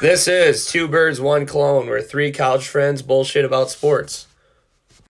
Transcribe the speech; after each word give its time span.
This 0.00 0.28
is 0.28 0.64
Two 0.64 0.88
Birds, 0.88 1.20
One 1.20 1.44
Clone, 1.44 1.86
where 1.86 2.00
three 2.00 2.32
college 2.32 2.66
friends 2.66 3.02
bullshit 3.02 3.44
about 3.44 3.68
sports. 3.68 4.26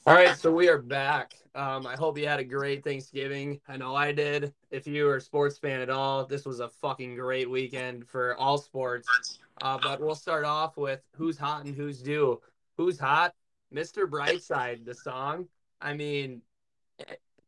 All 0.06 0.14
right, 0.14 0.36
so 0.36 0.52
we 0.52 0.68
are 0.68 0.78
back. 0.78 1.34
Um, 1.56 1.88
I 1.88 1.96
hope 1.96 2.16
you 2.16 2.28
had 2.28 2.38
a 2.38 2.44
great 2.44 2.84
Thanksgiving. 2.84 3.60
I 3.66 3.76
know 3.76 3.96
I 3.96 4.12
did. 4.12 4.54
If 4.70 4.86
you 4.86 5.08
are 5.08 5.16
a 5.16 5.20
sports 5.20 5.58
fan 5.58 5.80
at 5.80 5.90
all, 5.90 6.24
this 6.24 6.44
was 6.44 6.60
a 6.60 6.68
fucking 6.68 7.16
great 7.16 7.50
weekend 7.50 8.06
for 8.06 8.36
all 8.36 8.58
sports. 8.58 9.40
Uh, 9.60 9.76
but 9.82 10.00
we'll 10.00 10.14
start 10.14 10.44
off 10.44 10.76
with 10.76 11.00
who's 11.16 11.36
hot 11.36 11.64
and 11.64 11.74
who's 11.74 12.00
due. 12.00 12.40
Who's 12.76 12.96
hot? 12.96 13.34
Mr. 13.74 14.08
Brightside, 14.08 14.84
the 14.84 14.94
song. 14.94 15.48
I 15.80 15.94
mean, 15.94 16.42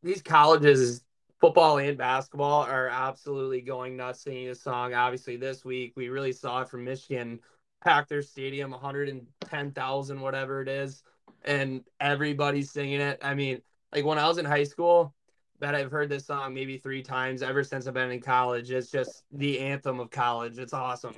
these 0.03 0.23
colleges, 0.23 1.03
football 1.41 1.79
and 1.79 1.97
basketball, 1.97 2.63
are 2.63 2.89
absolutely 2.89 3.61
going 3.61 3.97
nuts 3.97 4.23
singing 4.23 4.49
this 4.49 4.63
song. 4.63 4.95
Obviously, 4.95 5.37
this 5.37 5.65
week 5.65 5.93
we 5.97 6.09
really 6.09 6.33
saw 6.33 6.63
it 6.63 6.69
from 6.69 6.85
Michigan, 6.85 7.41
packed 7.83 8.09
their 8.09 8.23
stadium, 8.23 8.71
110,000, 8.71 10.21
whatever 10.21 10.63
it 10.63 10.69
is, 10.69 11.03
and 11.45 11.83
everybody's 12.01 12.71
singing 12.71 13.01
it. 13.01 13.19
I 13.23 13.35
mean, 13.35 13.61
like 13.93 14.05
when 14.05 14.19
I 14.19 14.27
was 14.29 14.39
in 14.39 14.45
high 14.45 14.65
school, 14.65 15.15
that 15.61 15.75
I've 15.75 15.91
heard 15.91 16.09
this 16.09 16.27
song 16.27 16.55
maybe 16.55 16.79
three 16.79 17.03
times 17.03 17.43
ever 17.43 17.65
since 17.65 17.87
I've 17.87 17.95
been 17.95 18.11
in 18.11 18.21
college. 18.21 18.71
It's 18.71 18.91
just 18.91 19.25
the 19.33 19.59
anthem 19.61 20.01
of 20.01 20.11
college. 20.11 20.59
It's 20.59 20.73
awesome. 20.73 21.15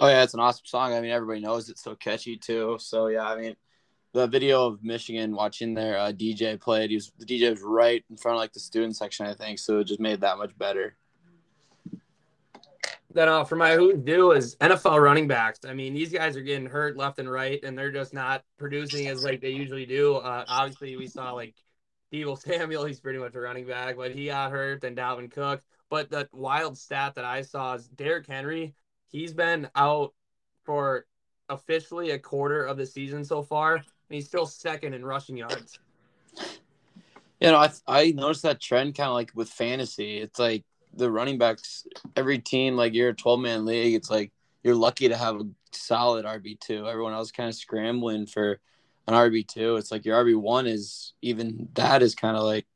Oh 0.00 0.08
yeah, 0.08 0.22
it's 0.22 0.34
an 0.34 0.40
awesome 0.40 0.66
song. 0.66 0.92
I 0.92 1.00
mean, 1.00 1.10
everybody 1.10 1.40
knows 1.40 1.68
it's 1.68 1.82
so 1.82 1.94
catchy 1.94 2.36
too. 2.36 2.78
So 2.80 3.08
yeah, 3.08 3.28
I 3.28 3.40
mean, 3.40 3.54
the 4.12 4.26
video 4.26 4.66
of 4.66 4.82
Michigan 4.82 5.34
watching 5.34 5.74
their 5.74 5.98
uh, 5.98 6.12
DJ 6.12 6.60
played. 6.60 6.90
He 6.90 6.96
was 6.96 7.12
the 7.18 7.26
DJ 7.26 7.50
was 7.50 7.62
right 7.62 8.04
in 8.10 8.16
front 8.16 8.36
of 8.36 8.40
like 8.40 8.52
the 8.52 8.60
student 8.60 8.96
section, 8.96 9.26
I 9.26 9.34
think. 9.34 9.58
So 9.58 9.80
it 9.80 9.84
just 9.84 10.00
made 10.00 10.20
that 10.20 10.38
much 10.38 10.56
better. 10.56 10.96
Then 13.12 13.28
uh, 13.28 13.44
for 13.44 13.56
my 13.56 13.74
who 13.74 13.96
do 13.96 14.32
is 14.32 14.56
NFL 14.56 15.00
running 15.02 15.28
backs. 15.28 15.60
I 15.66 15.72
mean, 15.72 15.94
these 15.94 16.12
guys 16.12 16.36
are 16.36 16.42
getting 16.42 16.66
hurt 16.66 16.96
left 16.96 17.18
and 17.18 17.30
right, 17.30 17.62
and 17.62 17.76
they're 17.76 17.92
just 17.92 18.12
not 18.12 18.44
producing 18.58 19.08
as 19.08 19.24
like 19.24 19.40
they 19.40 19.50
usually 19.50 19.86
do. 19.86 20.16
Uh, 20.16 20.44
obviously, 20.46 20.96
we 20.96 21.06
saw 21.06 21.32
like 21.32 21.54
Deebo 22.12 22.38
Samuel. 22.38 22.84
He's 22.84 23.00
pretty 23.00 23.18
much 23.18 23.34
a 23.34 23.40
running 23.40 23.66
back, 23.66 23.96
but 23.96 24.12
he 24.12 24.26
got 24.26 24.50
hurt. 24.50 24.84
And 24.84 24.96
Dalvin 24.96 25.30
Cook. 25.30 25.62
But 25.90 26.10
the 26.10 26.28
wild 26.32 26.76
stat 26.76 27.14
that 27.14 27.24
I 27.24 27.42
saw 27.42 27.74
is 27.74 27.88
Derrick 27.88 28.26
Henry. 28.26 28.74
He's 29.06 29.32
been 29.32 29.68
out 29.74 30.12
for 30.64 31.06
officially 31.48 32.10
a 32.10 32.18
quarter 32.18 32.62
of 32.64 32.76
the 32.76 32.84
season 32.84 33.24
so 33.24 33.42
far 33.42 33.82
he's 34.08 34.26
still 34.26 34.46
second 34.46 34.94
in 34.94 35.04
rushing 35.04 35.36
yards. 35.36 35.78
You 37.40 37.52
know, 37.52 37.58
I 37.58 37.70
I 37.86 38.10
noticed 38.10 38.42
that 38.42 38.60
trend 38.60 38.96
kind 38.96 39.10
of 39.10 39.14
like 39.14 39.30
with 39.32 39.48
fantasy. 39.48 40.18
It's 40.18 40.40
like 40.40 40.64
the 40.92 41.08
running 41.08 41.38
backs, 41.38 41.86
every 42.16 42.40
team, 42.40 42.76
like 42.76 42.94
you're 42.94 43.10
a 43.10 43.14
12 43.14 43.38
man 43.38 43.64
league, 43.64 43.94
it's 43.94 44.10
like 44.10 44.32
you're 44.64 44.74
lucky 44.74 45.08
to 45.08 45.16
have 45.16 45.36
a 45.36 45.46
solid 45.72 46.24
RB2. 46.24 46.88
Everyone 46.88 47.12
else 47.12 47.30
kind 47.30 47.48
of 47.48 47.54
scrambling 47.54 48.26
for 48.26 48.58
an 49.06 49.14
RB2. 49.14 49.78
It's 49.78 49.92
like 49.92 50.04
your 50.04 50.22
RB1 50.24 50.68
is 50.68 51.14
even 51.22 51.68
that 51.74 52.02
is 52.02 52.14
kind 52.14 52.36
of 52.36 52.42
like 52.42 52.66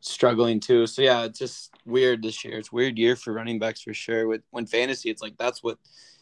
struggling 0.00 0.60
too. 0.60 0.86
So 0.86 1.02
yeah, 1.02 1.24
it's 1.24 1.38
just 1.38 1.72
weird 1.86 2.22
this 2.22 2.44
year. 2.44 2.58
It's 2.58 2.72
weird 2.72 2.98
year 2.98 3.16
for 3.16 3.32
running 3.32 3.58
backs 3.58 3.82
for 3.82 3.94
sure. 3.94 4.26
With 4.26 4.42
when 4.50 4.66
fantasy, 4.66 5.10
it's 5.10 5.22
like 5.22 5.36
that's 5.38 5.62
what 5.62 5.78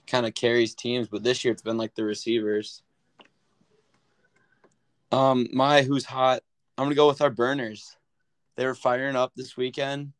kind 0.06 0.26
of 0.26 0.34
carries 0.34 0.74
teams. 0.74 1.08
But 1.08 1.24
this 1.24 1.44
year, 1.44 1.52
it's 1.52 1.62
been 1.62 1.78
like 1.78 1.94
the 1.94 2.04
receivers. 2.04 2.82
Um, 5.12 5.46
my 5.52 5.82
who's 5.82 6.04
hot. 6.06 6.42
I'm 6.76 6.86
gonna 6.86 6.94
go 6.94 7.06
with 7.06 7.20
our 7.20 7.30
burners. 7.30 7.96
They 8.56 8.66
were 8.66 8.74
firing 8.74 9.14
up 9.14 9.32
this 9.36 9.56
weekend. 9.56 10.12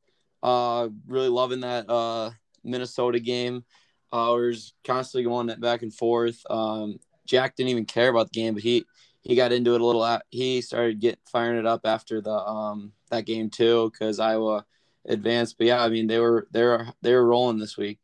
Uh, 0.43 0.89
really 1.07 1.29
loving 1.29 1.61
that 1.61 1.89
uh 1.89 2.31
Minnesota 2.63 3.19
game. 3.19 3.65
Uh, 4.13 4.35
we 4.37 4.49
was 4.49 4.75
constantly 4.85 5.25
going 5.25 5.47
back 5.61 5.83
and 5.83 5.95
forth. 5.95 6.39
Um, 6.51 6.99
Jack 7.27 7.57
didn't 7.57 7.71
even 7.71 7.87
care 7.87 8.11
about 8.11 8.31
the 8.31 8.39
game, 8.39 8.55
but 8.55 8.63
he 8.63 8.85
he 9.23 9.35
got 9.35 9.53
into 9.53 9.75
it 9.75 9.81
a 9.81 9.87
little. 9.87 10.05
At, 10.05 10.25
he 10.31 10.61
started 10.61 11.01
get 11.01 11.19
firing 11.31 11.59
it 11.59 11.67
up 11.67 11.81
after 11.85 12.21
the 12.21 12.35
um 12.35 12.93
that 13.11 13.25
game 13.25 13.49
too 13.49 13.91
because 13.91 14.21
Iowa 14.21 14.67
advanced. 15.07 15.57
But 15.57 15.69
yeah, 15.69 15.83
I 15.83 15.89
mean 15.89 16.07
they 16.07 16.19
were 16.19 16.47
they 16.53 16.63
were 16.63 16.89
they 17.01 17.15
were 17.15 17.27
rolling 17.27 17.59
this 17.59 17.79
week. 17.79 17.99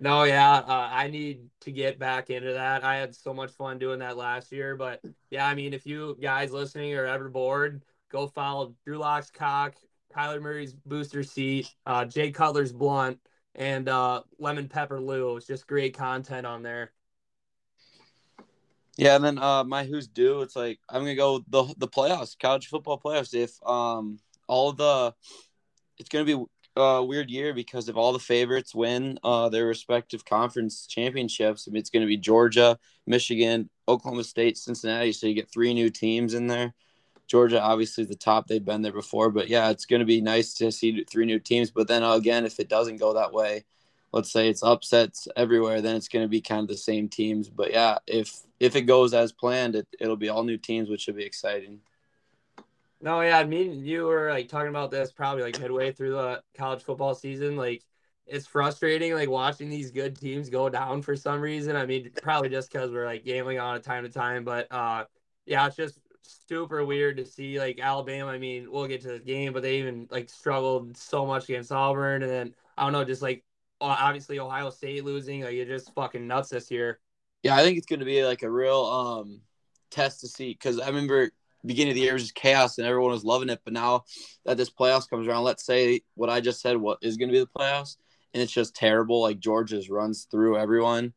No, 0.00 0.22
yeah, 0.22 0.58
uh, 0.58 0.88
I 0.92 1.08
need 1.08 1.48
to 1.62 1.72
get 1.72 1.98
back 1.98 2.30
into 2.30 2.52
that. 2.52 2.84
I 2.84 2.96
had 2.96 3.14
so 3.14 3.34
much 3.34 3.50
fun 3.50 3.78
doing 3.78 3.98
that 3.98 4.16
last 4.16 4.52
year, 4.52 4.76
but 4.76 5.00
yeah, 5.30 5.46
I 5.46 5.54
mean, 5.54 5.74
if 5.74 5.86
you 5.86 6.16
guys 6.20 6.52
listening 6.52 6.94
are 6.94 7.04
ever 7.04 7.28
bored, 7.28 7.82
go 8.10 8.28
follow 8.28 8.74
Drew 8.84 8.98
Lock's 8.98 9.30
cock, 9.30 9.74
Kyler 10.14 10.40
Murray's 10.40 10.72
booster 10.72 11.24
seat, 11.24 11.74
uh, 11.84 12.04
Jay 12.04 12.30
Cutler's 12.30 12.72
blunt, 12.72 13.18
and 13.56 13.88
uh, 13.88 14.22
Lemon 14.38 14.68
Pepper 14.68 15.00
Lou. 15.00 15.36
It's 15.36 15.46
just 15.46 15.66
great 15.66 15.96
content 15.96 16.46
on 16.46 16.62
there. 16.62 16.92
Yeah, 18.96 19.16
and 19.16 19.24
then 19.24 19.38
uh, 19.38 19.64
my 19.64 19.84
who's 19.84 20.06
due. 20.08 20.42
It's 20.42 20.56
like 20.56 20.78
I'm 20.88 21.02
gonna 21.02 21.16
go 21.16 21.44
the 21.48 21.74
the 21.76 21.88
playoffs, 21.88 22.38
college 22.38 22.68
football 22.68 23.00
playoffs. 23.00 23.34
If 23.34 23.52
um 23.66 24.20
all 24.46 24.72
the, 24.72 25.14
it's 25.98 26.08
gonna 26.08 26.24
be 26.24 26.44
uh, 26.78 27.02
weird 27.02 27.30
year 27.30 27.52
because 27.52 27.88
if 27.88 27.96
all 27.96 28.12
the 28.12 28.18
favorites 28.18 28.74
win 28.74 29.18
uh, 29.24 29.48
their 29.48 29.66
respective 29.66 30.24
conference 30.24 30.86
championships, 30.86 31.66
I 31.66 31.72
mean, 31.72 31.80
it's 31.80 31.90
going 31.90 32.02
to 32.02 32.08
be 32.08 32.16
Georgia, 32.16 32.78
Michigan, 33.06 33.68
Oklahoma 33.88 34.24
State, 34.24 34.56
Cincinnati. 34.56 35.12
So 35.12 35.26
you 35.26 35.34
get 35.34 35.50
three 35.50 35.74
new 35.74 35.90
teams 35.90 36.34
in 36.34 36.46
there. 36.46 36.74
Georgia, 37.26 37.60
obviously, 37.60 38.04
the 38.04 38.14
top. 38.14 38.46
They've 38.46 38.64
been 38.64 38.82
there 38.82 38.92
before. 38.92 39.30
But 39.30 39.48
yeah, 39.48 39.70
it's 39.70 39.84
going 39.84 40.00
to 40.00 40.06
be 40.06 40.20
nice 40.20 40.54
to 40.54 40.72
see 40.72 41.04
three 41.04 41.26
new 41.26 41.38
teams. 41.38 41.70
But 41.70 41.88
then 41.88 42.02
again, 42.02 42.46
if 42.46 42.58
it 42.58 42.68
doesn't 42.68 42.96
go 42.96 43.14
that 43.14 43.32
way, 43.32 43.64
let's 44.12 44.32
say 44.32 44.48
it's 44.48 44.62
upsets 44.62 45.28
everywhere, 45.36 45.82
then 45.82 45.96
it's 45.96 46.08
going 46.08 46.24
to 46.24 46.28
be 46.28 46.40
kind 46.40 46.62
of 46.62 46.68
the 46.68 46.76
same 46.76 47.08
teams. 47.08 47.48
But 47.50 47.72
yeah, 47.72 47.98
if 48.06 48.40
if 48.58 48.76
it 48.76 48.82
goes 48.82 49.14
as 49.14 49.32
planned, 49.32 49.76
it, 49.76 49.86
it'll 50.00 50.16
be 50.16 50.30
all 50.30 50.42
new 50.42 50.56
teams, 50.56 50.88
which 50.88 51.02
should 51.02 51.16
be 51.16 51.24
exciting. 51.24 51.80
No, 53.00 53.20
yeah, 53.20 53.44
me 53.44 53.70
and 53.70 53.86
you 53.86 54.06
were 54.06 54.30
like 54.30 54.48
talking 54.48 54.70
about 54.70 54.90
this 54.90 55.12
probably 55.12 55.44
like 55.44 55.60
midway 55.60 55.92
through 55.92 56.12
the 56.12 56.42
college 56.56 56.82
football 56.82 57.14
season. 57.14 57.56
Like, 57.56 57.84
it's 58.26 58.46
frustrating 58.46 59.14
like 59.14 59.28
watching 59.28 59.70
these 59.70 59.90
good 59.92 60.16
teams 60.18 60.50
go 60.50 60.68
down 60.68 61.02
for 61.02 61.14
some 61.14 61.40
reason. 61.40 61.76
I 61.76 61.86
mean, 61.86 62.10
probably 62.22 62.48
just 62.48 62.72
because 62.72 62.90
we're 62.90 63.06
like 63.06 63.24
gambling 63.24 63.58
on 63.60 63.76
it 63.76 63.84
time 63.84 64.02
to 64.04 64.10
time, 64.10 64.44
but 64.44 64.70
uh, 64.72 65.04
yeah, 65.46 65.66
it's 65.66 65.76
just 65.76 65.98
super 66.48 66.84
weird 66.84 67.16
to 67.18 67.24
see 67.24 67.58
like 67.58 67.78
Alabama. 67.80 68.30
I 68.30 68.38
mean, 68.38 68.70
we'll 68.70 68.86
get 68.88 69.00
to 69.02 69.12
the 69.12 69.18
game, 69.20 69.52
but 69.52 69.62
they 69.62 69.78
even 69.78 70.08
like 70.10 70.28
struggled 70.28 70.96
so 70.96 71.24
much 71.24 71.44
against 71.44 71.70
Auburn, 71.70 72.22
and 72.22 72.30
then 72.30 72.54
I 72.76 72.82
don't 72.82 72.92
know, 72.92 73.04
just 73.04 73.22
like 73.22 73.44
obviously 73.80 74.40
Ohio 74.40 74.70
State 74.70 75.04
losing, 75.04 75.42
like 75.42 75.54
you're 75.54 75.64
just 75.64 75.94
fucking 75.94 76.26
nuts 76.26 76.48
this 76.50 76.70
year. 76.70 76.98
Yeah, 77.44 77.54
I 77.54 77.62
think 77.62 77.78
it's 77.78 77.86
going 77.86 78.00
to 78.00 78.04
be 78.06 78.24
like 78.24 78.42
a 78.42 78.50
real 78.50 78.84
um 78.84 79.40
test 79.90 80.20
to 80.20 80.28
see 80.28 80.50
because 80.50 80.80
I 80.80 80.88
remember 80.88 81.30
beginning 81.64 81.90
of 81.90 81.94
the 81.96 82.02
year 82.02 82.12
was 82.14 82.22
just 82.22 82.34
chaos 82.34 82.78
and 82.78 82.86
everyone 82.86 83.10
was 83.10 83.24
loving 83.24 83.48
it. 83.48 83.60
But 83.64 83.72
now 83.72 84.04
that 84.44 84.56
this 84.56 84.70
playoffs 84.70 85.08
comes 85.08 85.26
around, 85.26 85.44
let's 85.44 85.64
say 85.64 86.02
what 86.14 86.30
I 86.30 86.40
just 86.40 86.60
said, 86.60 86.76
what 86.76 86.98
is 87.02 87.16
going 87.16 87.28
to 87.28 87.32
be 87.32 87.40
the 87.40 87.46
playoffs, 87.46 87.96
and 88.32 88.42
it's 88.42 88.52
just 88.52 88.74
terrible. 88.74 89.22
Like 89.22 89.40
Georgia's 89.40 89.90
runs 89.90 90.26
through 90.30 90.56
everyone, 90.58 91.12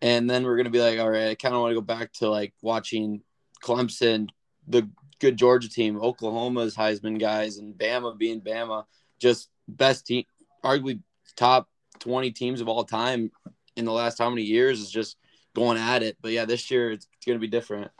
and 0.00 0.28
then 0.28 0.44
we're 0.44 0.56
going 0.56 0.64
to 0.64 0.70
be 0.70 0.80
like, 0.80 0.98
all 0.98 1.10
right, 1.10 1.28
I 1.28 1.34
kind 1.34 1.54
of 1.54 1.60
want 1.60 1.72
to 1.72 1.76
go 1.76 1.80
back 1.80 2.12
to 2.14 2.30
like 2.30 2.54
watching 2.62 3.22
Clemson, 3.62 4.28
the 4.66 4.88
good 5.18 5.36
Georgia 5.36 5.68
team, 5.68 5.98
Oklahoma's 5.98 6.76
Heisman 6.76 7.18
guys, 7.18 7.58
and 7.58 7.74
Bama 7.74 8.16
being 8.16 8.40
Bama, 8.40 8.84
just 9.18 9.50
best 9.66 10.06
team, 10.06 10.24
arguably 10.64 11.00
top 11.36 11.68
twenty 11.98 12.30
teams 12.30 12.60
of 12.60 12.68
all 12.68 12.84
time 12.84 13.30
in 13.76 13.84
the 13.84 13.92
last 13.92 14.18
how 14.18 14.30
many 14.30 14.42
years 14.42 14.80
is 14.80 14.90
just 14.90 15.16
going 15.54 15.78
at 15.78 16.02
it. 16.02 16.16
But 16.20 16.32
yeah, 16.32 16.44
this 16.44 16.70
year 16.70 16.92
it's, 16.92 17.06
it's 17.16 17.26
going 17.26 17.38
to 17.38 17.40
be 17.40 17.48
different. 17.48 17.90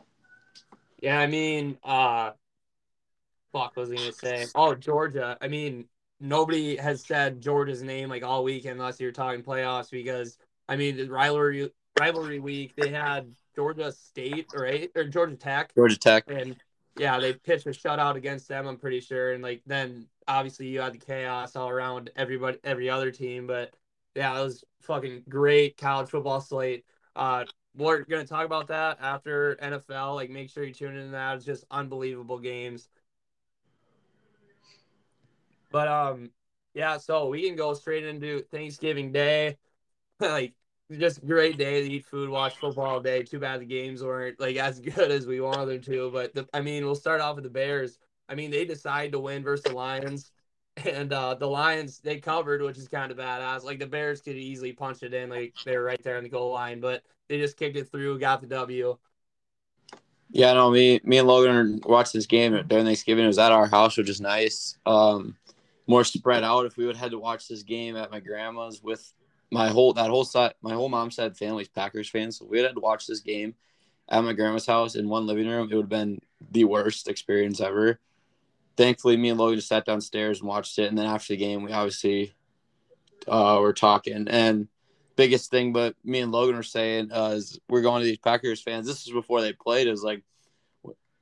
Yeah, 1.01 1.19
I 1.19 1.27
mean, 1.27 1.79
uh, 1.85 2.33
fuck, 3.53 3.77
was 3.77 3.91
I 3.93 3.97
gonna 3.97 4.13
say? 4.13 4.47
Oh, 4.55 4.75
Georgia. 4.75 5.39
I 5.41 5.49
mean, 5.49 5.87
nobody 6.21 6.77
has 6.77 7.05
said 7.05 7.41
Georgia's 7.41 7.83
name 7.83 8.09
like 8.09 8.25
all 8.25 8.45
week 8.45 8.65
unless 8.65 9.01
you're 9.01 9.13
talking 9.13 9.43
playoffs 9.43 9.91
because 9.91 10.39
I 10.69 10.77
mean, 10.77 10.97
the 10.97 11.09
rivalry 11.09 11.71
rivalry 11.99 12.41
week 12.41 12.75
they 12.77 12.91
had 12.91 13.35
Georgia 13.55 13.93
State 13.93 14.47
right 14.55 14.91
or 14.95 15.05
Georgia 15.05 15.37
Tech. 15.37 15.75
Georgia 15.75 15.99
Tech. 15.99 16.25
And 16.29 16.57
yeah, 16.97 17.19
they 17.21 17.33
pitched 17.33 17.67
a 17.67 17.71
shutout 17.71 18.17
against 18.17 18.49
them. 18.49 18.67
I'm 18.67 18.77
pretty 18.77 19.01
sure, 19.01 19.33
and 19.33 19.43
like 19.43 19.63
then 19.67 20.07
obviously 20.27 20.67
you 20.67 20.81
had 20.81 20.95
the 20.95 20.99
chaos 20.99 21.55
all 21.57 21.69
around 21.69 22.11
everybody, 22.17 22.59
every 22.65 22.91
other 22.91 23.11
team. 23.11 23.47
But 23.47 23.73
yeah, 24.15 24.39
it 24.39 24.43
was 24.43 24.65
fucking 24.83 25.23
great 25.29 25.77
college 25.77 26.11
football 26.11 26.41
slate. 26.41 26.85
Uh, 27.15 27.45
we're 27.79 28.03
gonna 28.03 28.27
talk 28.27 28.45
about 28.45 28.69
that 28.69 28.99
after 29.01 29.57
NFL. 29.63 30.17
Like, 30.17 30.31
make 30.31 30.51
sure 30.51 30.65
you 30.65 30.75
tune 30.75 30.97
in 30.97 31.07
to 31.07 31.11
that. 31.13 31.37
It's 31.37 31.45
just 31.45 31.65
unbelievable 31.71 32.39
games. 32.39 32.89
But 35.71 35.89
um, 35.89 36.31
yeah. 36.75 36.99
So 36.99 37.29
we 37.29 37.47
can 37.47 37.57
go 37.57 37.75
straight 37.75 38.05
into 38.05 38.43
Thanksgiving 38.51 39.13
Day. 39.13 39.57
like, 40.21 40.55
just 40.97 41.25
great 41.27 41.59
day 41.59 41.83
to 41.83 41.93
eat 41.95 42.07
food, 42.07 42.31
watch 42.31 42.57
football 42.57 42.87
all 42.87 43.01
day. 43.01 43.23
Too 43.23 43.39
bad 43.39 43.61
the 43.61 43.67
games 43.67 44.03
weren't 44.03 44.41
like 44.41 44.57
as 44.57 44.81
good 44.81 45.11
as 45.11 45.27
we 45.27 45.41
wanted 45.41 45.67
them 45.67 45.81
to. 45.93 46.11
But 46.11 46.35
the, 46.35 46.49
I 46.53 46.61
mean, 46.61 46.85
we'll 46.85 46.95
start 46.95 47.21
off 47.21 47.37
with 47.37 47.45
the 47.45 47.51
Bears. 47.51 47.99
I 48.29 48.35
mean, 48.35 48.51
they 48.51 48.65
decided 48.65 49.13
to 49.13 49.21
win 49.21 49.43
versus 49.43 49.65
the 49.65 49.73
Lions, 49.73 50.33
and 50.85 51.13
uh, 51.13 51.35
the 51.35 51.47
Lions 51.47 52.01
they 52.01 52.19
covered, 52.19 52.63
which 52.63 52.79
is 52.79 52.89
kind 52.89 53.13
of 53.13 53.19
badass. 53.19 53.65
Like 53.65 53.79
the 53.79 53.87
Bears 53.87 54.21
could 54.21 54.37
easily 54.37 54.73
punch 54.73 55.03
it 55.03 55.15
in, 55.15 55.31
like 55.31 55.55
they 55.65 55.77
were 55.77 55.85
right 55.85 56.03
there 56.03 56.17
on 56.17 56.25
the 56.25 56.29
goal 56.29 56.53
line, 56.53 56.81
but 56.81 57.03
they 57.29 57.39
just 57.39 57.57
kicked 57.57 57.77
it 57.77 57.91
through, 57.91 58.19
got 58.19 58.41
the 58.41 58.47
W. 58.49 58.97
Yeah, 60.31 60.53
no, 60.53 60.71
me, 60.71 61.01
me 61.05 61.19
and 61.19 61.29
Logan 61.29 61.81
watched 61.85 62.13
this 62.13 62.27
game 62.27 62.53
during 62.67 62.85
Thanksgiving. 62.85 63.25
It 63.25 63.29
was 63.29 63.39
at 63.39 63.53
our 63.53 63.67
house, 63.67 63.97
which 63.97 64.11
is 64.11 64.21
nice. 64.21 64.77
Um, 64.85 65.37
more 65.87 66.05
spread 66.05 66.45
out. 66.45 66.67
If 66.67 66.77
we 66.77 66.85
would 66.85 66.97
have 66.97 67.05
had 67.05 67.11
to 67.13 67.19
watch 67.19 67.49
this 67.49 67.63
game 67.63 67.97
at 67.97 68.11
my 68.11 68.21
grandma's 68.21 68.83
with 68.83 69.13
my 69.51 69.69
whole 69.69 69.95
that 69.95 70.11
whole 70.11 70.25
side, 70.25 70.55
my 70.61 70.75
whole 70.75 70.91
mom's 70.91 71.17
side 71.17 71.37
family's 71.37 71.69
Packers 71.69 72.11
fans, 72.11 72.39
so 72.39 72.45
we 72.45 72.59
had 72.59 72.75
to 72.75 72.81
watch 72.81 73.07
this 73.07 73.21
game 73.21 73.55
at 74.11 74.23
my 74.23 74.35
grandma's 74.35 74.67
house 74.67 74.97
in 74.97 75.09
one 75.09 75.27
living 75.27 75.49
room. 75.49 75.69
It 75.71 75.75
would 75.75 75.85
have 75.85 75.89
been 75.89 76.21
the 76.51 76.65
worst 76.65 77.09
experience 77.09 77.61
ever. 77.61 77.99
Thankfully, 78.77 79.17
me 79.17 79.31
and 79.31 79.41
Logan 79.41 79.57
just 79.57 79.69
sat 79.69 79.87
downstairs 79.87 80.41
and 80.41 80.49
watched 80.49 80.79
it, 80.79 80.89
and 80.89 80.99
then 80.99 81.07
after 81.07 81.33
the 81.33 81.39
game, 81.39 81.63
we 81.63 81.73
obviously 81.73 82.35
uh, 83.27 83.59
were 83.61 83.73
talking 83.73 84.29
and 84.29 84.69
biggest 85.19 85.51
thing, 85.51 85.73
but 85.73 85.97
me 86.05 86.21
and 86.21 86.31
Logan 86.31 86.55
are 86.55 86.63
saying 86.63 87.11
uh, 87.13 87.33
is 87.35 87.59
we're 87.69 87.83
going 87.83 88.01
to 88.01 88.07
these 88.07 88.19
Packers 88.19 88.63
fans. 88.63 88.87
This 88.87 89.05
is 89.05 89.13
before 89.13 89.41
they 89.41 89.53
played. 89.53 89.89
Is 89.89 90.05
like 90.05 90.23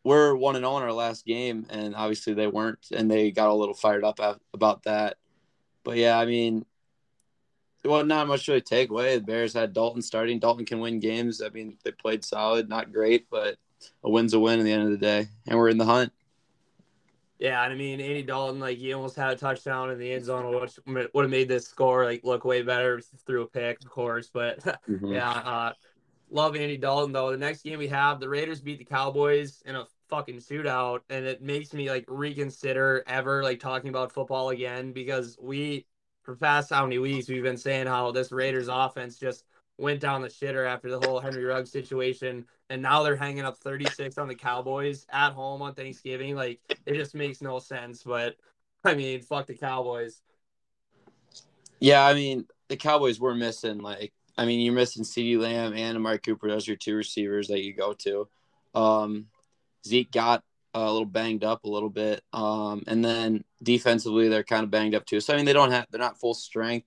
we're 0.05 0.37
one 0.37 0.55
and 0.55 0.65
zero 0.65 0.75
oh 0.75 0.77
our 0.77 0.93
last 0.93 1.25
game, 1.25 1.67
and 1.71 1.97
obviously 1.97 2.35
they 2.35 2.47
weren't, 2.47 2.87
and 2.93 3.11
they 3.11 3.33
got 3.33 3.49
a 3.49 3.55
little 3.55 3.75
fired 3.75 4.05
up 4.05 4.21
about 4.53 4.83
that. 4.85 5.17
But 5.83 5.97
yeah, 5.97 6.19
I 6.19 6.27
mean, 6.27 6.67
well, 7.85 8.05
not 8.05 8.29
much 8.29 8.47
really 8.49 8.61
take 8.61 8.91
away. 8.91 9.17
The 9.17 9.25
Bears 9.25 9.55
had 9.55 9.73
Dalton 9.73 10.03
starting. 10.03 10.39
Dalton 10.39 10.67
can 10.67 10.81
win 10.81 11.01
games. 11.01 11.41
I 11.41 11.49
mean, 11.49 11.79
they 11.83 11.91
played 11.91 12.23
solid, 12.23 12.69
not 12.69 12.93
great, 12.93 13.31
but 13.31 13.57
a 14.05 14.11
win's 14.11 14.35
a 14.35 14.39
win 14.39 14.61
at 14.61 14.65
the 14.65 14.73
end 14.73 14.85
of 14.85 14.91
the 14.91 14.99
day, 14.99 15.29
and 15.49 15.59
we're 15.59 15.71
in 15.71 15.79
the 15.79 15.87
hunt. 15.87 16.13
Yeah, 17.39 17.63
and 17.63 17.73
I 17.73 17.77
mean 17.77 18.01
Andy 18.01 18.23
Dalton, 18.23 18.61
like 18.61 18.79
he 18.79 18.95
almost 18.95 19.17
had 19.17 19.33
a 19.33 19.37
touchdown 19.37 19.91
in 19.91 19.99
the 19.99 20.13
end 20.13 20.25
zone, 20.25 20.59
which 20.59 20.79
would 20.87 21.25
have 21.25 21.31
made 21.31 21.49
this 21.49 21.69
score 21.69 22.05
like 22.05 22.25
look 22.25 22.45
way 22.45 22.63
better 22.63 23.01
through 23.27 23.43
a 23.43 23.47
pick, 23.47 23.85
of 23.85 23.91
course. 23.91 24.31
But 24.33 24.61
mm-hmm. 24.89 25.13
yeah, 25.13 25.31
uh, 25.31 25.73
love 26.31 26.57
Andy 26.57 26.79
Dalton 26.79 27.13
though. 27.13 27.31
The 27.31 27.37
next 27.37 27.63
game 27.63 27.79
we 27.79 27.89
have, 27.89 28.21
the 28.21 28.29
Raiders 28.29 28.61
beat 28.61 28.79
the 28.79 28.85
Cowboys 28.85 29.63
in 29.67 29.77
a 29.77 29.87
fucking 30.09 30.39
shootout, 30.39 31.01
and 31.11 31.27
it 31.27 31.43
makes 31.43 31.75
me 31.75 31.91
like 31.91 32.07
reconsider 32.09 33.05
ever 33.07 33.43
like 33.43 33.61
talking 33.61 33.91
about 33.91 34.13
football 34.13 34.49
again 34.49 34.93
because 34.93 35.37
we, 35.41 35.87
for 36.23 36.37
past 36.37 36.71
how 36.71 36.85
many 36.85 36.99
weeks, 36.99 37.29
we've 37.29 37.43
been 37.43 37.59
saying 37.59 37.87
how 37.87 38.13
this 38.13 38.33
Raiders 38.33 38.69
offense 38.69 39.19
just 39.19 39.45
went 39.79 40.01
down 40.01 40.23
the 40.23 40.29
shitter 40.29 40.67
after 40.67 40.91
the 40.91 41.01
whole 41.01 41.21
Henry 41.21 41.45
Ruggs 41.45 41.71
situation, 41.71 42.47
and 42.71 42.83
now 42.83 43.03
they're 43.03 43.17
hanging 43.17 43.45
up 43.45 43.59
36 43.59 44.19
on 44.19 44.29
the 44.29 44.35
Cowboys 44.35 45.07
at 45.11 45.33
home 45.33 45.63
on 45.63 45.75
Thanksgiving. 45.75 46.35
Like 46.35 46.61
it 46.87 46.95
just 46.95 47.15
makes 47.15 47.41
no 47.41 47.59
sense. 47.59 48.03
But 48.03 48.37
I 48.85 48.95
mean, 48.95 49.21
fuck 49.23 49.47
the 49.47 49.55
Cowboys. 49.55 50.21
Yeah, 51.81 52.05
I 52.05 52.15
mean 52.15 52.47
the 52.69 52.77
Cowboys 52.77 53.21
were 53.21 53.35
missing 53.35 53.79
like 53.79 54.13
I 54.39 54.47
mean 54.47 54.61
you're 54.61 54.75
missing 54.75 55.05
CeeDee 55.05 55.39
Lamb 55.39 55.75
and 55.75 55.97
Amari 55.97 56.19
Cooper. 56.19 56.49
Those 56.49 56.69
are 56.69 56.77
two 56.77 56.97
receivers 56.97 57.49
that 57.49 57.63
you 57.63 57.75
go 57.75 57.93
to. 57.95 58.29
Um, 58.75 59.27
Zeke 59.87 60.11
got 60.11 60.43
a 60.75 60.93
little 60.93 61.07
banged 61.07 61.45
up 61.45 61.65
a 61.65 61.69
little 61.69 61.89
bit, 61.89 62.23
um, 62.33 62.83
and 62.87 63.05
then 63.05 63.45
defensively 63.63 64.29
they're 64.29 64.45
kind 64.45 64.65
of 64.65 64.71
banged 64.71 64.95
up 64.95 65.07
too. 65.07 65.21
So 65.21 65.33
I 65.33 65.37
mean 65.37 65.47
they 65.47 65.53
don't 65.53 65.71
have 65.71 65.87
they're 65.91 66.01
not 66.01 66.21
full 66.21 66.35
strength. 66.35 66.87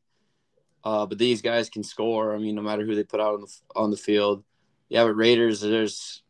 Uh, 0.83 1.05
but 1.05 1.17
these 1.17 1.41
guys 1.41 1.69
can 1.69 1.83
score. 1.83 2.33
I 2.33 2.37
mean, 2.37 2.55
no 2.55 2.61
matter 2.61 2.85
who 2.85 2.95
they 2.95 3.03
put 3.03 3.19
out 3.19 3.35
on 3.35 3.41
the 3.41 3.53
on 3.75 3.91
the 3.91 3.97
field. 3.97 4.43
Yeah, 4.87 5.03
but 5.03 5.13
Raiders, 5.13 5.61
there's 5.61 6.23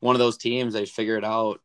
one 0.00 0.14
of 0.14 0.20
those 0.20 0.36
teams. 0.36 0.74
They 0.74 0.86
figure 0.86 1.16
it 1.16 1.24
out. 1.24 1.60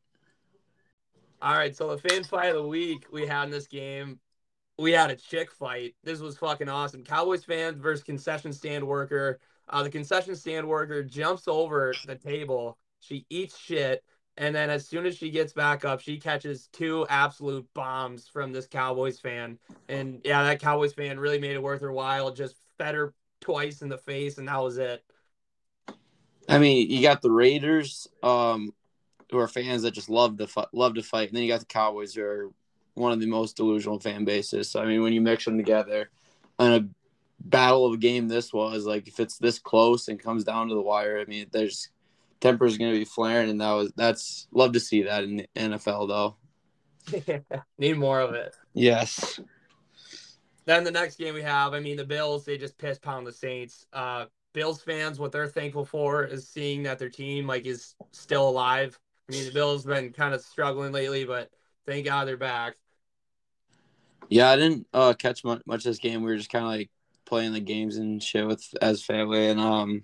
All 1.41 1.55
right, 1.55 1.75
so 1.75 1.95
the 1.95 2.09
fan 2.09 2.23
fight 2.23 2.49
of 2.49 2.55
the 2.55 2.67
week 2.67 3.05
we 3.11 3.27
had 3.27 3.43
in 3.43 3.51
this 3.51 3.67
game, 3.67 4.19
we 4.79 4.91
had 4.91 5.11
a 5.11 5.15
chick 5.15 5.51
fight. 5.51 5.95
This 6.03 6.19
was 6.19 6.37
fucking 6.37 6.69
awesome. 6.69 7.03
Cowboys 7.03 7.43
fans 7.43 7.79
versus 7.79 8.03
concession 8.03 8.51
stand 8.51 8.85
worker. 8.85 9.39
Uh, 9.69 9.83
the 9.83 9.89
concession 9.89 10.35
stand 10.35 10.67
worker 10.67 11.03
jumps 11.03 11.47
over 11.47 11.93
the 12.07 12.15
table. 12.15 12.77
She 12.99 13.25
eats 13.29 13.57
shit. 13.57 14.03
And 14.37 14.53
then 14.53 14.69
as 14.69 14.87
soon 14.87 15.05
as 15.05 15.15
she 15.15 15.29
gets 15.29 15.53
back 15.53 15.85
up, 15.85 16.01
she 16.01 16.19
catches 16.19 16.67
two 16.73 17.05
absolute 17.09 17.65
bombs 17.73 18.27
from 18.27 18.51
this 18.51 18.67
Cowboys 18.67 19.19
fan. 19.19 19.57
And 19.87 20.21
yeah, 20.25 20.43
that 20.43 20.59
Cowboys 20.59 20.93
fan 20.93 21.19
really 21.19 21.39
made 21.39 21.51
it 21.51 21.63
worth 21.63 21.81
her 21.81 21.91
while. 21.91 22.33
Just 22.33 22.55
fed 22.77 22.95
her 22.95 23.13
twice 23.39 23.81
in 23.81 23.89
the 23.89 23.97
face, 23.97 24.37
and 24.37 24.47
that 24.47 24.61
was 24.61 24.77
it. 24.77 25.03
I 26.49 26.57
mean, 26.57 26.89
you 26.89 27.01
got 27.01 27.21
the 27.21 27.31
Raiders, 27.31 28.07
um, 28.21 28.73
who 29.31 29.39
are 29.39 29.47
fans 29.47 29.81
that 29.83 29.91
just 29.91 30.09
love 30.09 30.37
to 30.37 30.67
love 30.73 30.95
to 30.95 31.03
fight, 31.03 31.29
and 31.29 31.37
then 31.37 31.43
you 31.43 31.49
got 31.49 31.61
the 31.61 31.65
Cowboys, 31.65 32.13
who 32.13 32.23
are 32.23 32.49
one 32.93 33.11
of 33.11 33.19
the 33.19 33.27
most 33.27 33.55
delusional 33.55 33.99
fan 33.99 34.25
bases. 34.25 34.69
So 34.69 34.81
I 34.81 34.85
mean, 34.85 35.01
when 35.01 35.13
you 35.13 35.21
mix 35.21 35.45
them 35.45 35.57
together, 35.57 36.09
in 36.59 36.73
a 36.73 36.87
battle 37.39 37.85
of 37.85 37.93
a 37.93 37.97
game, 37.97 38.27
this 38.27 38.53
was 38.53 38.85
like 38.85 39.07
if 39.07 39.19
it's 39.19 39.37
this 39.37 39.59
close 39.59 40.07
and 40.07 40.19
comes 40.19 40.43
down 40.43 40.67
to 40.67 40.75
the 40.75 40.81
wire, 40.81 41.19
I 41.19 41.25
mean, 41.25 41.47
there's 41.51 41.89
temper 42.41 42.65
is 42.65 42.77
going 42.77 42.93
to 42.93 42.99
be 42.99 43.05
flaring, 43.05 43.49
and 43.49 43.61
that 43.61 43.71
was 43.71 43.91
that's 43.95 44.47
love 44.51 44.73
to 44.73 44.79
see 44.79 45.03
that 45.03 45.23
in 45.23 45.37
the 45.37 45.47
NFL 45.55 46.07
though. 46.07 46.35
Need 47.77 47.97
more 47.97 48.19
of 48.19 48.33
it. 48.33 48.55
Yes. 48.73 49.39
Then 50.65 50.83
the 50.83 50.91
next 50.91 51.17
game 51.17 51.35
we 51.35 51.43
have, 51.43 51.73
I 51.73 51.79
mean, 51.79 51.97
the 51.97 52.05
Bills 52.05 52.45
they 52.45 52.57
just 52.57 52.77
piss 52.77 52.97
pound 52.97 53.27
the 53.27 53.31
Saints. 53.31 53.85
Uh, 53.93 54.25
Bills 54.53 54.81
fans, 54.81 55.19
what 55.19 55.31
they're 55.31 55.47
thankful 55.47 55.85
for 55.85 56.23
is 56.23 56.47
seeing 56.47 56.83
that 56.83 56.97
their 56.97 57.09
team 57.09 57.45
like 57.45 57.65
is 57.65 57.95
still 58.11 58.49
alive. 58.49 58.97
I 59.29 59.33
mean, 59.33 59.45
the 59.45 59.51
Bills 59.51 59.83
have 59.83 59.93
been 59.93 60.11
kind 60.11 60.33
of 60.33 60.41
struggling 60.41 60.91
lately, 60.91 61.25
but 61.25 61.49
thank 61.85 62.05
God 62.05 62.27
they're 62.27 62.37
back. 62.37 62.75
Yeah, 64.29 64.49
I 64.49 64.55
didn't 64.55 64.87
uh, 64.93 65.13
catch 65.13 65.43
much, 65.43 65.61
much 65.65 65.83
this 65.83 65.99
game. 65.99 66.21
We 66.21 66.31
were 66.31 66.37
just 66.37 66.49
kind 66.49 66.65
of 66.65 66.71
like 66.71 66.89
playing 67.25 67.53
the 67.53 67.59
games 67.59 67.97
and 67.97 68.21
shit 68.21 68.47
with 68.47 68.65
as 68.81 69.03
family, 69.03 69.49
and 69.49 69.59
um, 69.59 70.03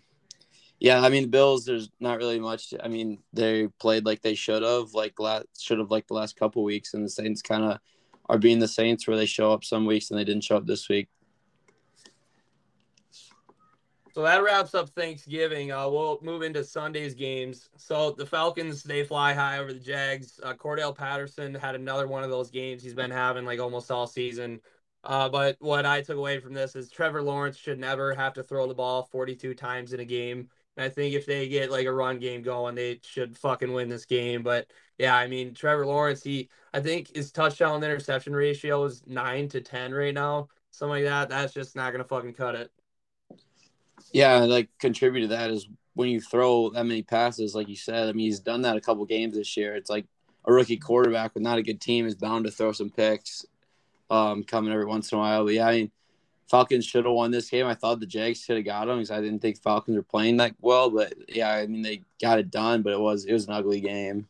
yeah, 0.81 0.99
I 0.99 1.09
mean, 1.09 1.29
Bills. 1.29 1.63
There's 1.63 1.89
not 1.99 2.17
really 2.17 2.39
much. 2.39 2.73
I 2.83 2.87
mean, 2.87 3.19
they 3.33 3.67
played 3.79 4.03
like 4.03 4.23
they 4.23 4.33
should 4.33 4.63
have, 4.63 4.95
like 4.95 5.19
last 5.19 5.45
should 5.61 5.77
have 5.77 5.91
like 5.91 6.07
the 6.07 6.15
last 6.15 6.35
couple 6.35 6.63
weeks, 6.63 6.95
and 6.95 7.05
the 7.05 7.09
Saints 7.09 7.43
kind 7.43 7.63
of 7.63 7.77
are 8.27 8.39
being 8.39 8.57
the 8.57 8.67
Saints 8.67 9.07
where 9.07 9.15
they 9.15 9.27
show 9.27 9.51
up 9.51 9.63
some 9.63 9.85
weeks 9.85 10.09
and 10.09 10.19
they 10.19 10.23
didn't 10.23 10.43
show 10.43 10.57
up 10.57 10.65
this 10.65 10.89
week. 10.89 11.07
So 14.13 14.23
that 14.23 14.41
wraps 14.41 14.73
up 14.73 14.89
Thanksgiving. 14.89 15.71
Uh, 15.71 15.87
we'll 15.87 16.17
move 16.23 16.41
into 16.41 16.63
Sunday's 16.63 17.13
games. 17.13 17.69
So 17.77 18.11
the 18.17 18.25
Falcons 18.25 18.81
they 18.81 19.03
fly 19.03 19.33
high 19.33 19.59
over 19.59 19.73
the 19.73 19.79
Jags. 19.79 20.39
Uh, 20.41 20.55
Cordarrelle 20.55 20.97
Patterson 20.97 21.53
had 21.53 21.75
another 21.75 22.07
one 22.07 22.23
of 22.23 22.31
those 22.31 22.49
games 22.49 22.81
he's 22.81 22.95
been 22.95 23.11
having 23.11 23.45
like 23.45 23.59
almost 23.59 23.91
all 23.91 24.07
season. 24.07 24.59
Uh, 25.03 25.29
but 25.29 25.57
what 25.59 25.85
I 25.85 26.01
took 26.01 26.17
away 26.17 26.39
from 26.39 26.55
this 26.55 26.75
is 26.75 26.89
Trevor 26.89 27.21
Lawrence 27.21 27.57
should 27.57 27.79
never 27.79 28.15
have 28.15 28.33
to 28.33 28.43
throw 28.43 28.67
the 28.67 28.73
ball 28.73 29.03
42 29.11 29.53
times 29.53 29.93
in 29.93 29.99
a 29.99 30.05
game. 30.05 30.49
I 30.77 30.89
think 30.89 31.13
if 31.13 31.25
they 31.25 31.47
get 31.47 31.71
like 31.71 31.85
a 31.85 31.93
run 31.93 32.19
game 32.19 32.41
going, 32.41 32.75
they 32.75 32.99
should 33.03 33.37
fucking 33.37 33.71
win 33.71 33.89
this 33.89 34.05
game. 34.05 34.41
But 34.43 34.67
yeah, 34.97 35.15
I 35.15 35.27
mean, 35.27 35.53
Trevor 35.53 35.85
Lawrence, 35.85 36.23
he 36.23 36.49
I 36.73 36.79
think 36.79 37.15
his 37.15 37.31
touchdown 37.31 37.83
interception 37.83 38.33
ratio 38.33 38.83
is 38.85 39.03
nine 39.05 39.49
to 39.49 39.61
ten 39.61 39.93
right 39.93 40.13
now, 40.13 40.47
something 40.71 41.03
like 41.03 41.05
that. 41.05 41.29
That's 41.29 41.53
just 41.53 41.75
not 41.75 41.91
gonna 41.91 42.03
fucking 42.03 42.33
cut 42.33 42.55
it. 42.55 42.71
Yeah, 44.13 44.39
like 44.39 44.69
contribute 44.79 45.21
to 45.21 45.27
that 45.27 45.51
is 45.51 45.67
when 45.93 46.09
you 46.09 46.21
throw 46.21 46.69
that 46.69 46.85
many 46.85 47.03
passes, 47.03 47.53
like 47.53 47.67
you 47.67 47.75
said. 47.75 48.07
I 48.07 48.13
mean, 48.13 48.25
he's 48.25 48.39
done 48.39 48.61
that 48.61 48.77
a 48.77 48.81
couple 48.81 49.05
games 49.05 49.35
this 49.35 49.55
year. 49.57 49.75
It's 49.75 49.89
like 49.89 50.05
a 50.45 50.53
rookie 50.53 50.77
quarterback 50.77 51.33
with 51.33 51.43
not 51.43 51.57
a 51.57 51.63
good 51.63 51.81
team 51.81 52.05
is 52.05 52.15
bound 52.15 52.45
to 52.45 52.51
throw 52.51 52.71
some 52.71 52.89
picks, 52.89 53.45
um, 54.09 54.43
coming 54.43 54.71
every 54.71 54.85
once 54.85 55.11
in 55.11 55.17
a 55.17 55.21
while. 55.21 55.43
But 55.43 55.53
yeah, 55.53 55.67
I 55.67 55.75
mean 55.75 55.91
Falcons 56.51 56.85
should 56.85 57.05
have 57.05 57.13
won 57.13 57.31
this 57.31 57.49
game. 57.49 57.65
I 57.65 57.75
thought 57.75 58.01
the 58.01 58.05
Jags 58.05 58.41
should 58.41 58.57
have 58.57 58.65
got 58.65 58.85
them 58.85 58.97
because 58.97 59.09
I 59.09 59.21
didn't 59.21 59.39
think 59.39 59.57
Falcons 59.57 59.95
were 59.95 60.03
playing 60.03 60.35
that 60.37 60.53
well. 60.59 60.89
But 60.89 61.13
yeah, 61.29 61.49
I 61.49 61.65
mean 61.65 61.81
they 61.81 62.03
got 62.21 62.39
it 62.39 62.51
done, 62.51 62.81
but 62.81 62.91
it 62.91 62.99
was 62.99 63.23
it 63.23 63.31
was 63.31 63.47
an 63.47 63.53
ugly 63.53 63.79
game. 63.79 64.27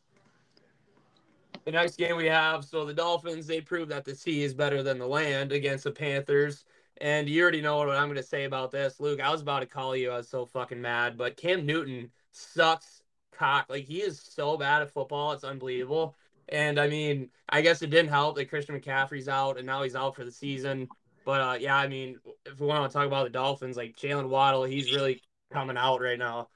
The 1.65 1.71
next 1.71 1.97
game 1.97 2.15
we 2.15 2.27
have, 2.27 2.63
so 2.63 2.85
the 2.85 2.93
Dolphins 2.93 3.47
they 3.47 3.59
proved 3.59 3.89
that 3.91 4.05
the 4.05 4.15
sea 4.15 4.43
is 4.43 4.53
better 4.53 4.83
than 4.83 4.99
the 4.99 5.07
land 5.07 5.51
against 5.51 5.83
the 5.83 5.91
Panthers. 5.91 6.65
And 6.97 7.27
you 7.27 7.41
already 7.41 7.61
know 7.61 7.77
what 7.77 7.89
I'm 7.89 8.05
going 8.05 8.15
to 8.17 8.23
say 8.23 8.43
about 8.43 8.69
this, 8.69 8.99
Luke. 8.99 9.19
I 9.19 9.31
was 9.31 9.41
about 9.41 9.61
to 9.61 9.65
call 9.65 9.95
you. 9.95 10.11
I 10.11 10.17
was 10.17 10.29
so 10.29 10.45
fucking 10.45 10.79
mad, 10.79 11.17
but 11.17 11.37
Cam 11.37 11.65
Newton 11.65 12.11
sucks 12.31 13.01
cock. 13.31 13.65
Like 13.67 13.85
he 13.85 13.97
is 13.97 14.21
so 14.21 14.57
bad 14.57 14.83
at 14.83 14.91
football, 14.91 15.31
it's 15.31 15.43
unbelievable. 15.43 16.15
And 16.49 16.79
I 16.79 16.87
mean, 16.87 17.29
I 17.49 17.61
guess 17.61 17.81
it 17.81 17.89
didn't 17.89 18.09
help 18.09 18.35
that 18.35 18.49
Christian 18.49 18.79
McCaffrey's 18.79 19.27
out 19.27 19.57
and 19.57 19.65
now 19.65 19.81
he's 19.81 19.95
out 19.95 20.15
for 20.15 20.23
the 20.23 20.31
season. 20.31 20.87
But 21.25 21.41
uh, 21.41 21.57
yeah, 21.59 21.75
I 21.75 21.87
mean, 21.87 22.19
if 22.45 22.59
we 22.59 22.67
want 22.67 22.89
to 22.89 22.93
talk 22.93 23.07
about 23.07 23.25
the 23.25 23.29
Dolphins, 23.29 23.77
like 23.77 23.95
Jaylen 23.95 24.29
Waddle, 24.29 24.63
he's 24.63 24.93
really 24.93 25.21
coming 25.51 25.77
out 25.77 26.01
right 26.01 26.17
now. 26.17 26.47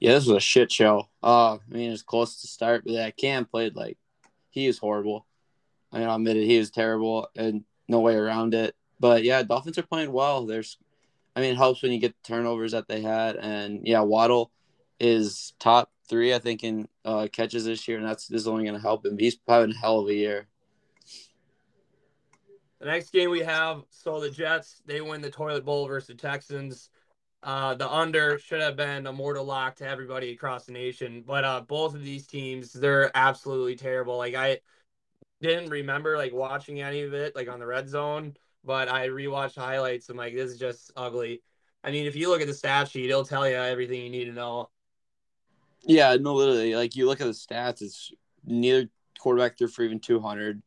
Yeah, 0.00 0.14
this 0.14 0.26
was 0.26 0.36
a 0.36 0.40
shit 0.40 0.72
show. 0.72 1.08
Uh, 1.22 1.54
I 1.54 1.58
mean, 1.68 1.92
it's 1.92 2.02
close 2.02 2.40
to 2.40 2.48
start, 2.48 2.84
but 2.84 2.94
that 2.94 3.16
Cam 3.16 3.44
played 3.44 3.76
like 3.76 3.98
he 4.50 4.66
is 4.66 4.78
horrible. 4.78 5.26
I 5.92 5.98
mean, 5.98 6.08
I 6.08 6.14
admit 6.14 6.36
it, 6.36 6.46
he 6.46 6.56
is 6.56 6.70
terrible, 6.70 7.28
and 7.36 7.64
no 7.88 8.00
way 8.00 8.14
around 8.14 8.54
it. 8.54 8.74
But 8.98 9.24
yeah, 9.24 9.42
Dolphins 9.42 9.78
are 9.78 9.82
playing 9.82 10.12
well. 10.12 10.46
There's, 10.46 10.78
I 11.34 11.40
mean, 11.40 11.52
it 11.52 11.56
helps 11.56 11.82
when 11.82 11.92
you 11.92 11.98
get 11.98 12.14
the 12.14 12.28
turnovers 12.28 12.72
that 12.72 12.88
they 12.88 13.00
had, 13.00 13.36
and 13.36 13.86
yeah, 13.86 14.00
Waddle 14.00 14.50
is 14.98 15.54
top 15.58 15.90
three, 16.08 16.34
I 16.34 16.38
think, 16.38 16.64
in 16.64 16.88
uh, 17.04 17.28
catches 17.32 17.64
this 17.64 17.86
year, 17.88 17.98
and 17.98 18.06
that's 18.06 18.26
this 18.26 18.42
is 18.42 18.48
only 18.48 18.64
going 18.64 18.74
to 18.74 18.80
help 18.80 19.06
him. 19.06 19.18
He's 19.18 19.38
having 19.48 19.72
a 19.72 19.78
hell 19.78 20.00
of 20.00 20.08
a 20.08 20.14
year. 20.14 20.48
The 22.80 22.86
next 22.86 23.12
game 23.12 23.30
we 23.30 23.40
have, 23.40 23.82
so 23.90 24.20
the 24.20 24.30
Jets, 24.30 24.82
they 24.86 25.02
win 25.02 25.20
the 25.20 25.30
toilet 25.30 25.66
bowl 25.66 25.86
versus 25.86 26.08
the 26.08 26.14
Texans. 26.14 26.88
Uh, 27.42 27.74
the 27.74 27.90
under 27.90 28.38
should 28.38 28.60
have 28.60 28.76
been 28.76 29.06
a 29.06 29.12
mortal 29.12 29.44
lock 29.44 29.76
to 29.76 29.88
everybody 29.88 30.32
across 30.32 30.64
the 30.64 30.72
nation. 30.72 31.22
But 31.26 31.44
uh, 31.44 31.60
both 31.60 31.94
of 31.94 32.02
these 32.02 32.26
teams, 32.26 32.72
they're 32.72 33.10
absolutely 33.14 33.76
terrible. 33.76 34.16
Like 34.16 34.34
I 34.34 34.60
didn't 35.42 35.70
remember 35.70 36.16
like 36.16 36.32
watching 36.32 36.80
any 36.80 37.02
of 37.02 37.12
it 37.14 37.36
like 37.36 37.48
on 37.48 37.60
the 37.60 37.66
red 37.66 37.88
zone, 37.88 38.34
but 38.64 38.88
I 38.88 39.08
rewatched 39.08 39.56
highlights. 39.56 40.08
I'm 40.08 40.16
like, 40.16 40.34
this 40.34 40.50
is 40.50 40.58
just 40.58 40.90
ugly. 40.96 41.42
I 41.84 41.90
mean, 41.90 42.06
if 42.06 42.16
you 42.16 42.28
look 42.28 42.40
at 42.40 42.46
the 42.46 42.54
stat 42.54 42.88
sheet, 42.88 43.10
it'll 43.10 43.24
tell 43.24 43.48
you 43.48 43.56
everything 43.56 44.02
you 44.02 44.10
need 44.10 44.26
to 44.26 44.32
know. 44.32 44.70
Yeah, 45.82 46.16
no, 46.20 46.34
literally. 46.34 46.74
Like 46.76 46.94
you 46.94 47.06
look 47.06 47.20
at 47.20 47.26
the 47.26 47.32
stats, 47.32 47.80
it's 47.82 48.12
neither 48.44 48.88
quarterback 49.18 49.56
threw 49.56 49.68
for 49.68 49.82
even 49.82 49.98
200. 49.98 50.62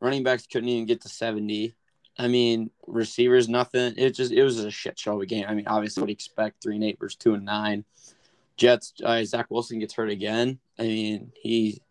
Running 0.00 0.22
backs 0.22 0.46
couldn't 0.46 0.68
even 0.68 0.86
get 0.86 1.00
to 1.02 1.08
70. 1.08 1.74
I 2.18 2.28
mean, 2.28 2.70
receivers 2.86 3.48
nothing. 3.48 3.94
It 3.96 4.14
just 4.14 4.32
it 4.32 4.42
was 4.42 4.58
a 4.58 4.70
shit 4.70 4.98
show 4.98 5.16
of 5.16 5.20
a 5.20 5.26
game. 5.26 5.44
I 5.48 5.54
mean, 5.54 5.66
obviously, 5.66 6.04
you 6.04 6.12
expect? 6.12 6.62
Three 6.62 6.76
and 6.76 6.84
eight 6.84 6.98
versus 6.98 7.16
two 7.16 7.34
and 7.34 7.44
nine. 7.44 7.84
Jets. 8.56 8.94
Uh, 9.04 9.22
Zach 9.24 9.46
Wilson 9.50 9.78
gets 9.78 9.94
hurt 9.94 10.10
again. 10.10 10.58
I 10.78 10.82
mean, 10.84 11.32
he 11.34 11.82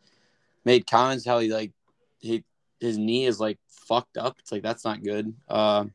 made 0.63 0.87
comments 0.87 1.25
how 1.25 1.39
he 1.39 1.51
like 1.51 1.71
he 2.19 2.43
his 2.79 2.97
knee 2.97 3.25
is 3.25 3.39
like 3.39 3.59
fucked 3.69 4.17
up. 4.17 4.37
It's 4.39 4.51
like 4.51 4.63
that's 4.63 4.83
not 4.83 5.03
good. 5.03 5.33
Uh, 5.47 5.85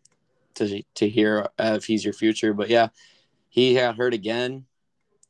to 0.55 0.83
to 0.95 1.09
hear 1.09 1.49
if 1.59 1.85
he's 1.85 2.05
your 2.05 2.15
future, 2.15 2.55
but 2.55 2.69
yeah, 2.69 2.89
he 3.49 3.75
got 3.75 3.97
hurt 3.97 4.15
again, 4.15 4.67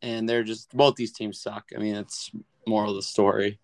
and 0.03 0.29
they're 0.29 0.45
just 0.45 0.77
both 0.77 0.97
these 0.97 1.13
teams 1.13 1.41
suck. 1.41 1.71
I 1.75 1.79
mean, 1.79 1.97
it's 1.97 2.31
moral 2.67 2.91
of 2.91 2.97
the 2.97 3.03
story. 3.03 3.59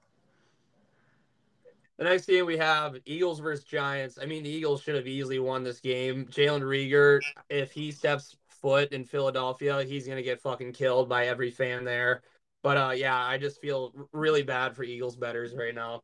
The 1.98 2.04
next 2.04 2.26
game 2.26 2.44
we 2.44 2.58
have 2.58 2.96
Eagles 3.06 3.40
versus 3.40 3.64
Giants. 3.64 4.18
I 4.20 4.26
mean, 4.26 4.42
the 4.42 4.50
Eagles 4.50 4.82
should 4.82 4.96
have 4.96 5.06
easily 5.06 5.38
won 5.38 5.64
this 5.64 5.80
game. 5.80 6.26
Jalen 6.26 6.62
Reagor, 6.62 7.20
if 7.48 7.72
he 7.72 7.90
steps 7.90 8.36
foot 8.48 8.92
in 8.92 9.04
Philadelphia, 9.04 9.82
he's 9.82 10.06
gonna 10.06 10.22
get 10.22 10.42
fucking 10.42 10.72
killed 10.72 11.08
by 11.08 11.26
every 11.26 11.50
fan 11.50 11.84
there. 11.84 12.22
But 12.62 12.76
uh, 12.76 12.92
yeah, 12.94 13.16
I 13.16 13.38
just 13.38 13.60
feel 13.60 13.92
really 14.12 14.42
bad 14.42 14.76
for 14.76 14.82
Eagles 14.82 15.16
betters 15.16 15.54
right 15.54 15.74
now. 15.74 16.02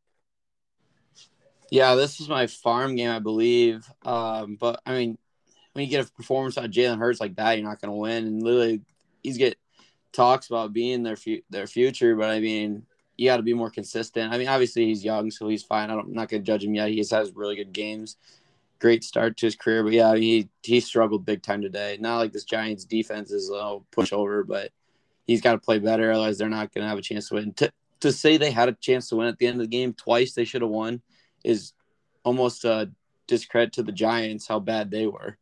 Yeah, 1.70 1.94
this 1.94 2.20
is 2.20 2.28
my 2.28 2.46
farm 2.46 2.96
game, 2.96 3.10
I 3.10 3.18
believe. 3.18 3.84
Um, 4.04 4.56
but 4.60 4.80
I 4.86 4.92
mean, 4.92 5.18
when 5.72 5.84
you 5.84 5.90
get 5.90 6.06
a 6.06 6.12
performance 6.12 6.56
out 6.56 6.66
of 6.66 6.70
Jalen 6.70 6.98
Hurts 6.98 7.20
like 7.20 7.36
that, 7.36 7.58
you're 7.58 7.66
not 7.66 7.80
to 7.82 7.90
win. 7.90 8.26
And 8.26 8.42
literally, 8.42 8.82
he's 9.22 9.38
get 9.38 9.58
talks 10.12 10.48
about 10.48 10.72
being 10.72 11.02
their 11.02 11.16
fu- 11.16 11.42
their 11.50 11.66
future, 11.66 12.14
but 12.14 12.30
I 12.30 12.40
mean, 12.40 12.86
you 13.22 13.28
got 13.28 13.36
to 13.36 13.44
be 13.44 13.54
more 13.54 13.70
consistent. 13.70 14.32
I 14.32 14.38
mean, 14.38 14.48
obviously 14.48 14.84
he's 14.86 15.04
young, 15.04 15.30
so 15.30 15.46
he's 15.46 15.62
fine. 15.62 15.90
I 15.90 15.94
am 15.94 16.12
not 16.12 16.28
going 16.28 16.42
to 16.42 16.46
judge 16.46 16.64
him 16.64 16.74
yet. 16.74 16.88
He 16.88 16.98
has 16.98 17.32
really 17.36 17.54
good 17.54 17.72
games, 17.72 18.16
great 18.80 19.04
start 19.04 19.36
to 19.36 19.46
his 19.46 19.54
career. 19.54 19.84
But 19.84 19.92
yeah, 19.92 20.16
he 20.16 20.48
he 20.64 20.80
struggled 20.80 21.24
big 21.24 21.40
time 21.40 21.62
today. 21.62 21.98
Not 22.00 22.18
like 22.18 22.32
this 22.32 22.42
Giants 22.42 22.84
defense 22.84 23.30
is 23.30 23.48
a 23.48 23.78
push 23.92 24.12
over, 24.12 24.42
but 24.42 24.72
he's 25.24 25.40
got 25.40 25.52
to 25.52 25.58
play 25.58 25.78
better. 25.78 26.10
Otherwise, 26.10 26.36
they're 26.36 26.48
not 26.48 26.74
going 26.74 26.82
to 26.82 26.88
have 26.88 26.98
a 26.98 27.02
chance 27.02 27.28
to 27.28 27.36
win. 27.36 27.52
To 27.54 27.72
to 28.00 28.10
say 28.10 28.36
they 28.36 28.50
had 28.50 28.68
a 28.68 28.72
chance 28.72 29.08
to 29.10 29.16
win 29.16 29.28
at 29.28 29.38
the 29.38 29.46
end 29.46 29.60
of 29.60 29.62
the 29.62 29.76
game 29.76 29.92
twice, 29.92 30.32
they 30.32 30.44
should 30.44 30.62
have 30.62 30.70
won, 30.70 31.00
is 31.44 31.74
almost 32.24 32.64
a 32.64 32.90
discredit 33.28 33.72
to 33.74 33.84
the 33.84 33.92
Giants 33.92 34.48
how 34.48 34.58
bad 34.58 34.90
they 34.90 35.06
were. 35.06 35.38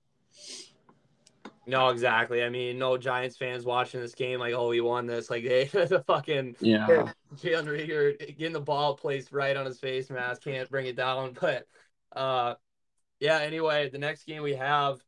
No, 1.71 1.89
exactly. 1.91 2.43
I 2.43 2.49
mean, 2.49 2.79
no 2.79 2.99
Giants 2.99 3.37
fans 3.37 3.65
watching 3.65 4.01
this 4.01 4.15
game 4.15 4.41
like, 4.41 4.55
oh, 4.55 4.69
we 4.69 4.81
won 4.81 5.07
this. 5.07 5.31
Like, 5.31 5.45
they 5.49 5.65
the 5.65 6.03
fucking 6.07 6.57
yeah, 6.61 7.13
Jalen 7.37 7.67
Reagor 7.67 8.19
getting 8.37 8.53
the 8.53 8.61
ball 8.61 8.97
placed 8.97 9.33
right 9.33 9.57
on 9.57 9.67
his 9.67 9.79
face 9.79 10.11
mask, 10.11 10.43
can't 10.43 10.69
bring 10.69 10.87
it 10.87 10.97
down. 10.97 11.35
But 11.41 11.67
uh, 12.15 12.55
yeah. 13.21 13.39
Anyway, 13.39 13.89
the 13.89 13.99
next 13.99 14.25
game 14.25 14.43
we 14.43 14.55
have. 14.55 14.99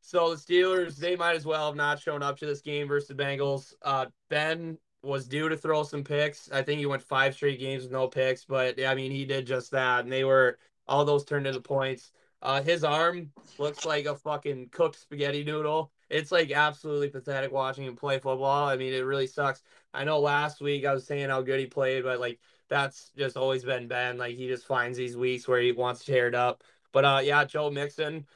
So 0.00 0.30
the 0.30 0.36
Steelers, 0.36 0.96
they 0.96 1.16
might 1.16 1.36
as 1.36 1.44
well 1.44 1.66
have 1.66 1.76
not 1.76 2.00
shown 2.00 2.22
up 2.22 2.38
to 2.38 2.46
this 2.46 2.62
game 2.62 2.88
versus 2.88 3.08
the 3.08 3.14
Bengals. 3.14 3.74
Uh, 3.82 4.06
ben 4.30 4.78
was 5.02 5.28
due 5.28 5.48
to 5.48 5.56
throw 5.56 5.82
some 5.82 6.02
picks. 6.02 6.50
I 6.50 6.62
think 6.62 6.78
he 6.78 6.86
went 6.86 7.02
five 7.02 7.34
straight 7.34 7.60
games 7.60 7.82
with 7.82 7.92
no 7.92 8.08
picks, 8.08 8.44
but 8.44 8.78
yeah, 8.78 8.90
I 8.90 8.94
mean, 8.94 9.12
he 9.12 9.24
did 9.26 9.46
just 9.46 9.70
that, 9.72 10.04
and 10.04 10.12
they 10.12 10.24
were 10.24 10.58
all 10.86 11.04
those 11.04 11.24
turned 11.24 11.46
into 11.46 11.60
points. 11.60 12.12
Uh, 12.40 12.62
his 12.62 12.84
arm 12.84 13.30
looks 13.58 13.84
like 13.84 14.06
a 14.06 14.14
fucking 14.14 14.68
cooked 14.70 14.98
spaghetti 14.98 15.44
noodle. 15.44 15.92
It's 16.10 16.32
like 16.32 16.50
absolutely 16.50 17.10
pathetic 17.10 17.52
watching 17.52 17.84
him 17.84 17.96
play 17.96 18.18
football. 18.18 18.68
I 18.68 18.76
mean, 18.76 18.94
it 18.94 19.04
really 19.04 19.26
sucks. 19.26 19.62
I 19.92 20.04
know 20.04 20.20
last 20.20 20.60
week 20.60 20.84
I 20.84 20.94
was 20.94 21.06
saying 21.06 21.28
how 21.28 21.42
good 21.42 21.60
he 21.60 21.66
played, 21.66 22.04
but 22.04 22.20
like 22.20 22.40
that's 22.68 23.10
just 23.16 23.36
always 23.36 23.64
been 23.64 23.88
Ben. 23.88 24.18
Like 24.18 24.36
he 24.36 24.48
just 24.48 24.66
finds 24.66 24.96
these 24.96 25.16
weeks 25.16 25.46
where 25.46 25.60
he 25.60 25.72
wants 25.72 26.04
to 26.04 26.12
tear 26.12 26.28
it 26.28 26.34
up. 26.34 26.62
But 26.92 27.04
uh, 27.04 27.20
yeah, 27.22 27.44
Joe 27.44 27.70
Mixon, 27.70 28.26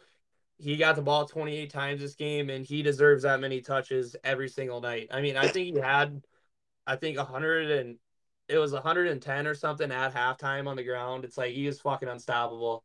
he 0.58 0.76
got 0.76 0.96
the 0.96 1.02
ball 1.02 1.26
28 1.26 1.70
times 1.70 2.00
this 2.00 2.14
game, 2.14 2.50
and 2.50 2.64
he 2.64 2.82
deserves 2.82 3.22
that 3.22 3.40
many 3.40 3.60
touches 3.60 4.16
every 4.24 4.48
single 4.48 4.80
night. 4.80 5.08
I 5.10 5.20
mean, 5.22 5.36
I 5.36 5.48
think 5.48 5.74
he 5.74 5.80
had, 5.80 6.22
I 6.86 6.96
think 6.96 7.16
100 7.18 7.70
and 7.70 7.98
it 8.48 8.58
was 8.58 8.72
110 8.72 9.46
or 9.46 9.54
something 9.54 9.90
at 9.90 10.14
halftime 10.14 10.68
on 10.68 10.76
the 10.76 10.84
ground. 10.84 11.24
It's 11.24 11.38
like 11.38 11.52
he 11.54 11.66
is 11.66 11.80
fucking 11.80 12.08
unstoppable. 12.08 12.84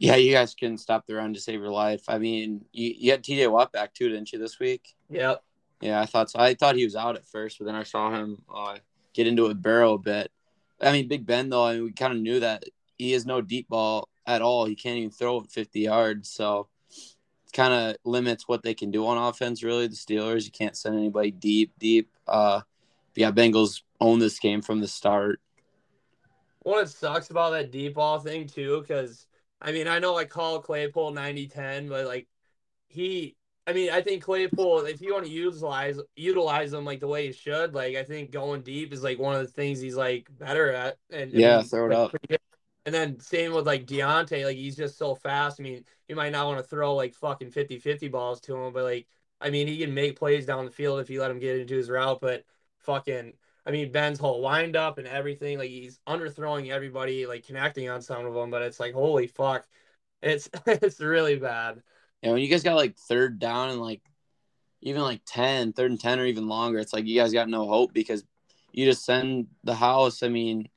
Yeah, 0.00 0.16
you 0.16 0.32
guys 0.32 0.54
can 0.54 0.78
stop 0.78 1.06
the 1.06 1.14
run 1.14 1.34
to 1.34 1.40
save 1.40 1.60
your 1.60 1.70
life. 1.70 2.04
I 2.08 2.16
mean, 2.16 2.64
you, 2.72 2.94
you 2.96 3.10
had 3.10 3.22
TJ 3.22 3.52
Watt 3.52 3.70
back 3.70 3.92
too, 3.92 4.08
didn't 4.08 4.32
you, 4.32 4.38
this 4.38 4.58
week? 4.58 4.94
Yep. 5.10 5.44
Yeah, 5.82 6.00
I 6.00 6.06
thought 6.06 6.30
so. 6.30 6.40
I 6.40 6.54
thought 6.54 6.74
he 6.74 6.84
was 6.84 6.96
out 6.96 7.16
at 7.16 7.28
first, 7.28 7.58
but 7.58 7.66
then 7.66 7.74
I 7.74 7.82
saw 7.82 8.10
him 8.10 8.38
uh, 8.52 8.78
get 9.12 9.26
into 9.26 9.46
a 9.46 9.54
barrel 9.54 9.96
a 9.96 9.98
bit. 9.98 10.32
I 10.80 10.92
mean, 10.92 11.06
Big 11.06 11.26
Ben, 11.26 11.50
though, 11.50 11.66
I 11.66 11.74
mean, 11.74 11.84
we 11.84 11.92
kind 11.92 12.14
of 12.14 12.18
knew 12.18 12.40
that 12.40 12.64
he 12.96 13.12
has 13.12 13.26
no 13.26 13.42
deep 13.42 13.68
ball 13.68 14.08
at 14.26 14.40
all. 14.40 14.64
He 14.64 14.74
can't 14.74 14.96
even 14.96 15.10
throw 15.10 15.42
it 15.42 15.50
50 15.50 15.80
yards. 15.80 16.30
So 16.30 16.68
it 16.88 17.52
kind 17.52 17.74
of 17.74 17.96
limits 18.02 18.48
what 18.48 18.62
they 18.62 18.72
can 18.72 18.90
do 18.90 19.06
on 19.06 19.18
offense, 19.18 19.62
really. 19.62 19.86
The 19.86 19.96
Steelers, 19.96 20.46
you 20.46 20.50
can't 20.50 20.78
send 20.78 20.96
anybody 20.96 21.30
deep, 21.30 21.72
deep. 21.78 22.10
Uh, 22.26 22.62
yeah, 23.16 23.32
Bengals 23.32 23.82
own 24.00 24.18
this 24.18 24.38
game 24.38 24.62
from 24.62 24.80
the 24.80 24.88
start. 24.88 25.40
What 26.60 26.88
sucks 26.88 27.28
about 27.28 27.50
that 27.50 27.70
deep 27.70 27.94
ball 27.94 28.18
thing, 28.18 28.46
too, 28.46 28.80
because 28.80 29.26
I 29.60 29.72
mean, 29.72 29.88
I 29.88 29.98
know 29.98 30.16
I 30.16 30.24
call 30.24 30.60
Claypool 30.60 31.12
90 31.12 31.48
10, 31.48 31.88
but 31.88 32.06
like 32.06 32.28
he, 32.88 33.36
I 33.66 33.72
mean, 33.72 33.90
I 33.90 34.00
think 34.00 34.22
Claypool, 34.22 34.86
if 34.86 35.00
you 35.00 35.12
want 35.12 35.26
to 35.26 35.30
utilize 35.30 35.98
utilize 36.16 36.72
him 36.72 36.84
like 36.84 37.00
the 37.00 37.08
way 37.08 37.26
he 37.26 37.32
should, 37.32 37.74
like 37.74 37.96
I 37.96 38.04
think 38.04 38.30
going 38.30 38.62
deep 38.62 38.92
is 38.92 39.02
like 39.02 39.18
one 39.18 39.34
of 39.34 39.42
the 39.42 39.52
things 39.52 39.80
he's 39.80 39.96
like 39.96 40.28
better 40.38 40.72
at. 40.72 40.96
And 41.10 41.32
yeah, 41.32 41.54
I 41.54 41.58
mean, 41.58 41.66
throw 41.66 41.86
it 41.86 41.94
like, 41.94 42.14
up. 42.14 42.40
And 42.86 42.94
then 42.94 43.20
same 43.20 43.52
with 43.52 43.66
like 43.66 43.86
Diontae, 43.86 44.44
like 44.44 44.56
he's 44.56 44.76
just 44.76 44.98
so 44.98 45.14
fast. 45.14 45.60
I 45.60 45.62
mean, 45.62 45.84
you 46.08 46.16
might 46.16 46.32
not 46.32 46.46
want 46.46 46.58
to 46.58 46.64
throw 46.64 46.94
like 46.94 47.14
fucking 47.14 47.50
50 47.50 47.78
50 47.78 48.08
balls 48.08 48.40
to 48.42 48.56
him, 48.56 48.72
but 48.72 48.84
like, 48.84 49.06
I 49.40 49.50
mean, 49.50 49.68
he 49.68 49.78
can 49.78 49.94
make 49.94 50.18
plays 50.18 50.46
down 50.46 50.64
the 50.64 50.70
field 50.70 51.00
if 51.00 51.10
you 51.10 51.20
let 51.20 51.30
him 51.30 51.38
get 51.38 51.60
into 51.60 51.76
his 51.76 51.90
route, 51.90 52.20
but 52.20 52.44
fucking 52.78 53.34
I 53.66 53.70
mean, 53.70 53.92
Ben's 53.92 54.18
whole 54.18 54.42
windup 54.42 54.98
and 54.98 55.06
everything, 55.06 55.58
like 55.58 55.70
he's 55.70 56.00
underthrowing 56.08 56.70
everybody, 56.70 57.26
like 57.26 57.46
connecting 57.46 57.88
on 57.88 58.00
some 58.00 58.24
of 58.24 58.34
them, 58.34 58.50
but 58.50 58.62
it's 58.62 58.80
like, 58.80 58.94
holy 58.94 59.26
fuck. 59.26 59.66
It's 60.22 60.48
it's 60.66 61.00
really 61.00 61.36
bad. 61.36 61.82
Yeah, 62.22 62.32
when 62.32 62.42
you 62.42 62.48
guys 62.48 62.62
got 62.62 62.76
like 62.76 62.96
third 62.96 63.38
down 63.38 63.70
and 63.70 63.80
like 63.80 64.02
even 64.82 65.02
like 65.02 65.20
10, 65.26 65.72
third 65.72 65.90
and 65.90 66.00
10 66.00 66.20
or 66.20 66.26
even 66.26 66.48
longer, 66.48 66.78
it's 66.78 66.92
like 66.92 67.06
you 67.06 67.18
guys 67.18 67.32
got 67.32 67.48
no 67.48 67.66
hope 67.66 67.92
because 67.92 68.24
you 68.72 68.86
just 68.86 69.04
send 69.04 69.48
the 69.64 69.74
house. 69.74 70.22
I 70.22 70.28
mean, 70.28 70.68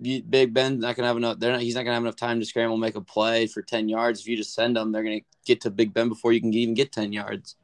Big 0.00 0.54
Ben's 0.54 0.80
not 0.80 0.96
gonna 0.96 1.08
have 1.08 1.16
enough. 1.16 1.38
They're 1.38 1.52
not. 1.52 1.60
He's 1.60 1.74
not 1.74 1.82
gonna 1.82 1.94
have 1.94 2.02
enough 2.04 2.16
time 2.16 2.40
to 2.40 2.46
scramble, 2.46 2.76
make 2.76 2.94
a 2.94 3.00
play 3.00 3.46
for 3.46 3.62
ten 3.62 3.88
yards. 3.88 4.20
If 4.20 4.28
you 4.28 4.36
just 4.36 4.54
send 4.54 4.76
them, 4.76 4.92
they're 4.92 5.02
gonna 5.02 5.20
get 5.44 5.60
to 5.62 5.70
Big 5.70 5.92
Ben 5.92 6.08
before 6.08 6.32
you 6.32 6.40
can 6.40 6.54
even 6.54 6.74
get 6.74 6.92
ten 6.92 7.12
yards. 7.12 7.56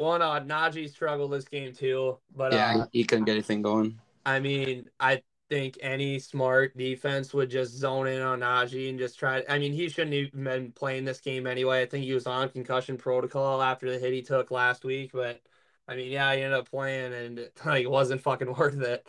One, 0.00 0.22
odd 0.22 0.48
Najee 0.48 0.88
struggled 0.88 1.30
this 1.30 1.44
game 1.44 1.74
too, 1.74 2.16
but 2.34 2.54
yeah, 2.54 2.78
uh, 2.78 2.86
he 2.90 3.04
couldn't 3.04 3.26
get 3.26 3.32
anything 3.32 3.60
going. 3.60 4.00
I 4.24 4.40
mean, 4.40 4.88
I 4.98 5.20
think 5.50 5.76
any 5.82 6.18
smart 6.18 6.74
defense 6.74 7.34
would 7.34 7.50
just 7.50 7.74
zone 7.74 8.06
in 8.06 8.22
on 8.22 8.40
Najee 8.40 8.88
and 8.88 8.98
just 8.98 9.18
try. 9.18 9.44
I 9.46 9.58
mean, 9.58 9.74
he 9.74 9.90
shouldn't 9.90 10.14
even 10.14 10.44
been 10.44 10.72
playing 10.72 11.04
this 11.04 11.20
game 11.20 11.46
anyway. 11.46 11.82
I 11.82 11.86
think 11.86 12.06
he 12.06 12.14
was 12.14 12.26
on 12.26 12.48
concussion 12.48 12.96
protocol 12.96 13.60
after 13.60 13.90
the 13.90 13.98
hit 13.98 14.14
he 14.14 14.22
took 14.22 14.50
last 14.50 14.86
week, 14.86 15.10
but 15.12 15.42
I 15.86 15.96
mean, 15.96 16.10
yeah, 16.10 16.34
he 16.34 16.40
ended 16.40 16.58
up 16.58 16.70
playing 16.70 17.12
and 17.12 17.50
like 17.66 17.82
it 17.82 17.90
wasn't 17.90 18.22
fucking 18.22 18.54
worth 18.58 18.80
it. 18.80 19.06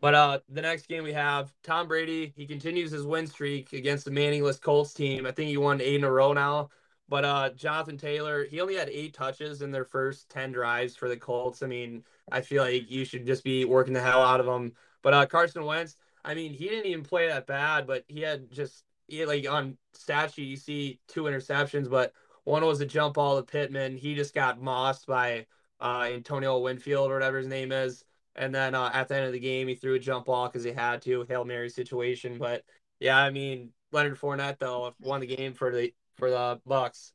But 0.00 0.14
uh, 0.14 0.38
the 0.48 0.62
next 0.62 0.88
game 0.88 1.04
we 1.04 1.12
have 1.12 1.52
Tom 1.62 1.86
Brady. 1.86 2.32
He 2.34 2.46
continues 2.46 2.92
his 2.92 3.04
win 3.04 3.26
streak 3.26 3.74
against 3.74 4.06
the 4.06 4.10
Manningless 4.10 4.58
Colts 4.58 4.94
team. 4.94 5.26
I 5.26 5.32
think 5.32 5.50
he 5.50 5.58
won 5.58 5.82
eight 5.82 5.96
in 5.96 6.04
a 6.04 6.10
row 6.10 6.32
now. 6.32 6.70
But 7.10 7.24
uh, 7.24 7.50
Jonathan 7.50 7.98
Taylor, 7.98 8.44
he 8.44 8.60
only 8.60 8.76
had 8.76 8.88
eight 8.88 9.14
touches 9.14 9.62
in 9.62 9.72
their 9.72 9.84
first 9.84 10.30
10 10.30 10.52
drives 10.52 10.94
for 10.94 11.08
the 11.08 11.16
Colts. 11.16 11.62
I 11.62 11.66
mean, 11.66 12.04
I 12.30 12.40
feel 12.40 12.62
like 12.62 12.88
you 12.88 13.04
should 13.04 13.26
just 13.26 13.42
be 13.42 13.64
working 13.64 13.92
the 13.92 14.00
hell 14.00 14.22
out 14.22 14.38
of 14.38 14.46
them. 14.46 14.72
But 15.02 15.14
uh, 15.14 15.26
Carson 15.26 15.64
Wentz, 15.64 15.96
I 16.24 16.34
mean, 16.34 16.54
he 16.54 16.68
didn't 16.68 16.86
even 16.86 17.02
play 17.02 17.26
that 17.26 17.48
bad, 17.48 17.88
but 17.88 18.04
he 18.06 18.20
had 18.20 18.50
just, 18.52 18.84
he 19.08 19.18
had 19.18 19.28
like 19.28 19.48
on 19.50 19.76
stat 19.92 20.32
sheet, 20.32 20.44
you 20.44 20.56
see 20.56 21.00
two 21.08 21.24
interceptions, 21.24 21.90
but 21.90 22.12
one 22.44 22.64
was 22.64 22.80
a 22.80 22.86
jump 22.86 23.14
ball 23.14 23.36
to 23.38 23.42
Pittman. 23.42 23.96
He 23.96 24.14
just 24.14 24.32
got 24.32 24.62
mossed 24.62 25.06
by 25.06 25.46
uh, 25.80 26.08
Antonio 26.12 26.58
Winfield 26.58 27.10
or 27.10 27.14
whatever 27.14 27.38
his 27.38 27.48
name 27.48 27.72
is. 27.72 28.04
And 28.36 28.54
then 28.54 28.76
uh, 28.76 28.90
at 28.94 29.08
the 29.08 29.16
end 29.16 29.26
of 29.26 29.32
the 29.32 29.40
game, 29.40 29.66
he 29.66 29.74
threw 29.74 29.94
a 29.94 29.98
jump 29.98 30.26
ball 30.26 30.46
because 30.46 30.62
he 30.62 30.70
had 30.70 31.02
to, 31.02 31.26
Hail 31.28 31.44
Mary 31.44 31.68
situation. 31.68 32.38
But 32.38 32.62
Yeah, 33.00 33.18
I 33.18 33.30
mean 33.30 33.72
Leonard 33.90 34.18
Fournette 34.18 34.60
though 34.60 34.94
won 35.00 35.20
the 35.20 35.26
game 35.26 35.52
for 35.54 35.72
the 35.72 35.92
for 36.16 36.30
the 36.30 36.60
Bucs. 36.68 37.12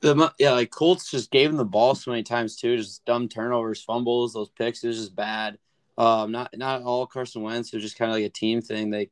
The 0.00 0.32
yeah, 0.38 0.52
like 0.52 0.70
Colts 0.70 1.10
just 1.10 1.30
gave 1.30 1.50
him 1.50 1.56
the 1.56 1.64
ball 1.64 1.94
so 1.94 2.10
many 2.10 2.22
times 2.22 2.56
too. 2.56 2.76
Just 2.76 3.04
dumb 3.04 3.28
turnovers, 3.28 3.82
fumbles, 3.82 4.34
those 4.34 4.50
picks. 4.50 4.84
It 4.84 4.88
was 4.88 4.98
just 4.98 5.16
bad. 5.16 5.58
Um, 5.98 6.32
not 6.32 6.56
not 6.56 6.82
all 6.82 7.06
Carson 7.06 7.42
Wentz. 7.42 7.72
It 7.72 7.76
was 7.76 7.84
just 7.84 7.98
kind 7.98 8.10
of 8.10 8.16
like 8.16 8.24
a 8.24 8.28
team 8.28 8.60
thing. 8.60 8.90
They 8.90 9.10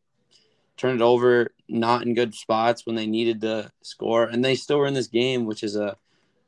turned 0.77 1.01
it 1.01 1.05
over 1.05 1.55
not 1.69 2.05
in 2.05 2.15
good 2.15 2.35
spots 2.35 2.85
when 2.85 2.97
they 2.97 3.07
needed 3.07 3.41
to 3.41 3.71
score, 3.83 4.25
and 4.25 4.45
they 4.45 4.55
still 4.55 4.79
were 4.79 4.87
in 4.87 4.95
this 4.95 5.07
game, 5.07 5.47
which 5.47 5.63
is 5.63 5.77
a 5.77 5.97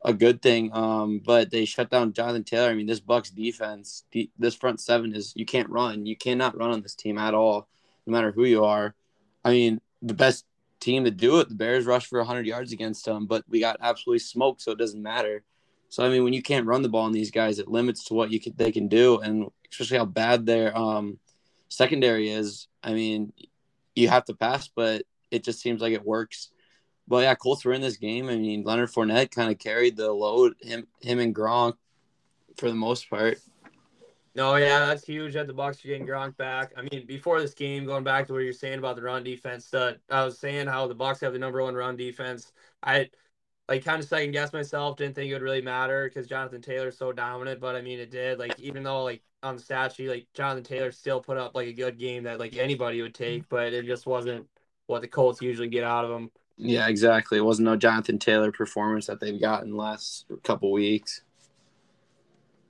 a 0.06 0.12
good 0.12 0.42
thing. 0.42 0.70
Um, 0.72 1.20
but 1.24 1.50
they 1.50 1.64
shut 1.64 1.90
down 1.90 2.12
Jonathan 2.12 2.44
Taylor. 2.44 2.70
I 2.70 2.74
mean, 2.74 2.86
this 2.86 3.00
Bucs 3.00 3.34
defense, 3.34 4.04
this 4.38 4.54
front 4.54 4.80
seven 4.80 5.14
is 5.14 5.32
you 5.36 5.46
can't 5.46 5.70
run. 5.70 6.06
You 6.06 6.16
cannot 6.16 6.56
run 6.56 6.70
on 6.70 6.82
this 6.82 6.94
team 6.94 7.18
at 7.18 7.34
all, 7.34 7.68
no 8.06 8.12
matter 8.12 8.32
who 8.32 8.44
you 8.44 8.64
are. 8.64 8.94
I 9.44 9.50
mean, 9.50 9.80
the 10.02 10.14
best 10.14 10.44
team 10.80 11.04
to 11.04 11.10
do 11.10 11.40
it, 11.40 11.48
the 11.48 11.54
Bears 11.54 11.86
rushed 11.86 12.08
for 12.08 12.18
100 12.18 12.46
yards 12.46 12.72
against 12.72 13.04
them, 13.04 13.26
but 13.26 13.44
we 13.48 13.60
got 13.60 13.78
absolutely 13.80 14.20
smoked, 14.20 14.62
so 14.62 14.72
it 14.72 14.78
doesn't 14.78 15.02
matter. 15.02 15.42
So 15.88 16.04
I 16.04 16.08
mean, 16.08 16.24
when 16.24 16.32
you 16.32 16.42
can't 16.42 16.66
run 16.66 16.82
the 16.82 16.88
ball 16.88 17.04
on 17.04 17.12
these 17.12 17.30
guys, 17.30 17.58
it 17.58 17.68
limits 17.68 18.04
to 18.04 18.14
what 18.14 18.30
you 18.30 18.40
can 18.40 18.54
they 18.56 18.72
can 18.72 18.88
do, 18.88 19.20
and 19.20 19.46
especially 19.70 19.98
how 19.98 20.04
bad 20.04 20.46
their 20.46 20.76
um, 20.76 21.18
secondary 21.68 22.30
is. 22.30 22.68
I 22.82 22.92
mean, 22.92 23.32
you 23.94 24.08
have 24.08 24.24
to 24.26 24.34
pass, 24.34 24.68
but 24.68 25.02
it 25.30 25.44
just 25.44 25.60
seems 25.60 25.80
like 25.80 25.92
it 25.92 26.04
works. 26.04 26.50
But 27.08 27.22
yeah, 27.22 27.34
Colts 27.34 27.64
were 27.64 27.72
in 27.72 27.80
this 27.80 27.96
game. 27.96 28.28
I 28.28 28.36
mean, 28.36 28.64
Leonard 28.64 28.90
Fournette 28.90 29.30
kind 29.30 29.50
of 29.50 29.58
carried 29.58 29.96
the 29.96 30.12
load. 30.12 30.54
Him, 30.60 30.86
him, 31.00 31.20
and 31.20 31.34
Gronk 31.34 31.74
for 32.56 32.68
the 32.68 32.74
most 32.74 33.08
part. 33.08 33.38
No, 34.36 34.56
yeah, 34.56 34.80
that's 34.80 35.06
huge 35.06 35.32
that 35.32 35.46
the 35.46 35.54
Bucs 35.54 35.82
are 35.82 35.88
getting 35.88 36.06
Gronk 36.06 36.36
back. 36.36 36.74
I 36.76 36.82
mean, 36.82 37.06
before 37.06 37.40
this 37.40 37.54
game, 37.54 37.86
going 37.86 38.04
back 38.04 38.26
to 38.26 38.34
what 38.34 38.40
you're 38.40 38.52
saying 38.52 38.78
about 38.78 38.96
the 38.96 39.02
run 39.02 39.24
defense, 39.24 39.72
I 39.72 39.96
was 40.10 40.38
saying 40.38 40.66
how 40.66 40.86
the 40.86 40.94
Bucs 40.94 41.22
have 41.22 41.32
the 41.32 41.38
number 41.38 41.62
one 41.62 41.74
run 41.74 41.96
defense. 41.96 42.52
I 42.82 43.08
like 43.66 43.82
kind 43.82 43.98
of 43.98 44.06
second 44.06 44.32
guess 44.32 44.52
myself. 44.52 44.98
Didn't 44.98 45.14
think 45.14 45.30
it 45.30 45.32
would 45.32 45.42
really 45.42 45.62
matter 45.62 46.04
because 46.04 46.26
Jonathan 46.26 46.60
Taylor's 46.60 46.98
so 46.98 47.12
dominant, 47.12 47.60
but 47.60 47.76
I 47.76 47.80
mean, 47.80 47.98
it 47.98 48.10
did. 48.10 48.38
Like 48.38 48.60
even 48.60 48.82
though 48.82 49.04
like 49.04 49.22
on 49.42 49.56
the 49.56 49.62
stat 49.62 49.94
sheet, 49.94 50.10
like 50.10 50.26
Jonathan 50.34 50.64
Taylor 50.64 50.92
still 50.92 51.22
put 51.22 51.38
up 51.38 51.54
like 51.54 51.68
a 51.68 51.72
good 51.72 51.98
game 51.98 52.24
that 52.24 52.38
like 52.38 52.58
anybody 52.58 53.00
would 53.00 53.14
take, 53.14 53.48
but 53.48 53.72
it 53.72 53.86
just 53.86 54.04
wasn't 54.04 54.46
what 54.86 55.00
the 55.00 55.08
Colts 55.08 55.40
usually 55.40 55.68
get 55.68 55.82
out 55.82 56.04
of 56.04 56.10
him. 56.10 56.30
Yeah, 56.58 56.88
exactly. 56.88 57.38
It 57.38 57.44
wasn't 57.44 57.66
no 57.66 57.76
Jonathan 57.76 58.18
Taylor 58.18 58.52
performance 58.52 59.06
that 59.06 59.18
they've 59.18 59.40
gotten 59.40 59.70
the 59.70 59.76
last 59.76 60.26
couple 60.42 60.70
weeks. 60.72 61.22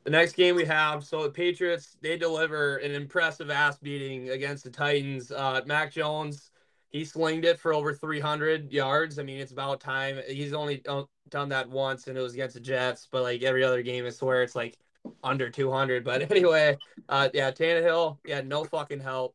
The 0.06 0.12
next 0.12 0.34
game 0.34 0.54
we 0.54 0.64
have, 0.66 1.02
so 1.02 1.25
the 1.25 1.30
Patriots, 1.30 1.96
they 2.00 2.16
deliver 2.16 2.76
an 2.76 2.92
impressive 2.92 3.50
ass 3.50 3.76
beating 3.76 4.30
against 4.30 4.62
the 4.62 4.70
Titans. 4.70 5.32
Uh, 5.32 5.62
Mac 5.66 5.90
Jones, 5.90 6.52
he 6.90 7.04
slinged 7.04 7.44
it 7.44 7.58
for 7.58 7.75
over 7.75 7.92
300 7.92 8.72
yards. 8.72 9.18
I 9.18 9.25
mean, 9.25 9.40
it's 9.40 9.50
about 9.50 9.80
time. 9.80 10.20
He's 10.28 10.52
only 10.52 10.80
done 11.28 11.48
that 11.48 11.68
once, 11.68 12.06
and 12.06 12.16
it 12.16 12.20
was 12.20 12.34
against 12.34 12.54
the 12.54 12.60
Jets. 12.60 13.08
But 13.10 13.25
like 13.25 13.42
every 13.42 13.64
other 13.64 13.82
game, 13.82 14.06
I 14.06 14.10
swear 14.10 14.44
it's 14.44 14.54
like 14.54 14.78
under 15.25 15.50
200. 15.50 16.04
But 16.04 16.22
anyway, 16.30 16.78
uh, 17.08 17.28
yeah, 17.34 17.50
Tannehill, 17.50 18.18
yeah, 18.25 18.42
no 18.42 18.62
fucking 18.62 19.00
help. 19.00 19.34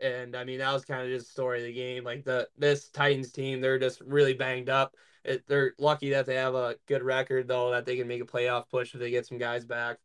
And 0.00 0.36
I 0.36 0.44
mean, 0.44 0.58
that 0.58 0.74
was 0.74 0.84
kind 0.84 1.00
of 1.00 1.08
just 1.08 1.28
the 1.28 1.32
story 1.32 1.60
of 1.60 1.64
the 1.64 1.72
game. 1.72 2.04
Like 2.04 2.24
the 2.26 2.46
this 2.58 2.90
Titans 2.90 3.32
team, 3.32 3.62
they're 3.62 3.78
just 3.78 4.02
really 4.02 4.34
banged 4.34 4.68
up. 4.68 4.96
It, 5.24 5.44
they're 5.48 5.72
lucky 5.78 6.10
that 6.10 6.26
they 6.26 6.34
have 6.34 6.54
a 6.54 6.76
good 6.86 7.02
record, 7.02 7.48
though, 7.48 7.70
that 7.70 7.86
they 7.86 7.96
can 7.96 8.06
make 8.06 8.20
a 8.20 8.26
playoff 8.26 8.68
push 8.68 8.92
if 8.92 9.00
they 9.00 9.10
get 9.10 9.24
some 9.24 9.38
guys 9.38 9.64
back. 9.64 9.96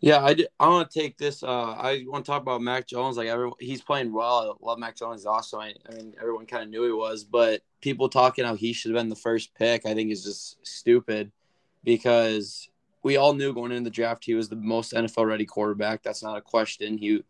Yeah, 0.00 0.24
I, 0.24 0.34
I 0.58 0.68
want 0.68 0.90
to 0.90 0.98
take 0.98 1.18
this. 1.18 1.42
Uh, 1.42 1.72
I 1.72 2.04
want 2.06 2.24
to 2.24 2.30
talk 2.30 2.40
about 2.40 2.62
Mac 2.62 2.86
Jones. 2.86 3.18
Like 3.18 3.28
everyone, 3.28 3.56
he's 3.60 3.82
playing 3.82 4.12
well. 4.12 4.56
I 4.62 4.66
love 4.66 4.78
Mac 4.78 4.96
Jones. 4.96 5.26
Also, 5.26 5.60
I, 5.60 5.74
I 5.88 5.94
mean, 5.94 6.14
everyone 6.18 6.46
kind 6.46 6.62
of 6.62 6.70
knew 6.70 6.84
he 6.84 6.92
was, 6.92 7.24
but 7.24 7.60
people 7.82 8.08
talking 8.08 8.46
how 8.46 8.54
he 8.54 8.72
should 8.72 8.92
have 8.92 8.98
been 8.98 9.10
the 9.10 9.16
first 9.16 9.54
pick, 9.54 9.84
I 9.84 9.92
think 9.92 10.10
is 10.10 10.24
just 10.24 10.66
stupid, 10.66 11.32
because 11.84 12.70
we 13.02 13.18
all 13.18 13.34
knew 13.34 13.52
going 13.52 13.72
into 13.72 13.84
the 13.84 13.90
draft 13.90 14.24
he 14.24 14.34
was 14.34 14.48
the 14.48 14.56
most 14.56 14.94
NFL 14.94 15.26
ready 15.26 15.44
quarterback. 15.44 16.02
That's 16.02 16.22
not 16.22 16.38
a 16.38 16.42
question. 16.42 16.96
He 16.96 17.22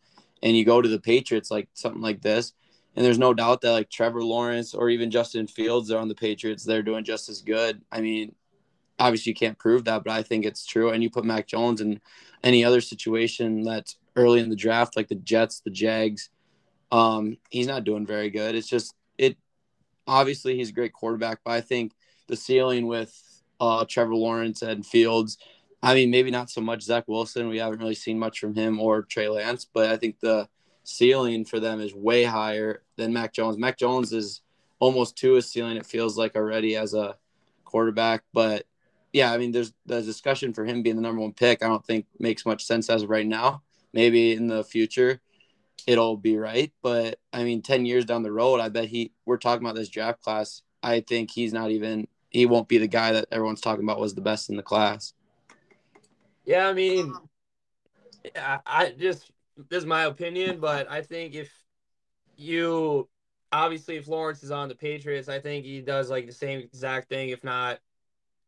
and 0.42 0.56
you 0.56 0.64
go 0.64 0.80
to 0.80 0.88
the 0.88 1.00
Patriots 1.00 1.50
like 1.50 1.68
something 1.74 2.02
like 2.02 2.22
this, 2.22 2.52
and 2.94 3.04
there's 3.04 3.18
no 3.18 3.34
doubt 3.34 3.62
that 3.62 3.72
like 3.72 3.90
Trevor 3.90 4.22
Lawrence 4.22 4.74
or 4.74 4.90
even 4.90 5.10
Justin 5.10 5.48
Fields 5.48 5.90
are 5.90 5.98
on 5.98 6.08
the 6.08 6.14
Patriots. 6.14 6.62
They're 6.62 6.84
doing 6.84 7.02
just 7.02 7.28
as 7.28 7.42
good. 7.42 7.82
I 7.90 8.00
mean, 8.00 8.36
obviously 9.00 9.30
you 9.30 9.34
can't 9.34 9.58
prove 9.58 9.84
that, 9.84 10.04
but 10.04 10.12
I 10.12 10.22
think 10.22 10.44
it's 10.44 10.64
true. 10.64 10.90
And 10.90 11.02
you 11.02 11.10
put 11.10 11.24
Mac 11.24 11.48
Jones 11.48 11.80
in 11.80 12.00
any 12.44 12.64
other 12.64 12.80
situation 12.80 13.62
that's 13.62 13.96
early 14.14 14.38
in 14.38 14.50
the 14.50 14.56
draft, 14.56 14.96
like 14.96 15.08
the 15.08 15.16
Jets, 15.16 15.60
the 15.60 15.70
Jags, 15.70 16.30
um, 16.92 17.36
he's 17.50 17.66
not 17.66 17.84
doing 17.84 18.06
very 18.06 18.30
good. 18.30 18.54
It's 18.54 18.68
just 18.68 18.94
it. 19.18 19.36
Obviously, 20.06 20.56
he's 20.56 20.70
a 20.70 20.72
great 20.72 20.92
quarterback, 20.92 21.40
but 21.44 21.52
I 21.52 21.60
think 21.60 21.92
the 22.28 22.36
ceiling 22.36 22.86
with 22.86 23.42
uh, 23.60 23.84
Trevor 23.88 24.14
Lawrence 24.14 24.62
and 24.62 24.86
Fields 24.86 25.38
I 25.82 25.94
mean, 25.94 26.10
maybe 26.10 26.30
not 26.30 26.50
so 26.50 26.60
much 26.60 26.82
Zach 26.82 27.08
Wilson. 27.08 27.48
We 27.48 27.58
haven't 27.58 27.78
really 27.78 27.94
seen 27.94 28.18
much 28.18 28.38
from 28.38 28.54
him 28.54 28.78
or 28.80 29.02
Trey 29.02 29.28
Lance, 29.28 29.64
but 29.64 29.88
I 29.88 29.96
think 29.96 30.20
the 30.20 30.48
ceiling 30.84 31.44
for 31.44 31.58
them 31.58 31.80
is 31.80 31.94
way 31.94 32.24
higher 32.24 32.82
than 32.96 33.12
Mac 33.12 33.32
Jones. 33.32 33.56
Mac 33.56 33.78
Jones 33.78 34.12
is 34.12 34.42
almost 34.78 35.16
to 35.18 35.36
a 35.36 35.42
ceiling, 35.42 35.76
it 35.76 35.86
feels 35.86 36.18
like 36.18 36.36
already 36.36 36.76
as 36.76 36.94
a 36.94 37.16
quarterback. 37.64 38.24
But 38.32 38.66
yeah, 39.12 39.32
I 39.32 39.38
mean, 39.38 39.52
there's 39.52 39.72
the 39.86 40.02
discussion 40.02 40.52
for 40.52 40.64
him 40.64 40.82
being 40.82 40.96
the 40.96 41.02
number 41.02 41.20
one 41.20 41.32
pick. 41.32 41.62
I 41.62 41.68
don't 41.68 41.84
think 41.84 42.06
makes 42.18 42.46
much 42.46 42.64
sense 42.64 42.88
as 42.90 43.02
of 43.02 43.10
right 43.10 43.26
now. 43.26 43.62
Maybe 43.92 44.32
in 44.32 44.46
the 44.46 44.62
future 44.64 45.20
it'll 45.86 46.16
be 46.16 46.36
right. 46.36 46.72
But 46.82 47.18
I 47.32 47.44
mean, 47.44 47.62
10 47.62 47.86
years 47.86 48.04
down 48.04 48.22
the 48.22 48.32
road, 48.32 48.60
I 48.60 48.68
bet 48.68 48.86
he, 48.86 49.12
we're 49.26 49.38
talking 49.38 49.64
about 49.64 49.76
this 49.76 49.88
draft 49.88 50.22
class. 50.22 50.62
I 50.82 51.00
think 51.00 51.30
he's 51.30 51.52
not 51.52 51.70
even, 51.70 52.06
he 52.30 52.46
won't 52.46 52.68
be 52.68 52.78
the 52.78 52.86
guy 52.86 53.12
that 53.12 53.26
everyone's 53.32 53.60
talking 53.60 53.84
about 53.84 54.00
was 54.00 54.14
the 54.14 54.20
best 54.20 54.50
in 54.50 54.56
the 54.56 54.62
class. 54.62 55.14
Yeah, 56.44 56.68
I 56.68 56.72
mean, 56.72 57.12
I 58.36 58.94
just 58.98 59.30
this 59.68 59.80
is 59.80 59.86
my 59.86 60.04
opinion, 60.04 60.58
but 60.58 60.90
I 60.90 61.02
think 61.02 61.34
if 61.34 61.50
you 62.36 63.08
obviously 63.52 63.96
if 63.96 64.08
Lawrence 64.08 64.42
is 64.42 64.50
on 64.50 64.68
the 64.68 64.74
Patriots, 64.74 65.28
I 65.28 65.38
think 65.38 65.64
he 65.64 65.80
does 65.80 66.10
like 66.10 66.26
the 66.26 66.32
same 66.32 66.60
exact 66.60 67.08
thing, 67.08 67.28
if 67.28 67.44
not, 67.44 67.78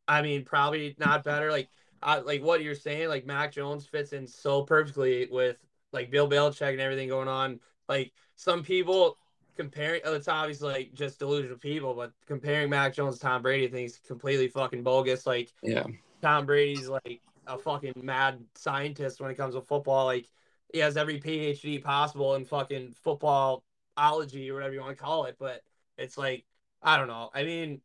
I 0.09 0.23
mean, 0.23 0.45
probably 0.45 0.95
not 0.99 1.25
better. 1.25 1.51
Like, 1.51 1.69
uh, 2.03 2.23
like 2.25 2.43
what 2.43 2.63
you're 2.63 2.75
saying, 2.75 3.09
like 3.09 3.27
Mac 3.27 3.53
Jones 3.53 3.87
fits 3.87 4.13
in 4.13 4.27
so 4.27 4.63
perfectly 4.63 5.29
with 5.31 5.57
like 5.93 6.11
Bill 6.11 6.29
Belichick 6.29 6.73
and 6.73 6.81
everything 6.81 7.09
going 7.09 7.29
on. 7.29 7.61
Like 7.89 8.13
some 8.37 8.63
people 8.63 9.17
comparing, 9.57 10.01
oh, 10.05 10.15
it's 10.15 10.29
obviously 10.29 10.73
like 10.73 10.95
just 10.95 11.19
delusional 11.19 11.59
people, 11.59 11.95
but 11.95 12.13
comparing 12.27 12.71
Mac 12.71 12.95
Jones 12.95 13.17
to 13.17 13.21
Tom 13.21 13.43
Brady, 13.43 13.67
I 13.67 13.71
think 13.71 13.87
is 13.87 13.99
completely 13.99 14.49
fucking 14.49 14.83
bogus. 14.83 15.27
Like, 15.27 15.53
yeah, 15.63 15.85
Tom 16.21 16.47
Brady's 16.47 16.89
like 16.89 17.21
a 17.47 17.59
fucking 17.59 17.95
mad 17.97 18.41
scientist 18.55 19.21
when 19.21 19.31
it 19.31 19.37
comes 19.37 19.55
to 19.55 19.61
football. 19.61 20.07
Like 20.07 20.27
he 20.73 20.79
has 20.79 20.97
every 20.97 21.21
PhD 21.21 21.83
possible 21.83 22.35
in 22.35 22.45
fucking 22.45 22.95
footballology 23.05 24.49
or 24.49 24.55
whatever 24.55 24.73
you 24.73 24.81
want 24.81 24.97
to 24.97 25.03
call 25.03 25.27
it. 25.27 25.37
But 25.39 25.63
it's 25.99 26.19
like 26.19 26.45
I 26.83 26.97
don't 26.97 27.09
know. 27.09 27.31
I 27.35 27.45
mean, 27.45 27.81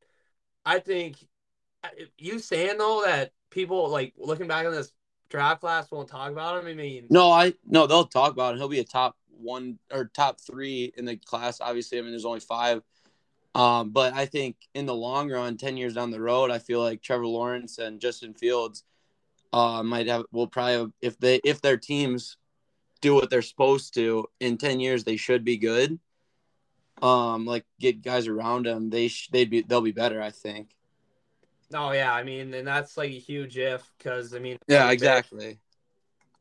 I 0.65 0.79
think 0.79 1.17
you 2.17 2.39
saying 2.39 2.77
though 2.77 3.03
that 3.05 3.31
people 3.49 3.89
like 3.89 4.13
looking 4.17 4.47
back 4.47 4.65
on 4.65 4.71
this 4.71 4.91
draft 5.29 5.61
class 5.61 5.89
won't 5.91 6.07
talk 6.07 6.31
about 6.31 6.59
him. 6.59 6.67
I 6.67 6.73
mean, 6.73 7.07
no, 7.09 7.31
I 7.31 7.53
no, 7.65 7.87
they'll 7.87 8.05
talk 8.05 8.31
about 8.31 8.53
him. 8.53 8.59
He'll 8.59 8.69
be 8.69 8.79
a 8.79 8.83
top 8.83 9.15
one 9.29 9.77
or 9.91 10.05
top 10.05 10.39
three 10.39 10.93
in 10.97 11.05
the 11.05 11.17
class. 11.17 11.61
Obviously, 11.61 11.97
I 11.97 12.01
mean, 12.01 12.11
there's 12.11 12.25
only 12.25 12.39
five. 12.39 12.81
Um, 13.55 13.89
but 13.89 14.13
I 14.13 14.25
think 14.25 14.55
in 14.75 14.85
the 14.85 14.93
long 14.93 15.31
run, 15.31 15.57
10 15.57 15.77
years 15.77 15.95
down 15.95 16.11
the 16.11 16.21
road, 16.21 16.51
I 16.51 16.59
feel 16.59 16.79
like 16.79 17.01
Trevor 17.01 17.25
Lawrence 17.25 17.79
and 17.79 17.99
Justin 17.99 18.35
Fields 18.35 18.83
uh, 19.53 19.81
might 19.83 20.07
have 20.07 20.25
will 20.31 20.47
probably 20.47 20.91
if 21.01 21.17
they 21.19 21.39
if 21.43 21.61
their 21.61 21.77
teams 21.77 22.37
do 23.01 23.13
what 23.13 23.29
they're 23.29 23.41
supposed 23.41 23.93
to 23.93 24.25
in 24.39 24.57
10 24.57 24.79
years 24.79 25.03
they 25.03 25.17
should 25.17 25.43
be 25.43 25.57
good 25.57 25.99
um 27.01 27.45
like 27.45 27.63
get 27.79 28.01
guys 28.01 28.27
around 28.27 28.65
them 28.65 28.89
they 28.89 29.07
sh- 29.07 29.29
they'd 29.31 29.49
be 29.49 29.61
they'll 29.61 29.81
be 29.81 29.91
better 29.91 30.21
i 30.21 30.31
think 30.31 30.75
oh 31.73 31.91
yeah 31.91 32.13
i 32.13 32.23
mean 32.23 32.53
and 32.53 32.67
that's 32.67 32.97
like 32.97 33.09
a 33.09 33.19
huge 33.19 33.57
if 33.57 33.91
because 33.97 34.33
i 34.33 34.39
mean 34.39 34.57
yeah 34.67 34.89
exactly 34.91 35.59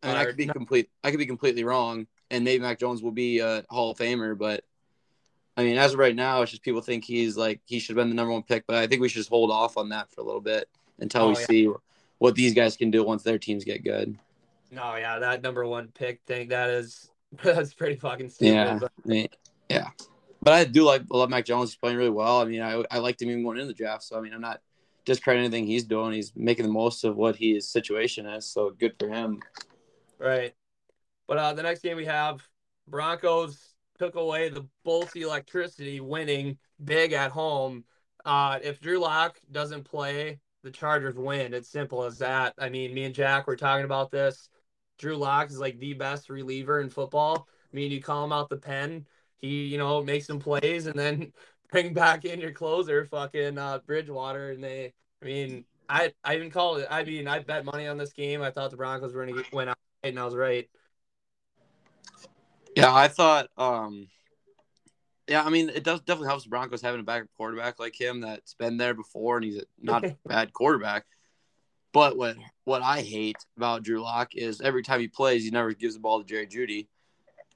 I 0.03 0.09
mean, 0.09 0.17
I 0.17 0.25
could 0.25 0.37
be 0.37 0.47
complete. 0.47 0.91
I 1.03 1.11
could 1.11 1.19
be 1.19 1.27
completely 1.27 1.65
wrong, 1.65 2.07
and 2.31 2.45
maybe 2.45 2.63
Mac 2.63 2.79
Jones 2.79 3.03
will 3.03 3.13
be 3.13 3.41
a 3.41 3.65
Hall 3.69 3.91
of 3.91 3.99
Famer. 3.99 4.39
But 4.39 4.65
I 5.57 5.65
mean, 5.65 5.77
as 5.79 5.95
of 5.95 5.99
right 5.99 6.15
now, 6.15 6.43
it's 6.43 6.51
just 6.51 6.63
people 6.63 6.81
think 6.81 7.05
he's 7.05 7.37
like 7.37 7.61
he 7.65 7.79
should 7.79 7.97
have 7.97 8.03
been 8.03 8.11
the 8.11 8.15
number 8.15 8.33
one 8.33 8.43
pick. 8.43 8.67
But 8.67 8.77
I 8.77 8.87
think 8.87 9.01
we 9.01 9.09
should 9.09 9.19
just 9.19 9.29
hold 9.29 9.51
off 9.51 9.77
on 9.77 9.89
that 9.91 10.11
for 10.11 10.21
a 10.21 10.25
little 10.25 10.41
bit 10.41 10.69
until 10.99 11.23
oh, 11.23 11.29
we 11.29 11.35
yeah. 11.35 11.47
see 11.47 11.71
what 12.19 12.35
these 12.35 12.55
guys 12.55 12.77
can 12.77 12.91
do 12.91 13.05
once 13.05 13.23
their 13.23 13.39
teams 13.39 13.65
get 13.65 13.85
good. 13.85 14.17
No, 14.71 14.97
yeah, 14.97 15.19
that 15.19 15.43
number 15.43 15.67
one 15.67 15.89
pick 15.89 16.21
thing 16.27 16.49
that 16.49 16.71
is 16.71 17.11
that's 17.43 17.75
pretty 17.75 17.97
fucking 17.97 18.31
stupid. 18.31 18.55
Yeah, 18.55 18.79
but. 18.79 19.31
yeah. 19.69 19.89
But 20.43 20.53
I 20.53 20.65
do 20.65 20.85
like 20.85 21.03
love 21.11 21.31
Mac 21.31 21.45
Jones. 21.45 21.71
He's 21.71 21.77
playing 21.77 21.97
really 21.97 22.11
well. 22.11 22.41
I 22.41 22.45
mean, 22.45 22.63
I 22.63 22.85
I 22.91 22.99
liked 22.99 23.21
him 23.21 23.31
even 23.31 23.43
going 23.43 23.59
in 23.59 23.67
the 23.67 23.75
draft. 23.75 24.05
So 24.05 24.17
I 24.17 24.21
mean, 24.21 24.33
I'm 24.33 24.41
not 24.41 24.61
discrediting 25.07 25.47
anything 25.47 25.67
he's 25.67 25.85
doing. 25.85 26.13
He's 26.13 26.33
making 26.37 26.67
the 26.67 26.73
most 26.73 27.05
of 27.05 27.17
what 27.17 27.37
his 27.37 27.71
situation 27.71 28.27
is. 28.27 28.45
So 28.45 28.71
good 28.71 28.95
for 28.99 29.09
him. 29.09 29.41
Right. 30.19 30.53
But 31.27 31.39
uh, 31.39 31.53
the 31.55 31.63
next 31.63 31.81
game 31.81 31.97
we 31.97 32.05
have 32.05 32.47
Broncos 32.87 33.75
took 33.99 34.17
away 34.17 34.49
the 34.49 34.67
Bolts 34.85 35.17
electricity, 35.17 36.01
winning 36.01 36.59
big 36.85 37.13
at 37.13 37.31
home. 37.31 37.85
Uh, 38.25 38.59
if 38.63 38.81
Drew 38.81 38.99
Lock 38.99 39.39
doesn't 39.51 39.85
play, 39.85 40.41
the 40.63 40.71
Chargers 40.71 41.17
win. 41.17 41.55
It's 41.55 41.71
simple 41.71 42.05
as 42.05 42.19
that. 42.19 42.55
I 42.59 42.69
mean, 42.69 42.93
me 42.93 43.05
and 43.05 43.15
Jack 43.15 43.47
were 43.47 43.57
talking 43.57 43.85
about 43.85 44.11
this. 44.11 44.49
Drew 44.99 45.17
Lock 45.17 45.51
is 45.51 45.59
like 45.59 45.79
the 45.79 45.95
best 45.95 46.29
reliever 46.29 46.81
in 46.81 46.91
football. 46.91 47.47
I 47.73 47.77
mean, 47.77 47.91
you 47.91 48.03
call 48.03 48.25
him 48.25 48.33
out 48.33 48.49
the 48.49 48.57
pen, 48.57 49.07
he 49.39 49.67
you 49.67 49.79
know 49.79 50.03
makes 50.03 50.27
some 50.27 50.39
plays, 50.39 50.87
and 50.87 50.99
then 50.99 51.33
bring 51.71 51.95
back 51.95 52.25
in 52.25 52.41
your 52.41 52.53
closer, 52.53 53.05
fucking 53.07 53.59
uh, 53.59 53.79
Bridgewater, 53.87 54.51
and 54.51 54.63
they. 54.63 54.93
I 55.23 55.25
mean, 55.25 55.65
I 55.89 56.13
I 56.25 56.37
even 56.37 56.51
called 56.51 56.79
it. 56.79 56.89
I 56.91 57.05
mean, 57.05 57.27
I 57.29 57.39
bet 57.41 57.65
money 57.65 57.87
on 57.87 57.97
this 57.97 58.13
game. 58.13 58.43
I 58.43 58.51
thought 58.51 58.71
the 58.71 58.77
Broncos 58.77 59.13
were 59.15 59.25
going 59.25 59.37
to 59.37 59.45
win 59.53 59.69
out, 59.69 59.79
and 60.03 60.19
I 60.19 60.25
was 60.25 60.35
right. 60.35 60.69
Yeah, 62.77 62.95
I 62.95 63.09
thought. 63.09 63.49
um 63.57 64.09
Yeah, 65.29 65.43
I 65.43 65.49
mean, 65.51 65.71
it 65.71 65.85
does 65.85 66.01
definitely 66.01 66.29
helps 66.29 66.45
the 66.45 66.51
Broncos 66.51 66.83
having 66.83 67.01
a 67.01 67.05
backup 67.05 67.29
quarterback 67.37 67.81
like 67.81 67.99
him 67.99 68.21
that's 68.21 68.55
been 68.55 68.77
there 68.77 68.95
before, 68.95 69.37
and 69.37 69.45
he's 69.45 69.63
not 69.81 70.05
a 70.05 70.17
bad 70.27 70.53
quarterback. 70.53 71.05
But 71.93 72.19
what 72.19 72.37
what 72.65 72.83
I 72.83 73.01
hate 73.01 73.39
about 73.57 73.83
Drew 73.83 74.03
Lock 74.03 74.35
is 74.35 74.61
every 74.61 74.83
time 74.83 75.01
he 75.01 75.09
plays, 75.09 75.45
he 75.45 75.51
never 75.51 75.73
gives 75.73 75.95
the 75.95 76.01
ball 76.01 76.21
to 76.21 76.27
Jerry 76.27 76.47
Jeudy. 76.47 76.89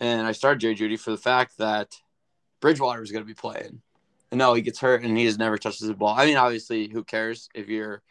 and 0.01 0.27
I 0.27 0.33
started 0.33 0.61
Jerry 0.61 0.75
Jeudy 0.75 0.99
for 0.99 1.11
the 1.11 1.19
fact 1.19 1.59
that 1.59 1.97
Bridgewater 2.61 3.03
is 3.03 3.13
going 3.13 3.23
to 3.23 3.29
be 3.29 3.35
playing. 3.35 3.83
No, 4.33 4.55
he 4.55 4.63
gets 4.63 4.79
hurt 4.79 5.03
and 5.03 5.17
he 5.17 5.25
just 5.25 5.39
never 5.39 5.59
touches 5.59 5.87
the 5.87 5.95
ball. 5.95 6.15
I 6.17 6.27
mean, 6.27 6.37
obviously, 6.37 6.89
who 6.89 7.03
cares 7.03 7.49
if 7.55 7.69
you're 7.69 8.03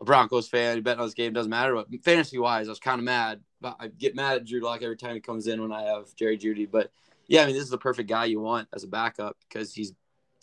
a 0.00 0.04
Broncos 0.04 0.48
fan, 0.48 0.76
you 0.76 0.82
bet 0.82 0.98
on 0.98 1.06
this 1.06 1.14
game, 1.14 1.32
doesn't 1.32 1.50
matter. 1.50 1.74
But 1.74 1.88
fantasy 2.02 2.38
wise, 2.38 2.68
I 2.68 2.70
was 2.70 2.78
kind 2.78 2.98
of 2.98 3.04
mad. 3.04 3.40
But 3.60 3.76
I 3.78 3.88
get 3.88 4.14
mad 4.14 4.36
at 4.36 4.46
Drew 4.46 4.60
Lock 4.60 4.82
every 4.82 4.96
time 4.96 5.14
he 5.14 5.20
comes 5.20 5.46
in 5.46 5.60
when 5.60 5.72
I 5.72 5.82
have 5.82 6.14
Jerry 6.16 6.38
Jeudy. 6.38 6.70
But 6.70 6.90
yeah, 7.26 7.42
I 7.42 7.46
mean, 7.46 7.54
this 7.54 7.64
is 7.64 7.70
the 7.70 7.78
perfect 7.78 8.08
guy 8.08 8.26
you 8.26 8.40
want 8.40 8.68
as 8.72 8.84
a 8.84 8.88
backup 8.88 9.36
because 9.48 9.74
he's 9.74 9.92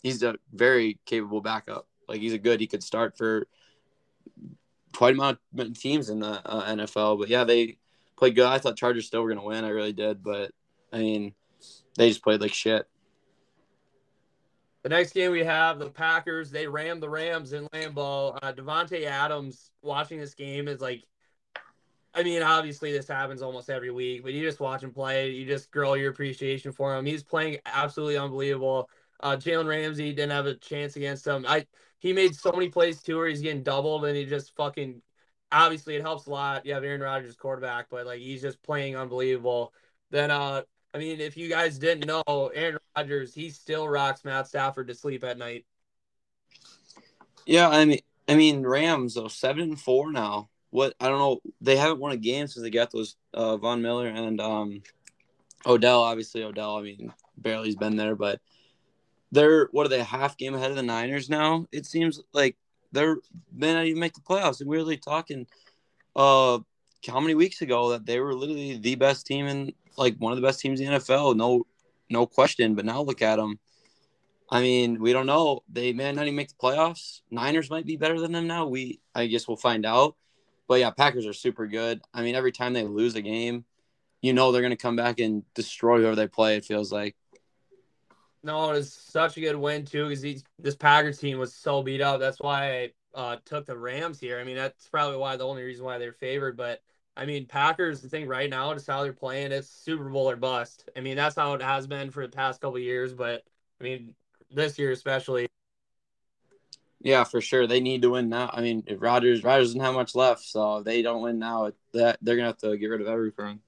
he's 0.02 0.22
a 0.22 0.36
very 0.52 0.98
capable 1.06 1.40
backup. 1.40 1.88
Like 2.08 2.20
he's 2.20 2.34
a 2.34 2.38
good. 2.38 2.60
He 2.60 2.66
could 2.66 2.82
start 2.82 3.16
for 3.16 3.48
quite 4.94 5.14
a 5.14 5.18
amount 5.18 5.38
of 5.58 5.78
teams 5.78 6.08
in 6.08 6.20
the 6.20 6.40
uh, 6.48 6.72
NFL. 6.74 7.18
But 7.18 7.28
yeah, 7.28 7.44
they 7.44 7.78
played 8.16 8.34
good. 8.34 8.46
I 8.46 8.58
thought 8.58 8.76
Chargers 8.76 9.06
still 9.06 9.22
were 9.22 9.28
going 9.28 9.40
to 9.40 9.46
win. 9.46 9.64
I 9.64 9.70
really 9.70 9.92
did. 9.92 10.22
But 10.22 10.52
I 10.92 10.98
mean, 10.98 11.34
they 11.96 12.08
just 12.08 12.22
played 12.22 12.40
like 12.40 12.54
shit. 12.54 12.86
The 14.86 14.90
next 14.90 15.14
game 15.14 15.32
we 15.32 15.42
have 15.42 15.80
the 15.80 15.90
Packers. 15.90 16.52
They 16.52 16.68
rammed 16.68 17.02
the 17.02 17.08
Rams 17.08 17.52
in 17.52 17.66
Lambeau. 17.70 18.38
Uh, 18.40 18.52
Davante 18.52 19.04
Adams 19.04 19.72
watching 19.82 20.20
this 20.20 20.34
game 20.34 20.68
is 20.68 20.80
like, 20.80 21.02
I 22.14 22.22
mean, 22.22 22.40
obviously 22.40 22.92
this 22.92 23.08
happens 23.08 23.42
almost 23.42 23.68
every 23.68 23.90
week, 23.90 24.22
but 24.22 24.32
you 24.32 24.44
just 24.44 24.60
watch 24.60 24.84
him 24.84 24.92
play. 24.92 25.30
You 25.30 25.44
just 25.44 25.72
grow 25.72 25.94
your 25.94 26.12
appreciation 26.12 26.70
for 26.70 26.94
him. 26.94 27.04
He's 27.04 27.24
playing 27.24 27.58
absolutely 27.66 28.16
unbelievable. 28.16 28.88
Uh, 29.18 29.34
Jalen 29.34 29.66
Ramsey 29.66 30.12
didn't 30.12 30.30
have 30.30 30.46
a 30.46 30.54
chance 30.54 30.94
against 30.94 31.26
him. 31.26 31.44
I 31.48 31.66
he 31.98 32.12
made 32.12 32.36
so 32.36 32.52
many 32.52 32.68
plays 32.68 33.02
too 33.02 33.16
where 33.16 33.26
he's 33.26 33.42
getting 33.42 33.64
doubled 33.64 34.04
and 34.04 34.16
he 34.16 34.24
just 34.24 34.54
fucking. 34.54 35.02
Obviously, 35.50 35.96
it 35.96 36.02
helps 36.02 36.26
a 36.26 36.30
lot. 36.30 36.64
You 36.64 36.74
have 36.74 36.84
Aaron 36.84 37.00
Rodgers 37.00 37.34
quarterback, 37.34 37.86
but 37.90 38.06
like 38.06 38.20
he's 38.20 38.40
just 38.40 38.62
playing 38.62 38.94
unbelievable. 38.94 39.72
Then 40.12 40.30
uh 40.30 40.62
I 40.96 40.98
mean, 40.98 41.20
if 41.20 41.36
you 41.36 41.50
guys 41.50 41.78
didn't 41.78 42.06
know, 42.06 42.50
Aaron 42.54 42.78
Rodgers, 42.96 43.34
he 43.34 43.50
still 43.50 43.86
rocks 43.86 44.24
Matt 44.24 44.48
Stafford 44.48 44.88
to 44.88 44.94
sleep 44.94 45.24
at 45.24 45.36
night. 45.36 45.66
Yeah, 47.44 47.68
I 47.68 47.84
mean, 47.84 48.00
I 48.26 48.34
mean 48.34 48.62
Rams 48.62 49.12
though 49.12 49.28
seven 49.28 49.64
and 49.64 49.78
four 49.78 50.10
now. 50.10 50.48
What 50.70 50.94
I 50.98 51.10
don't 51.10 51.18
know, 51.18 51.40
they 51.60 51.76
haven't 51.76 52.00
won 52.00 52.12
a 52.12 52.16
game 52.16 52.46
since 52.46 52.62
they 52.62 52.70
got 52.70 52.92
those 52.92 53.16
uh, 53.34 53.58
Von 53.58 53.82
Miller 53.82 54.06
and 54.06 54.40
um, 54.40 54.82
Odell. 55.66 56.00
Obviously, 56.00 56.42
Odell. 56.42 56.78
I 56.78 56.82
mean, 56.82 57.12
barely's 57.36 57.76
been 57.76 57.96
there, 57.96 58.16
but 58.16 58.40
they're 59.30 59.68
what 59.72 59.84
are 59.84 59.90
they 59.90 60.02
half 60.02 60.38
game 60.38 60.54
ahead 60.54 60.70
of 60.70 60.76
the 60.76 60.82
Niners 60.82 61.28
now? 61.28 61.66
It 61.72 61.84
seems 61.84 62.22
like 62.32 62.56
they're 62.92 63.18
may 63.54 63.74
not 63.74 63.84
even 63.84 64.00
make 64.00 64.14
the 64.14 64.22
playoffs. 64.22 64.62
And 64.62 64.70
we 64.70 64.78
are 64.78 64.80
really 64.80 64.96
talking 64.96 65.46
uh 66.16 66.58
how 67.06 67.20
many 67.20 67.34
weeks 67.34 67.60
ago 67.60 67.90
that 67.90 68.06
they 68.06 68.18
were 68.18 68.34
literally 68.34 68.78
the 68.78 68.94
best 68.94 69.26
team 69.26 69.46
in 69.46 69.74
like 69.96 70.16
one 70.18 70.32
of 70.32 70.40
the 70.40 70.46
best 70.46 70.60
teams 70.60 70.80
in 70.80 70.90
the 70.90 70.98
NFL, 70.98 71.36
no, 71.36 71.66
no 72.10 72.26
question. 72.26 72.74
But 72.74 72.84
now 72.84 73.02
look 73.02 73.22
at 73.22 73.36
them. 73.36 73.58
I 74.50 74.60
mean, 74.60 75.00
we 75.00 75.12
don't 75.12 75.26
know. 75.26 75.62
They 75.68 75.92
may 75.92 76.12
not 76.12 76.22
even 76.22 76.36
make 76.36 76.48
the 76.48 76.54
playoffs. 76.54 77.20
Niners 77.30 77.70
might 77.70 77.86
be 77.86 77.96
better 77.96 78.20
than 78.20 78.32
them 78.32 78.46
now. 78.46 78.66
We, 78.66 79.00
I 79.14 79.26
guess, 79.26 79.48
we'll 79.48 79.56
find 79.56 79.84
out. 79.84 80.16
But 80.68 80.80
yeah, 80.80 80.90
Packers 80.90 81.26
are 81.26 81.32
super 81.32 81.66
good. 81.66 82.00
I 82.14 82.22
mean, 82.22 82.34
every 82.34 82.52
time 82.52 82.72
they 82.72 82.84
lose 82.84 83.14
a 83.16 83.22
game, 83.22 83.64
you 84.20 84.32
know 84.32 84.50
they're 84.50 84.62
going 84.62 84.70
to 84.70 84.76
come 84.76 84.96
back 84.96 85.20
and 85.20 85.42
destroy 85.54 85.98
whoever 85.98 86.16
they 86.16 86.28
play. 86.28 86.56
It 86.56 86.64
feels 86.64 86.92
like. 86.92 87.16
No, 88.42 88.70
it 88.70 88.74
was 88.74 88.92
such 88.92 89.36
a 89.36 89.40
good 89.40 89.56
win 89.56 89.84
too 89.84 90.08
because 90.08 90.44
this 90.58 90.76
Packers 90.76 91.18
team 91.18 91.38
was 91.38 91.52
so 91.52 91.82
beat 91.82 92.00
up. 92.00 92.20
That's 92.20 92.38
why 92.38 92.70
I 92.82 92.90
uh, 93.14 93.36
took 93.44 93.66
the 93.66 93.76
Rams 93.76 94.20
here. 94.20 94.38
I 94.38 94.44
mean, 94.44 94.56
that's 94.56 94.88
probably 94.88 95.16
why 95.16 95.36
the 95.36 95.46
only 95.46 95.64
reason 95.64 95.84
why 95.84 95.98
they're 95.98 96.12
favored. 96.12 96.56
But 96.56 96.80
I 97.16 97.24
mean, 97.24 97.46
Packers, 97.46 98.02
the 98.02 98.08
thing 98.08 98.28
right 98.28 98.50
now, 98.50 98.72
just 98.74 98.86
how 98.86 99.02
they're 99.02 99.12
playing, 99.12 99.52
it's 99.52 99.68
Super 99.68 100.08
Bowl 100.08 100.28
or 100.28 100.36
bust. 100.36 100.90
I 100.96 101.00
mean, 101.00 101.16
that's 101.16 101.36
how 101.36 101.54
it 101.54 101.62
has 101.62 101.86
been 101.86 102.10
for 102.10 102.26
the 102.26 102.36
past 102.36 102.60
couple 102.60 102.78
years, 102.78 103.14
but 103.14 103.42
I 103.80 103.84
mean, 103.84 104.14
this 104.50 104.78
year 104.78 104.90
especially. 104.90 105.46
Yeah, 107.00 107.24
for 107.24 107.40
sure. 107.40 107.66
They 107.66 107.80
need 107.80 108.02
to 108.02 108.10
win 108.10 108.28
now. 108.28 108.50
I 108.52 108.60
mean, 108.60 108.82
if 108.86 109.00
Rodgers 109.00 109.44
Rodgers 109.44 109.68
doesn't 109.68 109.80
have 109.80 109.94
much 109.94 110.14
left, 110.14 110.42
so 110.42 110.78
if 110.78 110.84
they 110.84 111.02
don't 111.02 111.22
win 111.22 111.38
now, 111.38 111.72
that 111.92 112.18
they're 112.20 112.36
gonna 112.36 112.48
have 112.48 112.58
to 112.58 112.76
get 112.76 112.88
rid 112.88 113.00
of 113.00 113.06
everything. 113.06 113.60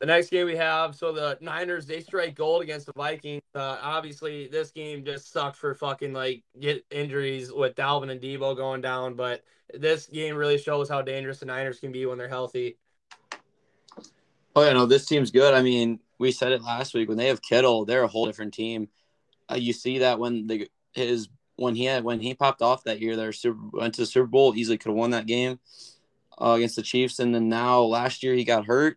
The 0.00 0.06
next 0.06 0.30
game 0.30 0.46
we 0.46 0.56
have, 0.56 0.96
so 0.96 1.12
the 1.12 1.36
Niners 1.42 1.84
they 1.84 2.00
strike 2.00 2.34
gold 2.34 2.62
against 2.62 2.86
the 2.86 2.92
Vikings. 2.94 3.42
Uh, 3.54 3.76
obviously, 3.82 4.48
this 4.48 4.70
game 4.70 5.04
just 5.04 5.30
sucked 5.30 5.56
for 5.56 5.74
fucking 5.74 6.14
like 6.14 6.42
get 6.58 6.86
injuries 6.90 7.52
with 7.52 7.76
Dalvin 7.76 8.10
and 8.10 8.18
Deebo 8.18 8.56
going 8.56 8.80
down, 8.80 9.14
but 9.14 9.44
this 9.74 10.06
game 10.06 10.36
really 10.36 10.56
shows 10.56 10.88
how 10.88 11.02
dangerous 11.02 11.40
the 11.40 11.46
Niners 11.46 11.80
can 11.80 11.92
be 11.92 12.06
when 12.06 12.16
they're 12.16 12.28
healthy. 12.28 12.78
Oh 14.56 14.64
yeah, 14.64 14.72
no, 14.72 14.86
this 14.86 15.04
team's 15.04 15.30
good. 15.30 15.52
I 15.52 15.60
mean, 15.60 16.00
we 16.18 16.32
said 16.32 16.52
it 16.52 16.62
last 16.62 16.94
week 16.94 17.10
when 17.10 17.18
they 17.18 17.28
have 17.28 17.42
Kittle, 17.42 17.84
they're 17.84 18.02
a 18.02 18.08
whole 18.08 18.24
different 18.24 18.54
team. 18.54 18.88
Uh, 19.50 19.56
you 19.56 19.74
see 19.74 19.98
that 19.98 20.18
when 20.18 20.46
the 20.46 20.70
his 20.94 21.28
when 21.56 21.74
he 21.74 21.84
had 21.84 22.04
when 22.04 22.20
he 22.20 22.32
popped 22.32 22.62
off 22.62 22.84
that 22.84 23.00
year, 23.00 23.16
they 23.16 23.30
super, 23.32 23.58
went 23.74 23.94
to 23.96 24.00
the 24.00 24.06
Super 24.06 24.26
Bowl, 24.26 24.54
easily 24.56 24.78
could 24.78 24.88
have 24.88 24.96
won 24.96 25.10
that 25.10 25.26
game 25.26 25.60
uh, 26.40 26.52
against 26.52 26.76
the 26.76 26.82
Chiefs, 26.82 27.18
and 27.18 27.34
then 27.34 27.50
now 27.50 27.82
last 27.82 28.22
year 28.22 28.32
he 28.32 28.44
got 28.44 28.64
hurt 28.64 28.96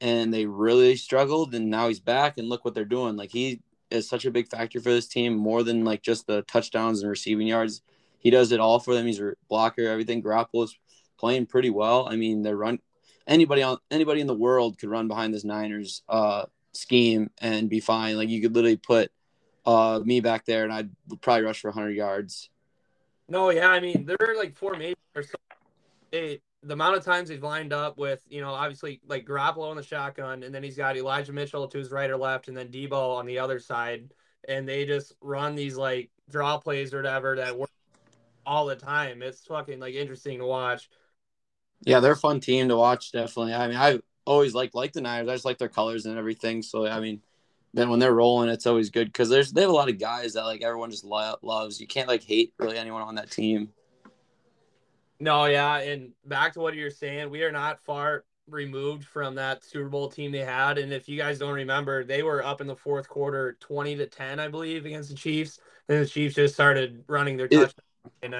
and 0.00 0.32
they 0.32 0.46
really 0.46 0.96
struggled 0.96 1.54
and 1.54 1.70
now 1.70 1.88
he's 1.88 2.00
back 2.00 2.38
and 2.38 2.48
look 2.48 2.64
what 2.64 2.74
they're 2.74 2.84
doing. 2.84 3.16
Like 3.16 3.30
he 3.30 3.60
is 3.90 4.08
such 4.08 4.24
a 4.24 4.30
big 4.30 4.48
factor 4.48 4.80
for 4.80 4.90
this 4.90 5.08
team 5.08 5.34
more 5.36 5.62
than 5.62 5.84
like 5.84 6.02
just 6.02 6.26
the 6.26 6.42
touchdowns 6.42 7.00
and 7.00 7.10
receiving 7.10 7.46
yards. 7.46 7.82
He 8.18 8.30
does 8.30 8.52
it 8.52 8.60
all 8.60 8.78
for 8.78 8.94
them. 8.94 9.06
He's 9.06 9.20
a 9.20 9.34
blocker 9.48 9.88
everything. 9.88 10.20
Grapple 10.20 10.64
is 10.64 10.76
playing 11.18 11.46
pretty 11.46 11.70
well. 11.70 12.08
I 12.08 12.16
mean 12.16 12.42
they're 12.42 12.56
run 12.56 12.78
anybody 13.26 13.62
on 13.62 13.78
anybody 13.90 14.20
in 14.20 14.26
the 14.26 14.34
world 14.34 14.78
could 14.78 14.90
run 14.90 15.08
behind 15.08 15.34
this 15.34 15.44
niners 15.44 16.02
uh 16.08 16.44
scheme 16.72 17.30
and 17.40 17.70
be 17.70 17.80
fine. 17.80 18.16
Like 18.16 18.28
you 18.28 18.42
could 18.42 18.54
literally 18.54 18.76
put 18.76 19.10
uh 19.64 20.00
me 20.04 20.20
back 20.20 20.44
there 20.44 20.62
and 20.62 20.72
i'd 20.72 20.90
probably 21.20 21.42
rush 21.42 21.60
for 21.60 21.70
100 21.70 21.90
yards. 21.90 22.50
No 23.28 23.50
yeah 23.50 23.68
i 23.68 23.80
mean 23.80 24.04
they're 24.04 24.36
like 24.36 24.56
formation 24.56 24.98
or 25.14 25.22
something 25.22 26.38
the 26.62 26.74
amount 26.74 26.96
of 26.96 27.04
times 27.04 27.28
he's 27.28 27.42
lined 27.42 27.72
up 27.72 27.98
with, 27.98 28.22
you 28.28 28.40
know, 28.40 28.50
obviously 28.50 29.00
like 29.06 29.26
Garoppolo 29.26 29.70
in 29.70 29.76
the 29.76 29.82
shotgun, 29.82 30.42
and 30.42 30.54
then 30.54 30.62
he's 30.62 30.76
got 30.76 30.96
Elijah 30.96 31.32
Mitchell 31.32 31.68
to 31.68 31.78
his 31.78 31.90
right 31.90 32.10
or 32.10 32.16
left, 32.16 32.48
and 32.48 32.56
then 32.56 32.68
Deebo 32.68 33.16
on 33.16 33.26
the 33.26 33.38
other 33.38 33.58
side, 33.58 34.10
and 34.48 34.68
they 34.68 34.84
just 34.84 35.14
run 35.20 35.54
these 35.54 35.76
like 35.76 36.10
draw 36.30 36.58
plays 36.58 36.92
or 36.92 36.98
whatever 36.98 37.36
that 37.36 37.56
work 37.56 37.70
all 38.44 38.66
the 38.66 38.76
time. 38.76 39.22
It's 39.22 39.44
fucking 39.46 39.80
like 39.80 39.94
interesting 39.94 40.38
to 40.38 40.46
watch. 40.46 40.88
Yeah, 41.82 42.00
they're 42.00 42.12
a 42.12 42.16
fun 42.16 42.40
team 42.40 42.68
to 42.68 42.76
watch. 42.76 43.12
Definitely. 43.12 43.54
I 43.54 43.68
mean, 43.68 43.76
I 43.76 44.00
always 44.24 44.54
like 44.54 44.74
like 44.74 44.92
the 44.92 45.00
Niners. 45.00 45.28
I 45.28 45.34
just 45.34 45.44
like 45.44 45.58
their 45.58 45.68
colors 45.68 46.06
and 46.06 46.18
everything. 46.18 46.62
So 46.62 46.86
I 46.86 47.00
mean, 47.00 47.22
then 47.74 47.90
when 47.90 47.98
they're 47.98 48.14
rolling, 48.14 48.48
it's 48.48 48.66
always 48.66 48.90
good 48.90 49.08
because 49.08 49.28
there's 49.28 49.52
they 49.52 49.60
have 49.60 49.70
a 49.70 49.74
lot 49.74 49.90
of 49.90 49.98
guys 49.98 50.32
that 50.32 50.44
like 50.44 50.62
everyone 50.62 50.90
just 50.90 51.04
lo- 51.04 51.36
loves. 51.42 51.80
You 51.80 51.86
can't 51.86 52.08
like 52.08 52.22
hate 52.22 52.54
really 52.58 52.78
anyone 52.78 53.02
on 53.02 53.16
that 53.16 53.30
team. 53.30 53.68
No, 55.18 55.46
yeah, 55.46 55.78
and 55.78 56.12
back 56.24 56.52
to 56.54 56.60
what 56.60 56.74
you're 56.74 56.90
saying, 56.90 57.30
we 57.30 57.42
are 57.42 57.52
not 57.52 57.82
far 57.82 58.24
removed 58.48 59.04
from 59.04 59.34
that 59.34 59.64
Super 59.64 59.88
Bowl 59.88 60.08
team 60.08 60.30
they 60.30 60.44
had. 60.44 60.78
And 60.78 60.92
if 60.92 61.08
you 61.08 61.18
guys 61.18 61.38
don't 61.38 61.54
remember, 61.54 62.04
they 62.04 62.22
were 62.22 62.44
up 62.44 62.60
in 62.60 62.66
the 62.66 62.76
fourth 62.76 63.08
quarter, 63.08 63.56
twenty 63.60 63.96
to 63.96 64.06
ten, 64.06 64.38
I 64.38 64.48
believe, 64.48 64.86
against 64.86 65.08
the 65.10 65.16
Chiefs. 65.16 65.58
And 65.88 66.00
the 66.00 66.06
Chiefs 66.06 66.34
just 66.34 66.54
started 66.54 67.04
running 67.08 67.36
their 67.36 67.48
touchdown. 67.48 67.72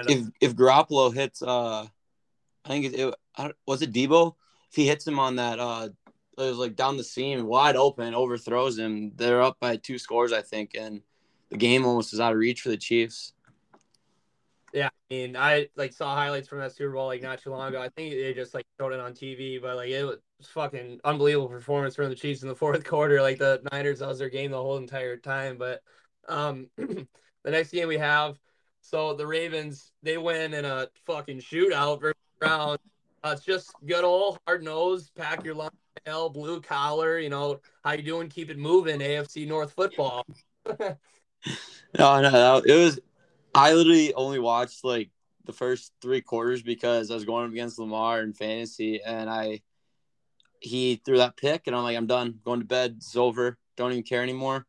If 0.08 0.26
if 0.40 0.56
Garoppolo 0.56 1.14
hits, 1.14 1.42
uh, 1.42 1.86
I 2.64 2.68
think 2.68 2.86
it, 2.86 3.00
it 3.00 3.56
was 3.66 3.82
it 3.82 3.92
Deebo. 3.92 4.34
If 4.70 4.76
he 4.76 4.86
hits 4.86 5.06
him 5.06 5.18
on 5.18 5.36
that, 5.36 5.58
uh, 5.58 5.88
it 6.38 6.42
was 6.42 6.58
like 6.58 6.76
down 6.76 6.96
the 6.96 7.04
seam, 7.04 7.46
wide 7.46 7.76
open, 7.76 8.14
overthrows 8.14 8.78
him. 8.78 9.12
They're 9.16 9.42
up 9.42 9.58
by 9.60 9.76
two 9.76 9.98
scores, 9.98 10.32
I 10.32 10.42
think, 10.42 10.72
and 10.78 11.00
the 11.50 11.56
game 11.56 11.86
almost 11.86 12.12
is 12.12 12.20
out 12.20 12.32
of 12.32 12.38
reach 12.38 12.60
for 12.60 12.68
the 12.68 12.76
Chiefs. 12.76 13.32
Yeah, 14.76 14.88
I 14.88 15.14
mean, 15.14 15.36
I 15.38 15.68
like 15.74 15.94
saw 15.94 16.14
highlights 16.14 16.48
from 16.48 16.58
that 16.58 16.70
Super 16.70 16.92
Bowl 16.92 17.06
like 17.06 17.22
not 17.22 17.40
too 17.40 17.48
long 17.48 17.70
ago. 17.70 17.80
I 17.80 17.88
think 17.88 18.12
they 18.12 18.34
just 18.34 18.52
like 18.52 18.66
showed 18.78 18.92
it 18.92 19.00
on 19.00 19.14
TV, 19.14 19.58
but 19.58 19.74
like 19.76 19.88
it 19.88 20.04
was 20.04 20.18
fucking 20.42 21.00
unbelievable 21.02 21.48
performance 21.48 21.96
from 21.96 22.10
the 22.10 22.14
Chiefs 22.14 22.42
in 22.42 22.48
the 22.48 22.54
fourth 22.54 22.84
quarter. 22.84 23.22
Like 23.22 23.38
the 23.38 23.62
Niners, 23.72 24.00
that 24.00 24.08
was 24.08 24.18
their 24.18 24.28
game 24.28 24.50
the 24.50 24.58
whole 24.58 24.76
entire 24.76 25.16
time. 25.16 25.56
But 25.56 25.80
um, 26.28 26.66
the 26.76 27.06
next 27.46 27.70
game 27.70 27.88
we 27.88 27.96
have, 27.96 28.38
so 28.82 29.14
the 29.14 29.26
Ravens 29.26 29.92
they 30.02 30.18
win 30.18 30.52
in 30.52 30.66
a 30.66 30.88
fucking 31.06 31.38
shootout 31.38 32.02
versus 32.02 32.14
Browns. 32.38 32.78
Uh, 33.24 33.30
it's 33.34 33.46
just 33.46 33.72
good 33.86 34.04
old 34.04 34.38
hard 34.46 34.62
nose, 34.62 35.08
pack 35.16 35.42
your 35.42 35.54
lunch, 35.54 35.72
tail 36.04 36.28
blue 36.28 36.60
collar. 36.60 37.18
You 37.18 37.30
know 37.30 37.60
how 37.82 37.92
you 37.92 38.02
doing? 38.02 38.28
Keep 38.28 38.50
it 38.50 38.58
moving. 38.58 39.00
AFC 39.00 39.48
North 39.48 39.72
football. 39.72 40.26
no, 40.66 42.20
no, 42.20 42.62
it 42.66 42.74
was 42.74 43.00
I 43.56 43.72
literally 43.72 44.12
only 44.12 44.38
watched 44.38 44.84
like 44.84 45.10
the 45.46 45.52
first 45.52 45.92
three 46.02 46.20
quarters 46.20 46.62
because 46.62 47.10
I 47.10 47.14
was 47.14 47.24
going 47.24 47.46
up 47.46 47.52
against 47.52 47.78
Lamar 47.78 48.20
in 48.20 48.34
fantasy, 48.34 49.00
and 49.02 49.30
I 49.30 49.62
he 50.60 51.00
threw 51.04 51.18
that 51.18 51.36
pick, 51.38 51.66
and 51.66 51.74
I'm 51.74 51.82
like, 51.82 51.96
I'm 51.96 52.06
done, 52.06 52.38
going 52.44 52.60
to 52.60 52.66
bed, 52.66 52.96
it's 52.98 53.16
over, 53.16 53.56
don't 53.76 53.92
even 53.92 54.02
care 54.02 54.22
anymore. 54.22 54.66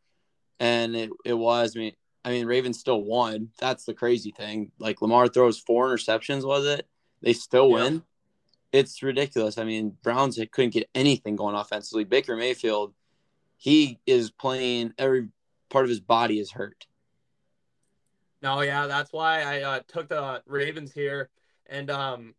And 0.59 0.95
it 0.95 1.09
it 1.25 1.33
was 1.33 1.75
I 1.75 1.79
mean 1.79 1.91
I 2.23 2.31
mean 2.31 2.45
Ravens 2.45 2.79
still 2.79 3.03
won. 3.03 3.49
That's 3.59 3.83
the 3.83 3.93
crazy 3.93 4.31
thing. 4.31 4.71
Like 4.79 5.01
Lamar 5.01 5.27
throws 5.27 5.59
four 5.59 5.89
interceptions, 5.89 6.47
was 6.47 6.65
it? 6.65 6.87
They 7.21 7.33
still 7.33 7.71
win. 7.71 7.93
Yeah. 7.93 8.79
It's 8.79 9.03
ridiculous. 9.03 9.57
I 9.57 9.63
mean, 9.63 9.97
Browns 10.03 10.39
couldn't 10.51 10.73
get 10.73 10.89
anything 10.93 11.35
going 11.35 11.55
offensively. 11.55 12.03
Baker 12.03 12.35
Mayfield, 12.35 12.93
he 13.57 13.99
is 14.05 14.29
playing 14.29 14.93
every 14.97 15.29
part 15.69 15.85
of 15.85 15.89
his 15.89 16.01
body 16.01 16.39
is 16.39 16.51
hurt. 16.51 16.85
No, 18.47 18.61
yeah, 18.61 18.87
that's 18.87 19.11
why 19.11 19.41
I 19.41 19.61
uh, 19.61 19.79
took 19.89 20.07
the 20.07 20.41
Ravens 20.45 20.93
here, 20.93 21.29
and 21.65 21.89
um, 21.91 22.33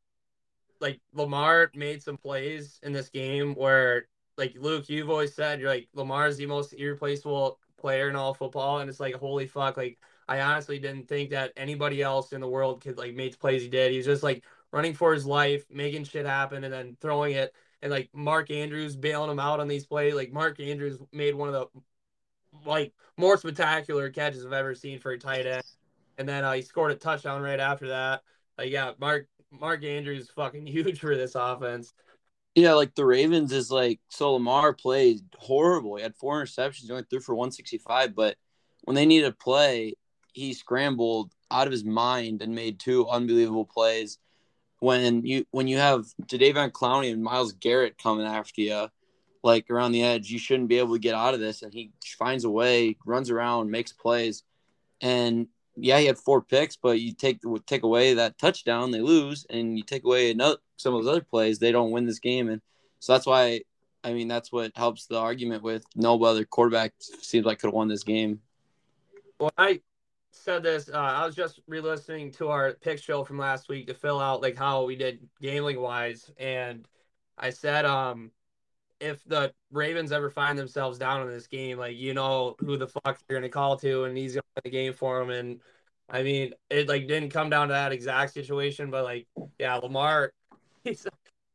like 0.80 1.02
Lamar 1.12 1.70
made 1.74 2.02
some 2.02 2.16
plays 2.16 2.80
in 2.82 2.94
this 2.94 3.10
game 3.10 3.54
where, 3.54 4.08
like 4.38 4.54
Luke, 4.58 4.88
you've 4.88 5.10
always 5.10 5.34
said 5.34 5.60
you're 5.60 5.68
like 5.68 5.86
Lamar's 5.92 6.38
the 6.38 6.46
most 6.46 6.72
irreplaceable 6.72 7.58
player 7.76 8.08
in 8.08 8.16
all 8.16 8.32
football, 8.32 8.78
and 8.78 8.88
it's 8.88 9.00
like 9.00 9.16
holy 9.16 9.46
fuck, 9.46 9.76
like 9.76 9.98
I 10.28 10.40
honestly 10.40 10.78
didn't 10.78 11.08
think 11.08 11.28
that 11.30 11.52
anybody 11.58 12.00
else 12.00 12.32
in 12.32 12.40
the 12.40 12.48
world 12.48 12.80
could 12.80 12.96
like 12.96 13.14
make 13.14 13.32
the 13.32 13.38
plays 13.38 13.60
he 13.60 13.68
did. 13.68 13.90
He 13.90 13.98
was 13.98 14.06
just 14.06 14.22
like 14.22 14.44
running 14.72 14.94
for 14.94 15.12
his 15.12 15.26
life, 15.26 15.66
making 15.70 16.04
shit 16.04 16.24
happen, 16.24 16.64
and 16.64 16.72
then 16.72 16.96
throwing 17.02 17.34
it. 17.34 17.54
And 17.82 17.92
like 17.92 18.08
Mark 18.14 18.50
Andrews 18.50 18.96
bailing 18.96 19.30
him 19.30 19.40
out 19.40 19.60
on 19.60 19.68
these 19.68 19.84
plays. 19.86 20.14
Like 20.14 20.32
Mark 20.32 20.58
Andrews 20.58 21.00
made 21.12 21.34
one 21.34 21.50
of 21.50 21.54
the 21.54 21.82
like 22.64 22.94
more 23.18 23.36
spectacular 23.36 24.08
catches 24.10 24.46
I've 24.46 24.54
ever 24.54 24.74
seen 24.74 25.00
for 25.00 25.12
a 25.12 25.18
tight 25.18 25.46
end 25.46 25.62
and 26.18 26.28
then 26.28 26.44
uh, 26.44 26.52
he 26.52 26.62
scored 26.62 26.92
a 26.92 26.96
touchdown 26.96 27.40
right 27.40 27.61
after 27.61 27.88
that. 27.88 28.22
Yeah, 28.62 28.92
Mark 28.98 29.28
Mark 29.50 29.85
Andrews 29.85 30.31
fucking 30.35 30.66
huge 30.66 30.98
for 30.98 31.16
this 31.16 31.35
offense. 31.35 31.94
Yeah, 32.54 32.74
like 32.74 32.94
the 32.94 33.07
Ravens 33.07 33.52
is 33.52 33.70
like 33.70 34.00
so 34.09 34.33
Lamar 34.33 34.72
played 34.74 35.20
horrible. 35.38 35.96
He 35.96 36.02
had 36.02 36.16
four 36.16 36.42
interceptions, 36.42 36.87
he 36.87 36.90
only 36.90 37.04
threw 37.09 37.20
for 37.20 37.35
165, 37.35 38.14
but 38.14 38.37
when 38.85 38.96
they 38.96 39.07
needed 39.07 39.28
a 39.28 39.33
play, 39.33 39.94
he 40.33 40.52
scrambled 40.52 41.33
out 41.50 41.66
of 41.66 41.72
his 41.72 41.85
mind 41.85 42.42
and 42.42 42.54
made 42.54 42.78
two 42.78 43.09
unbelievable 43.09 43.64
plays. 43.64 44.18
When 44.81 45.24
you 45.24 45.44
when 45.50 45.68
you 45.68 45.78
have 45.78 46.07
Jadeveon 46.26 46.72
Clowney 46.72 47.12
and 47.12 47.22
Myles 47.22 47.52
Garrett 47.52 47.98
coming 47.98 48.26
after 48.26 48.61
you, 48.61 48.88
like 49.42 49.70
around 49.70 49.92
the 49.92 50.02
edge, 50.02 50.31
you 50.31 50.38
shouldn't 50.38 50.68
be 50.68 50.78
able 50.78 50.94
to 50.94 51.00
get 51.00 51.14
out 51.14 51.35
of 51.35 51.40
this. 51.40 51.62
And 51.62 51.72
he 51.72 51.92
finds 52.18 52.44
a 52.44 52.50
way, 52.50 52.96
runs 53.04 53.31
around, 53.31 53.70
makes 53.70 53.92
plays, 53.92 54.42
and 55.00 55.48
yeah, 55.80 55.98
he 55.98 56.06
had 56.06 56.18
four 56.18 56.42
picks, 56.42 56.76
but 56.76 57.00
you 57.00 57.12
take 57.12 57.40
take 57.66 57.82
away 57.82 58.14
that 58.14 58.38
touchdown, 58.38 58.90
they 58.90 59.00
lose, 59.00 59.46
and 59.50 59.76
you 59.76 59.84
take 59.84 60.04
away 60.04 60.30
another 60.30 60.58
some 60.76 60.94
of 60.94 61.04
those 61.04 61.10
other 61.10 61.24
plays, 61.24 61.58
they 61.58 61.72
don't 61.72 61.90
win 61.90 62.06
this 62.06 62.18
game, 62.18 62.48
and 62.48 62.60
so 63.00 63.12
that's 63.12 63.26
why. 63.26 63.62
I 64.04 64.12
mean, 64.12 64.28
that's 64.28 64.52
what 64.52 64.70
helps 64.76 65.06
the 65.06 65.18
argument 65.18 65.64
with 65.64 65.82
no 65.96 66.22
other 66.22 66.44
quarterback 66.44 66.92
seems 67.00 67.44
like 67.44 67.58
could 67.58 67.66
have 67.66 67.74
won 67.74 67.88
this 67.88 68.04
game. 68.04 68.40
Well, 69.40 69.50
I 69.58 69.80
said 70.30 70.62
this. 70.62 70.88
Uh, 70.88 70.98
I 70.98 71.26
was 71.26 71.34
just 71.34 71.60
re-listening 71.66 72.30
to 72.32 72.48
our 72.48 72.74
pick 72.74 73.02
show 73.02 73.24
from 73.24 73.38
last 73.38 73.68
week 73.68 73.88
to 73.88 73.94
fill 73.94 74.20
out 74.20 74.40
like 74.40 74.56
how 74.56 74.84
we 74.84 74.94
did 74.94 75.18
gambling 75.42 75.80
wise, 75.80 76.30
and 76.38 76.86
I 77.36 77.50
said, 77.50 77.84
um, 77.84 78.30
if 79.00 79.22
the 79.24 79.52
Ravens 79.70 80.12
ever 80.12 80.30
find 80.30 80.58
themselves 80.58 80.98
down 80.98 81.22
in 81.22 81.28
this 81.28 81.46
game, 81.46 81.78
like 81.78 81.96
you 81.96 82.14
know 82.14 82.56
who 82.58 82.76
the 82.76 82.88
fuck 82.88 83.18
you're 83.28 83.38
gonna 83.38 83.48
call 83.48 83.76
to, 83.78 84.04
and 84.04 84.16
he's 84.16 84.34
gonna 84.34 84.42
win 84.56 84.62
the 84.64 84.70
game 84.70 84.92
for 84.92 85.18
them. 85.18 85.30
And 85.30 85.61
I 86.08 86.22
mean, 86.22 86.52
it 86.70 86.88
like 86.88 87.06
didn't 87.06 87.30
come 87.30 87.50
down 87.50 87.68
to 87.68 87.74
that 87.74 87.92
exact 87.92 88.32
situation, 88.32 88.90
but 88.90 89.04
like, 89.04 89.26
yeah, 89.58 89.76
Lamar, 89.76 90.32
he's 90.84 91.06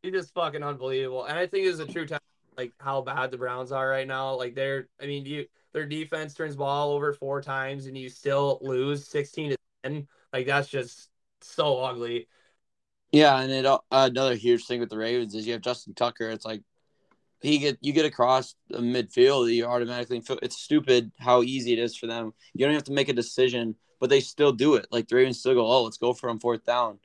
he's 0.01 0.13
just 0.13 0.33
fucking 0.33 0.63
unbelievable. 0.63 1.25
And 1.25 1.37
I 1.37 1.47
think 1.47 1.65
it's 1.65 1.79
a 1.79 1.85
true 1.85 2.05
test, 2.05 2.21
like 2.57 2.73
how 2.79 3.01
bad 3.01 3.31
the 3.31 3.37
Browns 3.37 3.71
are 3.71 3.87
right 3.87 4.07
now. 4.07 4.35
Like 4.35 4.55
they're, 4.55 4.87
I 5.01 5.05
mean, 5.05 5.25
you 5.25 5.45
their 5.73 5.85
defense 5.85 6.33
turns 6.33 6.55
ball 6.55 6.91
over 6.91 7.13
four 7.13 7.41
times, 7.41 7.87
and 7.87 7.97
you 7.97 8.09
still 8.09 8.59
lose 8.61 9.07
sixteen 9.07 9.51
to 9.51 9.57
ten. 9.83 10.07
Like 10.31 10.45
that's 10.45 10.69
just 10.69 11.09
so 11.41 11.79
ugly. 11.79 12.27
Yeah, 13.11 13.39
and 13.39 13.51
it 13.51 13.65
uh, 13.65 13.79
another 13.91 14.35
huge 14.35 14.65
thing 14.65 14.79
with 14.79 14.89
the 14.89 14.97
Ravens 14.97 15.35
is 15.35 15.45
you 15.45 15.53
have 15.53 15.61
Justin 15.61 15.93
Tucker. 15.93 16.29
It's 16.29 16.45
like 16.45 16.63
he 17.43 17.59
get 17.59 17.77
you 17.81 17.93
get 17.93 18.05
across 18.05 18.55
the 18.69 18.79
midfield, 18.79 19.53
you 19.53 19.65
automatically 19.65 20.19
feel 20.21 20.39
it's 20.41 20.57
stupid 20.57 21.11
how 21.19 21.43
easy 21.43 21.73
it 21.73 21.79
is 21.79 21.95
for 21.95 22.07
them. 22.07 22.33
You 22.53 22.65
don't 22.65 22.73
have 22.73 22.85
to 22.85 22.91
make 22.91 23.09
a 23.09 23.13
decision, 23.13 23.75
but 23.99 24.09
they 24.09 24.19
still 24.19 24.51
do 24.51 24.75
it. 24.75 24.87
Like 24.91 25.07
the 25.07 25.17
Ravens 25.17 25.39
still 25.39 25.53
go, 25.53 25.67
oh, 25.67 25.83
let's 25.83 25.97
go 25.97 26.13
for 26.13 26.35
fourth 26.39 26.65
down, 26.65 26.99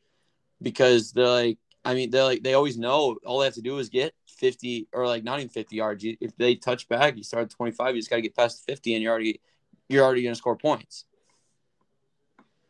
because 0.63 1.13
they're 1.13 1.27
like, 1.27 1.59
I 1.85 1.95
mean, 1.95 2.11
they're 2.11 2.25
like 2.25 2.43
they 2.43 2.55
always 2.55 2.79
know 2.79 3.19
all 3.27 3.41
they 3.41 3.47
have 3.47 3.55
to 3.55 3.63
do 3.63 3.79
is 3.79 3.89
get 3.89 4.15
fifty 4.27 4.89
or 4.93 5.07
like 5.07 5.25
not 5.25 5.41
even 5.41 5.51
fifty 5.51 5.77
yards. 5.77 6.05
If 6.05 6.37
they 6.37 6.55
touch 6.55 6.89
back, 6.89 7.17
you 7.17 7.25
start 7.25 7.45
at 7.45 7.51
twenty 7.51 7.73
five, 7.73 7.95
you 7.95 8.01
just 8.01 8.11
got 8.11 8.17
to 8.17 8.23
get 8.23 8.37
past 8.37 8.65
fifty, 8.65 8.95
and 8.95 9.03
you're 9.03 9.13
already 9.13 9.41
you're 9.89 10.05
already 10.05 10.23
to 10.23 10.35
score 10.35 10.57
points. 10.57 11.05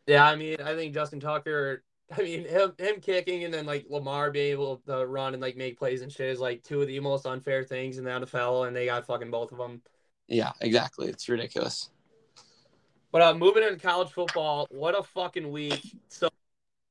Yeah, 0.07 0.25
I 0.25 0.35
mean, 0.35 0.57
I 0.63 0.73
think 0.75 0.93
Justin 0.93 1.19
Tucker 1.19 1.83
I 2.17 2.21
mean, 2.21 2.45
him 2.45 2.73
him 2.77 2.99
kicking 3.01 3.43
and 3.43 3.53
then 3.53 3.65
like 3.65 3.85
Lamar 3.89 4.31
being 4.31 4.51
able 4.51 4.77
to 4.87 5.05
run 5.05 5.33
and 5.33 5.41
like 5.41 5.57
make 5.57 5.77
plays 5.77 6.01
and 6.01 6.11
shit 6.11 6.29
is 6.29 6.39
like 6.39 6.63
two 6.63 6.81
of 6.81 6.87
the 6.87 6.99
most 6.99 7.25
unfair 7.25 7.63
things 7.63 7.97
in 7.97 8.03
the 8.03 8.11
NFL, 8.11 8.67
and 8.67 8.75
they 8.75 8.85
got 8.85 9.05
fucking 9.05 9.31
both 9.31 9.51
of 9.51 9.57
them. 9.57 9.81
Yeah, 10.27 10.51
exactly. 10.61 11.07
It's 11.07 11.27
ridiculous. 11.29 11.89
But 13.11 13.21
uh, 13.21 13.33
moving 13.33 13.63
into 13.63 13.77
college 13.77 14.11
football, 14.11 14.67
what 14.69 14.97
a 14.97 15.03
fucking 15.03 15.51
week! 15.51 15.95
So 16.09 16.29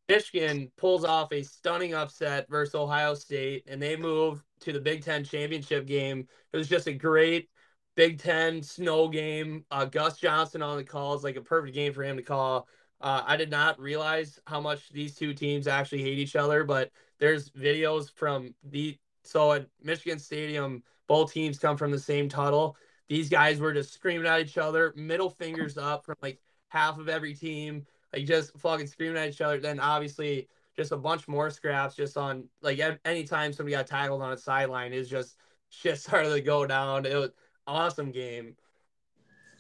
Michigan 0.09 0.71
pulls 0.77 1.05
off 1.05 1.33
a 1.33 1.43
stunning 1.43 1.95
upset 1.95 2.49
versus 2.49 2.75
Ohio 2.75 3.15
State, 3.15 3.65
and 3.69 3.81
they 3.81 3.97
move 3.97 4.43
to 4.61 4.73
the 4.73 4.81
Big 4.81 5.05
Ten 5.05 5.23
championship 5.23 5.87
game. 5.87 6.27
It 6.53 6.57
was 6.57 6.69
just 6.69 6.87
a 6.87 6.93
great 6.93 7.49
Big 7.95 8.19
Ten 8.19 8.63
snow 8.63 9.09
game. 9.09 9.65
Uh, 9.71 9.85
Gus 9.85 10.19
Johnson 10.19 10.63
on 10.63 10.77
the 10.77 10.85
calls, 10.85 11.25
like 11.25 11.37
a 11.37 11.41
perfect 11.41 11.75
game 11.75 11.93
for 11.93 12.03
him 12.03 12.17
to 12.17 12.23
call. 12.23 12.69
Uh, 13.01 13.23
I 13.27 13.37
did 13.37 13.51
not 13.51 13.79
realize 13.79 14.41
how 14.47 14.61
much 14.61 14.89
these 14.91 15.15
two 15.15 15.33
teams 15.33 15.67
actually 15.67 16.03
hate 16.03 16.19
each 16.19 16.37
other, 16.37 16.65
but 16.65 16.91
there's 17.19 17.51
videos 17.51 18.11
from 18.13 18.55
the 18.65 18.99
so 19.23 19.53
at 19.53 19.67
Michigan 19.83 20.19
Stadium, 20.19 20.83
both 21.07 21.33
teams 21.33 21.59
come 21.59 21.77
from 21.77 21.91
the 21.91 21.99
same 21.99 22.29
tunnel. 22.29 22.77
These 23.09 23.29
guys 23.29 23.61
were 23.61 23.73
just 23.73 23.93
screaming 23.93 24.27
at 24.27 24.41
each 24.41 24.59
other, 24.59 24.93
middle 24.97 25.31
fingers 25.31 25.77
up 25.77 26.05
from 26.05 26.17
like 26.23 26.41
half 26.69 26.99
of 26.99 27.09
every 27.09 27.35
team, 27.35 27.87
like 28.13 28.27
just 28.27 28.57
fucking 28.59 28.87
screaming 28.87 29.19
at 29.19 29.29
each 29.29 29.41
other. 29.41 29.61
Then 29.61 29.81
obviously 29.81 30.49
just 30.77 30.93
a 30.93 30.97
bunch 30.97 31.29
more 31.29 31.51
scraps 31.51 31.97
just 31.97 32.17
on 32.17 32.45
like 32.63 32.81
anytime 33.05 33.53
somebody 33.53 33.77
got 33.77 33.87
tackled 33.87 34.23
on 34.23 34.33
a 34.33 34.39
sideline 34.39 34.93
is 34.93 35.09
just 35.09 35.37
shit 35.71 35.99
started 35.99 36.31
to 36.31 36.41
go 36.41 36.67
down. 36.67 37.05
It 37.05 37.15
was 37.15 37.31
awesome 37.67 38.11
game. 38.11 38.57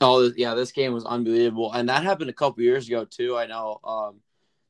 Oh 0.00 0.30
yeah, 0.36 0.54
this 0.54 0.72
game 0.72 0.92
was 0.92 1.04
unbelievable, 1.04 1.72
and 1.72 1.88
that 1.88 2.04
happened 2.04 2.30
a 2.30 2.34
couple 2.34 2.62
years 2.62 2.86
ago 2.86 3.04
too. 3.04 3.36
I 3.36 3.46
know 3.46 3.80
um, 3.82 4.20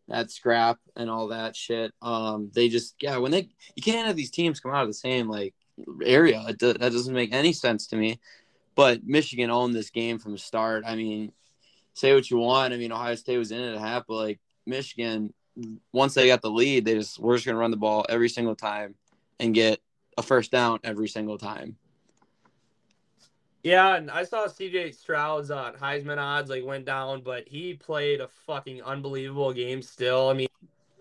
that 0.09 0.31
scrap 0.31 0.79
and 0.97 1.11
all 1.11 1.29
that 1.29 1.55
shit. 1.55 1.93
Um, 2.01 2.51
they 2.55 2.69
just 2.69 2.95
yeah, 3.01 3.19
when 3.19 3.31
they 3.31 3.49
you 3.77 3.83
can't 3.83 4.07
have 4.07 4.17
these 4.17 4.31
teams 4.31 4.61
come 4.61 4.73
out 4.73 4.83
of 4.83 4.89
the 4.89 4.95
same 4.95 5.29
like 5.29 5.55
area. 6.05 6.45
Do, 6.59 6.73
that 6.73 6.93
doesn't 6.93 7.15
make 7.15 7.33
any 7.33 7.53
sense 7.53 7.87
to 7.89 7.97
me. 7.97 8.21
But 8.75 9.05
Michigan 9.05 9.51
owned 9.51 9.75
this 9.75 9.91
game 9.91 10.19
from 10.19 10.33
the 10.33 10.39
start. 10.39 10.85
I 10.87 10.95
mean, 10.95 11.33
say 11.95 12.15
what 12.15 12.31
you 12.31 12.39
want. 12.39 12.73
I 12.73 12.77
mean, 12.77 12.93
Ohio 12.93 13.17
State 13.17 13.39
was 13.39 13.51
in 13.51 13.61
it 13.61 13.75
at 13.75 13.81
half, 13.81 14.05
but 14.07 14.15
like 14.15 14.41
Michigan, 14.67 15.35
once 15.93 16.15
they 16.15 16.29
got 16.29 16.43
the 16.43 16.51
lead, 16.51 16.85
they 16.85 16.95
just 16.95 17.19
we're 17.19 17.37
just 17.37 17.45
gonna 17.45 17.59
run 17.59 17.71
the 17.71 17.77
ball 17.77 18.07
every 18.09 18.29
single 18.29 18.55
time 18.55 18.95
and 19.41 19.55
get 19.55 19.81
a 20.17 20.23
first 20.23 20.51
down 20.51 20.79
every 20.85 21.09
single 21.09 21.39
time. 21.39 21.77
Yeah, 23.69 23.97
and 23.97 24.11
I 24.11 24.25
saw 24.25 24.47
CJ 24.47 24.95
Stroud's 24.95 25.51
uh, 25.51 25.73
Heisman 25.73 26.17
odds 26.17 26.49
like 26.49 26.65
went 26.65 26.87
down, 26.87 27.21
but 27.21 27.47
he 27.47 27.75
played 27.75 28.23
a 28.23 28.29
fucking 28.47 28.83
unbelievable 28.83 29.53
game 29.53 29.83
still. 29.83 30.31
I 30.31 30.33
mean, 30.33 30.49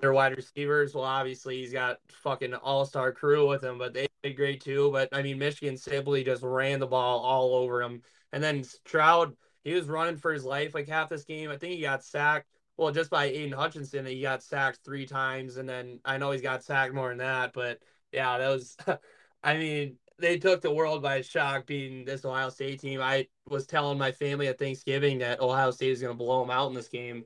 their 0.01 0.11
wide 0.11 0.35
receivers, 0.35 0.93
well, 0.93 1.05
obviously 1.05 1.61
he's 1.61 1.71
got 1.71 1.99
fucking 2.09 2.53
all 2.55 2.83
star 2.83 3.13
crew 3.13 3.47
with 3.47 3.63
him, 3.63 3.77
but 3.77 3.93
they 3.93 4.09
did 4.21 4.35
great 4.35 4.59
too. 4.59 4.91
But 4.91 5.07
I 5.13 5.21
mean, 5.21 5.37
Michigan 5.37 5.77
simply 5.77 6.25
just 6.25 6.43
ran 6.43 6.81
the 6.81 6.87
ball 6.87 7.19
all 7.19 7.55
over 7.55 7.81
him. 7.81 8.01
And 8.33 8.43
then 8.43 8.65
Stroud, 8.65 9.37
he 9.63 9.73
was 9.73 9.87
running 9.87 10.17
for 10.17 10.33
his 10.33 10.43
life 10.43 10.75
like 10.75 10.89
half 10.89 11.07
this 11.07 11.23
game. 11.23 11.49
I 11.49 11.55
think 11.55 11.73
he 11.73 11.81
got 11.81 12.03
sacked 12.03 12.47
well, 12.75 12.91
just 12.91 13.09
by 13.09 13.25
Aidan 13.27 13.53
Hutchinson, 13.53 14.05
he 14.05 14.21
got 14.21 14.43
sacked 14.43 14.81
three 14.83 15.05
times, 15.05 15.55
and 15.55 15.67
then 15.67 15.99
I 16.05 16.17
know 16.17 16.31
he's 16.31 16.41
got 16.41 16.63
sacked 16.63 16.93
more 16.93 17.09
than 17.09 17.19
that, 17.19 17.53
but 17.53 17.79
yeah, 18.11 18.37
that 18.37 18.49
was. 18.49 18.75
I 19.43 19.57
mean, 19.57 19.97
they 20.19 20.37
took 20.37 20.61
the 20.61 20.73
world 20.73 21.01
by 21.01 21.21
shock 21.21 21.65
beating 21.65 22.05
this 22.05 22.25
Ohio 22.25 22.49
State 22.49 22.81
team. 22.81 23.01
I 23.01 23.27
was 23.47 23.65
telling 23.65 23.97
my 23.97 24.11
family 24.11 24.47
at 24.47 24.59
Thanksgiving 24.59 25.19
that 25.19 25.39
Ohio 25.39 25.71
State 25.71 25.91
is 25.91 26.01
going 26.01 26.13
to 26.13 26.17
blow 26.17 26.41
them 26.41 26.51
out 26.51 26.69
in 26.69 26.73
this 26.73 26.87
game. 26.87 27.25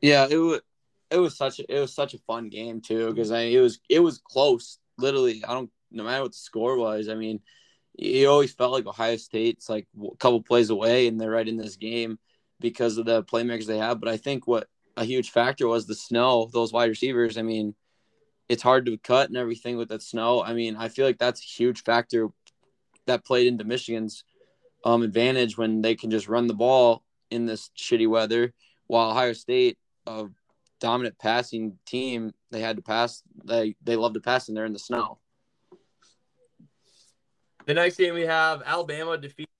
Yeah, 0.00 0.26
it 0.28 0.36
was 0.36 0.60
it 1.10 1.18
was 1.18 1.36
such 1.36 1.60
a, 1.60 1.74
it 1.74 1.80
was 1.80 1.94
such 1.94 2.14
a 2.14 2.18
fun 2.18 2.48
game 2.48 2.80
too 2.80 3.08
because 3.12 3.30
I 3.30 3.40
it 3.40 3.60
was 3.60 3.80
it 3.88 4.00
was 4.00 4.18
close. 4.18 4.78
Literally, 4.98 5.42
I 5.46 5.54
don't 5.54 5.70
no 5.90 6.04
matter 6.04 6.22
what 6.22 6.32
the 6.32 6.38
score 6.38 6.76
was. 6.76 7.08
I 7.08 7.14
mean, 7.14 7.40
you 7.94 8.28
always 8.28 8.52
felt 8.52 8.72
like 8.72 8.86
Ohio 8.86 9.16
State's 9.16 9.68
like 9.68 9.86
a 9.98 10.16
couple 10.16 10.42
plays 10.42 10.70
away 10.70 11.06
and 11.08 11.20
they're 11.20 11.30
right 11.30 11.48
in 11.48 11.56
this 11.56 11.76
game 11.76 12.18
because 12.60 12.98
of 12.98 13.06
the 13.06 13.22
playmakers 13.24 13.66
they 13.66 13.78
have. 13.78 14.00
But 14.00 14.10
I 14.10 14.16
think 14.16 14.46
what 14.46 14.68
a 14.96 15.04
huge 15.04 15.30
factor 15.30 15.66
was 15.66 15.86
the 15.86 15.94
snow. 15.94 16.50
Those 16.52 16.72
wide 16.72 16.90
receivers. 16.90 17.38
I 17.38 17.42
mean, 17.42 17.74
it's 18.48 18.62
hard 18.62 18.86
to 18.86 18.98
cut 18.98 19.28
and 19.28 19.36
everything 19.36 19.76
with 19.76 19.88
that 19.88 20.02
snow. 20.02 20.42
I 20.42 20.54
mean, 20.54 20.76
I 20.76 20.88
feel 20.88 21.06
like 21.06 21.18
that's 21.18 21.40
a 21.40 21.44
huge 21.44 21.82
factor 21.82 22.28
that 23.06 23.24
played 23.24 23.46
into 23.46 23.64
Michigan's 23.64 24.24
um, 24.84 25.02
advantage 25.02 25.58
when 25.58 25.82
they 25.82 25.94
can 25.94 26.10
just 26.10 26.28
run 26.28 26.46
the 26.46 26.54
ball 26.54 27.02
in 27.30 27.46
this 27.46 27.70
shitty 27.76 28.08
weather. 28.08 28.52
While 28.86 29.10
Ohio 29.10 29.32
State, 29.32 29.78
a 30.06 30.26
dominant 30.80 31.18
passing 31.18 31.78
team, 31.86 32.32
they 32.50 32.60
had 32.60 32.76
to 32.76 32.82
pass. 32.82 33.22
They 33.44 33.74
they 33.82 33.96
love 33.96 34.14
to 34.14 34.20
pass, 34.20 34.48
and 34.48 34.56
they're 34.56 34.66
in 34.66 34.72
the 34.72 34.78
snow. 34.78 35.18
The 37.66 37.74
next 37.74 37.96
game 37.96 38.14
we 38.14 38.22
have 38.22 38.62
Alabama 38.64 39.18
defeats 39.18 39.50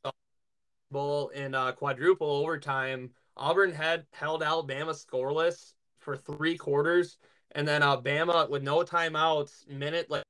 Bowl 0.93 1.29
in 1.31 1.55
uh, 1.55 1.73
quadruple 1.73 2.31
overtime. 2.31 3.11
Auburn 3.37 3.73
had 3.73 4.07
held 4.13 4.43
Alabama 4.43 4.93
scoreless 4.93 5.73
for 5.99 6.17
three 6.17 6.57
quarters 6.57 7.19
and 7.57 7.67
then 7.67 7.83
Alabama 7.83 8.47
with 8.49 8.63
no 8.63 8.83
timeouts, 8.83 9.67
minute 9.67 10.11
like 10.11 10.23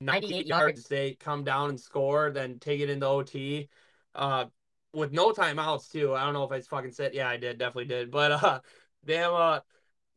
98 0.00 0.46
yards, 0.46 0.84
they 0.84 1.14
come 1.14 1.44
down 1.44 1.68
and 1.70 1.78
score, 1.78 2.30
then 2.30 2.58
take 2.60 2.80
it 2.80 2.88
into 2.88 3.06
OT. 3.06 3.68
Uh, 4.14 4.46
with 4.94 5.12
no 5.12 5.32
timeouts 5.32 5.90
too. 5.90 6.14
I 6.14 6.24
don't 6.24 6.34
know 6.34 6.44
if 6.44 6.52
I 6.52 6.60
fucking 6.60 6.92
said 6.92 7.14
yeah, 7.14 7.28
I 7.28 7.36
did, 7.36 7.58
definitely 7.58 7.86
did. 7.86 8.10
But 8.10 8.32
uh 8.32 8.60
Bama 9.06 9.62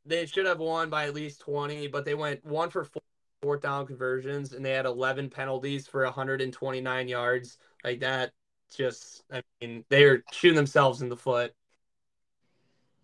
they 0.05 0.25
should 0.27 0.45
have 0.45 0.59
won 0.59 0.89
by 0.89 1.07
at 1.07 1.13
least 1.13 1.41
20, 1.41 1.87
but 1.87 2.05
they 2.05 2.13
went 2.13 2.45
one 2.45 2.69
for 2.69 2.83
four 2.83 3.01
fourth 3.41 3.61
down 3.61 3.85
conversions 3.85 4.53
and 4.53 4.63
they 4.63 4.71
had 4.71 4.85
11 4.85 5.29
penalties 5.29 5.87
for 5.87 6.03
129 6.05 7.07
yards. 7.07 7.57
Like 7.83 7.99
that 8.01 8.31
just 8.75 9.23
I 9.31 9.41
mean, 9.61 9.83
they 9.89 10.05
are 10.05 10.23
shooting 10.31 10.55
themselves 10.55 11.01
in 11.01 11.09
the 11.09 11.17
foot. 11.17 11.53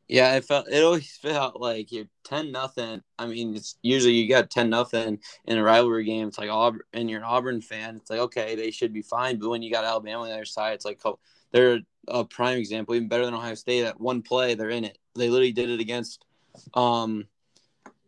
Yeah, 0.10 0.36
it 0.36 0.44
felt 0.44 0.68
it 0.68 0.84
always 0.84 1.16
felt 1.18 1.62
like 1.62 1.92
you're 1.92 2.08
ten 2.24 2.52
nothing. 2.52 3.04
I 3.20 3.28
mean, 3.28 3.56
it's 3.56 3.78
usually 3.84 4.16
you 4.16 4.28
got 4.28 4.50
ten 4.50 4.70
nothing 4.70 5.20
in 5.46 5.58
a 5.60 5.64
rivalry 5.64 6.04
game. 6.04 6.28
It's 6.28 6.40
like 6.40 6.50
Auburn, 6.50 6.82
and 6.94 7.08
you're 7.08 7.20
an 7.20 7.26
Auburn 7.26 7.62
fan. 7.62 7.98
It's 7.98 8.10
like 8.10 8.20
okay, 8.20 8.56
they 8.56 8.72
should 8.72 8.92
be 8.92 9.04
fine. 9.04 9.38
But 9.38 9.50
when 9.50 9.62
you 9.62 9.72
got 9.72 9.86
Alabama 9.86 10.24
on 10.24 10.28
the 10.30 10.34
other 10.34 10.46
side, 10.46 10.74
it's 10.74 10.84
like 10.84 11.00
oh, 11.06 11.20
they're 11.52 11.82
a 12.08 12.26
prime 12.26 12.58
example, 12.58 12.96
even 12.96 13.08
better 13.08 13.24
than 13.24 13.36
Ohio 13.36 13.54
State. 13.54 13.86
At 13.86 14.02
one 14.02 14.24
play, 14.24 14.56
they're 14.56 14.72
in 14.72 14.84
it. 14.84 14.98
They 15.16 15.30
literally 15.30 15.52
did 15.52 15.70
it 15.70 15.80
against 15.80 16.26
um, 16.74 17.28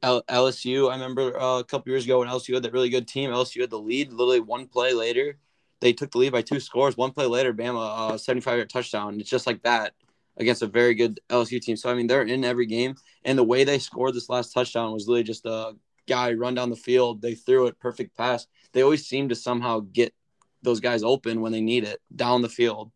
L- 0.02 0.24
LSU. 0.24 0.90
I 0.90 0.96
remember 0.96 1.40
uh, 1.40 1.60
a 1.60 1.64
couple 1.64 1.92
years 1.92 2.06
ago 2.06 2.18
when 2.20 2.28
LSU 2.28 2.56
had 2.56 2.64
that 2.64 2.74
really 2.74 2.90
good 2.90 3.08
team. 3.08 3.30
LSU 3.30 3.62
had 3.62 3.70
the 3.70 3.78
lead. 3.78 4.12
Literally 4.12 4.40
one 4.40 4.66
play 4.66 4.94
later, 4.94 5.38
they 5.82 5.94
took 5.94 6.10
the 6.10 6.18
lead 6.18 6.32
by 6.32 6.42
two 6.42 6.60
scores. 6.60 6.98
One 6.98 7.12
play 7.12 7.28
later, 7.28 7.54
Bama 7.54 8.14
uh, 8.14 8.18
75 8.18 8.58
yard 8.58 8.70
touchdown. 8.72 9.20
It's 9.20 9.30
just 9.30 9.46
like 9.46 9.62
that 9.62 9.94
against 10.42 10.62
a 10.62 10.68
very 10.68 10.94
good 10.96 11.20
LSU 11.30 11.62
team. 11.62 11.78
So 11.78 11.90
I 11.90 11.94
mean, 11.94 12.08
they're 12.08 12.24
in 12.24 12.44
every 12.44 12.66
game, 12.66 12.96
and 13.24 13.38
the 13.38 13.44
way 13.44 13.64
they 13.64 13.80
scored 13.80 14.14
this 14.14 14.30
last 14.30 14.52
touchdown 14.52 14.92
was 14.92 15.08
literally 15.08 15.24
just 15.24 15.46
a 15.46 15.74
guy 16.08 16.34
run 16.34 16.56
down 16.56 16.70
the 16.70 16.76
field. 16.76 17.22
They 17.22 17.36
threw 17.36 17.68
it, 17.68 17.80
perfect 17.80 18.18
pass. 18.18 18.48
They 18.74 18.82
always 18.82 19.08
seem 19.08 19.30
to 19.30 19.36
somehow 19.36 19.82
get 19.92 20.14
those 20.62 20.80
guys 20.80 21.04
open 21.04 21.42
when 21.42 21.52
they 21.52 21.62
need 21.62 21.84
it 21.86 22.02
down 22.14 22.42
the 22.42 22.50
field. 22.50 22.92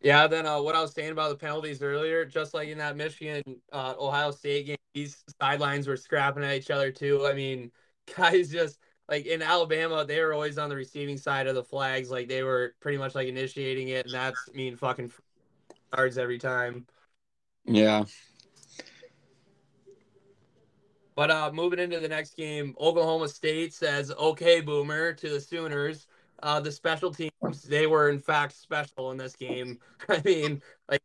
Yeah, 0.00 0.28
then 0.28 0.46
uh, 0.46 0.60
what 0.62 0.76
I 0.76 0.80
was 0.80 0.92
saying 0.92 1.10
about 1.10 1.30
the 1.30 1.36
penalties 1.36 1.82
earlier, 1.82 2.24
just 2.24 2.54
like 2.54 2.68
in 2.68 2.78
that 2.78 2.96
Michigan 2.96 3.42
uh, 3.72 3.94
Ohio 3.98 4.30
State 4.30 4.66
game, 4.66 4.76
these 4.94 5.24
sidelines 5.40 5.88
were 5.88 5.96
scrapping 5.96 6.44
at 6.44 6.54
each 6.54 6.70
other 6.70 6.92
too. 6.92 7.26
I 7.26 7.32
mean, 7.32 7.72
guys 8.16 8.50
just 8.50 8.78
like 9.08 9.26
in 9.26 9.42
Alabama, 9.42 10.04
they 10.04 10.20
were 10.20 10.34
always 10.34 10.58
on 10.58 10.68
the 10.68 10.76
receiving 10.76 11.16
side 11.16 11.46
of 11.46 11.54
the 11.54 11.64
flags. 11.64 12.10
Like 12.10 12.28
they 12.28 12.42
were 12.42 12.74
pretty 12.80 12.98
much 12.98 13.14
like 13.14 13.28
initiating 13.28 13.88
it, 13.88 14.06
and 14.06 14.14
that's 14.14 14.52
mean 14.52 14.76
fucking 14.76 15.12
yards 15.96 16.18
every 16.18 16.38
time. 16.38 16.86
Yeah. 17.64 18.04
But 21.14 21.30
uh, 21.30 21.50
moving 21.52 21.80
into 21.80 21.98
the 21.98 22.08
next 22.08 22.36
game, 22.36 22.76
Oklahoma 22.78 23.28
State 23.28 23.74
says, 23.74 24.12
"Okay, 24.12 24.60
Boomer," 24.60 25.14
to 25.14 25.28
the 25.28 25.40
Sooners. 25.40 26.06
Uh, 26.40 26.60
the 26.60 26.70
special 26.70 27.12
teams, 27.12 27.62
they 27.68 27.88
were 27.88 28.10
in 28.10 28.20
fact 28.20 28.54
special 28.54 29.10
in 29.10 29.16
this 29.16 29.34
game. 29.34 29.80
I 30.08 30.22
mean, 30.24 30.62
like 30.88 31.02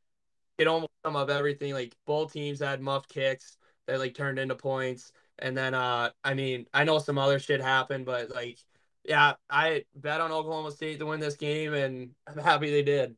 it 0.57 0.67
almost 0.67 0.91
sum 1.03 1.15
up 1.15 1.29
everything. 1.29 1.73
Like 1.73 1.95
both 2.05 2.33
teams 2.33 2.59
had 2.59 2.81
muff 2.81 3.07
kicks 3.07 3.57
that 3.87 3.99
like 3.99 4.13
turned 4.13 4.37
into 4.37 4.55
points. 4.55 5.11
And 5.43 5.57
then, 5.57 5.73
uh, 5.73 6.09
I 6.23 6.33
mean, 6.33 6.67
I 6.73 6.85
know 6.85 6.99
some 6.99 7.17
other 7.17 7.37
shit 7.37 7.61
happened, 7.61 8.05
but 8.05 8.33
like, 8.33 8.57
yeah, 9.03 9.33
I 9.49 9.83
bet 9.93 10.21
on 10.21 10.31
Oklahoma 10.31 10.71
State 10.71 10.99
to 10.99 11.05
win 11.05 11.19
this 11.19 11.35
game, 11.35 11.73
and 11.73 12.11
I'm 12.27 12.37
happy 12.37 12.71
they 12.71 12.81
did. 12.81 13.15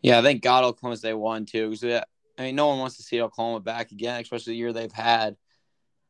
Yeah, 0.00 0.22
thank 0.22 0.40
God 0.40 0.64
Oklahoma 0.64 0.96
State 0.96 1.14
won 1.14 1.44
too. 1.44 1.70
Because 1.70 2.02
I 2.38 2.42
mean, 2.42 2.54
no 2.54 2.68
one 2.68 2.78
wants 2.78 2.96
to 2.96 3.02
see 3.02 3.20
Oklahoma 3.20 3.58
back 3.58 3.90
again, 3.90 4.22
especially 4.22 4.52
the 4.52 4.58
year 4.58 4.72
they've 4.72 4.92
had. 4.92 5.36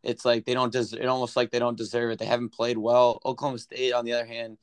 It's 0.02 0.24
like 0.24 0.44
they 0.44 0.52
don't 0.52 0.72
just. 0.72 0.92
It 0.92 1.06
almost 1.06 1.34
like 1.34 1.50
they 1.50 1.58
don't 1.58 1.78
deserve 1.78 2.10
it. 2.10 2.18
They 2.18 2.26
haven't 2.26 2.52
played 2.52 2.76
well. 2.76 3.18
Oklahoma 3.24 3.58
State, 3.58 3.94
on 3.94 4.04
the 4.04 4.12
other 4.12 4.26
hand, 4.26 4.58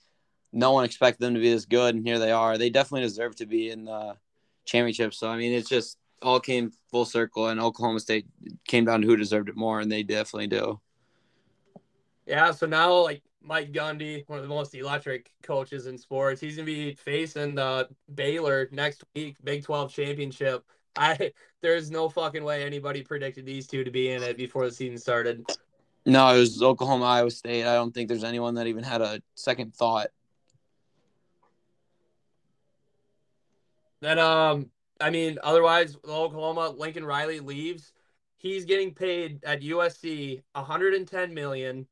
no 0.53 0.71
one 0.71 0.85
expected 0.85 1.25
them 1.25 1.33
to 1.33 1.39
be 1.39 1.49
this 1.49 1.65
good, 1.65 1.95
and 1.95 2.05
here 2.05 2.19
they 2.19 2.31
are. 2.31 2.59
They 2.59 2.69
definitely 2.69 3.07
deserve 3.07 3.35
to 3.37 3.47
be 3.47 3.71
in 3.71 3.85
the 3.85 4.17
championship. 4.65 5.15
So 5.15 5.29
I 5.29 5.37
mean, 5.37 5.53
it's 5.53 5.69
just 5.69 5.97
all 6.21 6.39
came 6.39 6.71
full 6.89 7.05
circle, 7.05 7.47
and 7.47 7.59
Oklahoma 7.59 7.99
State 7.99 8.25
came 8.67 8.85
down 8.85 9.01
to 9.01 9.07
who 9.07 9.15
deserved 9.15 9.49
it 9.49 9.55
more, 9.55 9.79
and 9.79 9.91
they 9.91 10.03
definitely 10.03 10.47
do. 10.47 10.79
Yeah, 12.25 12.51
so 12.51 12.67
now 12.67 12.93
like 12.93 13.23
Mike 13.41 13.71
Gundy, 13.71 14.23
one 14.27 14.37
of 14.39 14.43
the 14.43 14.49
most 14.49 14.75
electric 14.75 15.31
coaches 15.41 15.87
in 15.87 15.97
sports, 15.97 16.41
he's 16.41 16.55
gonna 16.55 16.65
be 16.65 16.93
facing 16.93 17.55
the 17.55 17.89
Baylor 18.13 18.69
next 18.71 19.03
week, 19.15 19.37
Big 19.43 19.63
Twelve 19.63 19.91
championship. 19.91 20.63
I 20.95 21.31
there's 21.61 21.89
no 21.89 22.09
fucking 22.09 22.43
way 22.43 22.63
anybody 22.63 23.01
predicted 23.01 23.45
these 23.45 23.67
two 23.67 23.83
to 23.83 23.91
be 23.91 24.11
in 24.11 24.21
it 24.23 24.37
before 24.37 24.65
the 24.65 24.71
season 24.71 24.97
started. 24.97 25.45
No, 26.05 26.27
it 26.33 26.39
was 26.39 26.61
Oklahoma, 26.61 27.05
Iowa 27.05 27.31
State. 27.31 27.65
I 27.65 27.75
don't 27.75 27.93
think 27.93 28.07
there's 28.07 28.23
anyone 28.23 28.55
that 28.55 28.67
even 28.67 28.83
had 28.83 29.01
a 29.01 29.21
second 29.35 29.75
thought. 29.75 30.07
Then 34.01 34.17
um 34.19 34.69
I 34.99 35.09
mean, 35.09 35.39
otherwise, 35.43 35.97
Oklahoma, 36.07 36.69
Lincoln 36.69 37.05
Riley 37.05 37.39
leaves. 37.39 37.93
He's 38.37 38.65
getting 38.65 38.93
paid 38.93 39.43
at 39.43 39.61
USC 39.61 40.41
110 40.53 41.33
million. 41.33 41.87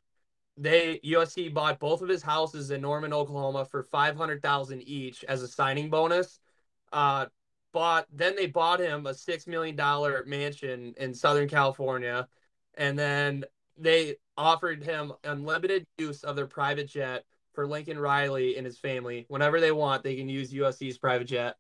They 0.58 1.00
USC 1.06 1.54
bought 1.54 1.80
both 1.80 2.02
of 2.02 2.10
his 2.10 2.24
houses 2.24 2.72
in 2.72 2.82
Norman, 2.82 3.14
Oklahoma 3.14 3.66
for 3.66 3.84
500,000 3.84 4.82
each 4.82 5.24
as 5.26 5.42
a 5.44 5.48
signing 5.48 5.90
bonus. 5.90 6.40
Uh, 6.92 7.28
bought 7.74 8.08
then 8.12 8.36
they 8.36 8.48
bought 8.48 8.80
him 8.80 9.06
a 9.06 9.14
six 9.14 9.46
million 9.46 9.76
dollar 9.76 10.24
mansion 10.26 10.94
in 10.98 11.14
Southern 11.14 11.48
California, 11.48 12.28
and 12.76 12.98
then 12.98 13.44
they 13.78 14.16
offered 14.38 14.84
him 14.84 15.14
unlimited 15.24 15.86
use 15.98 16.24
of 16.24 16.36
their 16.36 16.48
private 16.48 16.88
jet 16.88 17.24
for 17.54 17.68
Lincoln 17.68 18.00
Riley 18.00 18.58
and 18.58 18.66
his 18.66 18.78
family. 18.78 19.26
Whenever 19.28 19.60
they 19.60 19.72
want, 19.72 20.04
they 20.04 20.16
can 20.16 20.30
use 20.30 20.54
USC's 20.54 20.98
private 20.98 21.28
jet. 21.28 21.56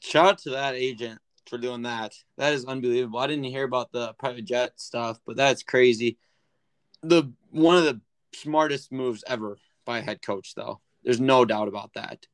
Shout 0.00 0.26
out 0.26 0.38
to 0.38 0.50
that 0.50 0.74
agent 0.74 1.20
for 1.48 1.58
doing 1.58 1.82
that. 1.82 2.14
That 2.38 2.54
is 2.54 2.64
unbelievable. 2.64 3.18
I 3.18 3.26
didn't 3.26 3.44
hear 3.44 3.64
about 3.64 3.92
the 3.92 4.14
private 4.14 4.44
jet 4.44 4.72
stuff, 4.76 5.20
but 5.26 5.36
that's 5.36 5.62
crazy. 5.62 6.18
The 7.02 7.30
one 7.50 7.76
of 7.76 7.84
the 7.84 8.00
smartest 8.34 8.92
moves 8.92 9.24
ever 9.26 9.58
by 9.84 9.98
a 9.98 10.02
head 10.02 10.22
coach, 10.22 10.54
though. 10.54 10.80
There's 11.02 11.20
no 11.20 11.44
doubt 11.44 11.68
about 11.68 11.92
that. 11.94 12.26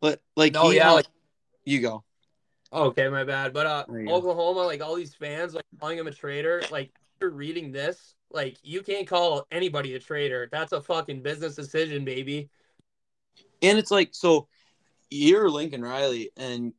But 0.00 0.20
like, 0.36 0.52
no, 0.52 0.70
yeah, 0.70 0.92
like, 0.92 1.06
you 1.64 1.80
go. 1.80 2.04
Okay, 2.72 3.08
my 3.08 3.24
bad. 3.24 3.52
But 3.52 3.66
uh, 3.66 3.84
Oklahoma, 4.08 4.60
like 4.60 4.82
all 4.82 4.94
these 4.94 5.14
fans, 5.14 5.54
like 5.54 5.64
calling 5.80 5.98
him 5.98 6.06
a 6.06 6.12
traitor. 6.12 6.62
Like 6.70 6.92
after 7.16 7.30
reading 7.30 7.72
this, 7.72 8.14
like 8.30 8.56
you 8.62 8.82
can't 8.82 9.06
call 9.06 9.46
anybody 9.50 9.94
a 9.94 9.98
traitor. 9.98 10.48
That's 10.50 10.72
a 10.72 10.80
fucking 10.80 11.22
business 11.22 11.54
decision, 11.54 12.04
baby. 12.04 12.50
And 13.62 13.78
it's 13.78 13.90
like 13.90 14.10
so 14.12 14.48
you're 15.10 15.50
Lincoln 15.50 15.82
Riley 15.82 16.30
and 16.36 16.72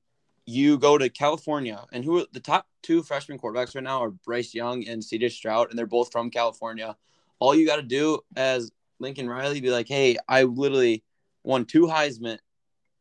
you 0.46 0.78
go 0.78 0.98
to 0.98 1.10
California, 1.10 1.84
and 1.92 2.06
who 2.06 2.26
the 2.32 2.40
top 2.40 2.68
two 2.82 3.04
freshman 3.04 3.38
quarterbacks 3.38 3.76
right 3.76 3.84
now 3.84 4.02
are 4.02 4.12
Bryce 4.12 4.54
Young 4.54 4.88
and 4.88 5.02
CJ 5.02 5.32
Stroud, 5.32 5.70
and 5.70 5.78
they're 5.78 5.86
both 5.86 6.10
from 6.10 6.30
California. 6.32 6.96
All 7.40 7.54
you 7.54 7.68
got 7.68 7.76
to 7.76 7.82
do 7.82 8.20
as 8.38 8.72
Lincoln 9.00 9.30
Riley 9.30 9.60
be 9.60 9.70
like, 9.70 9.90
hey, 9.90 10.18
I 10.28 10.44
literally 10.44 11.04
won 11.44 11.66
two 11.66 11.86
Heisman. 11.88 12.38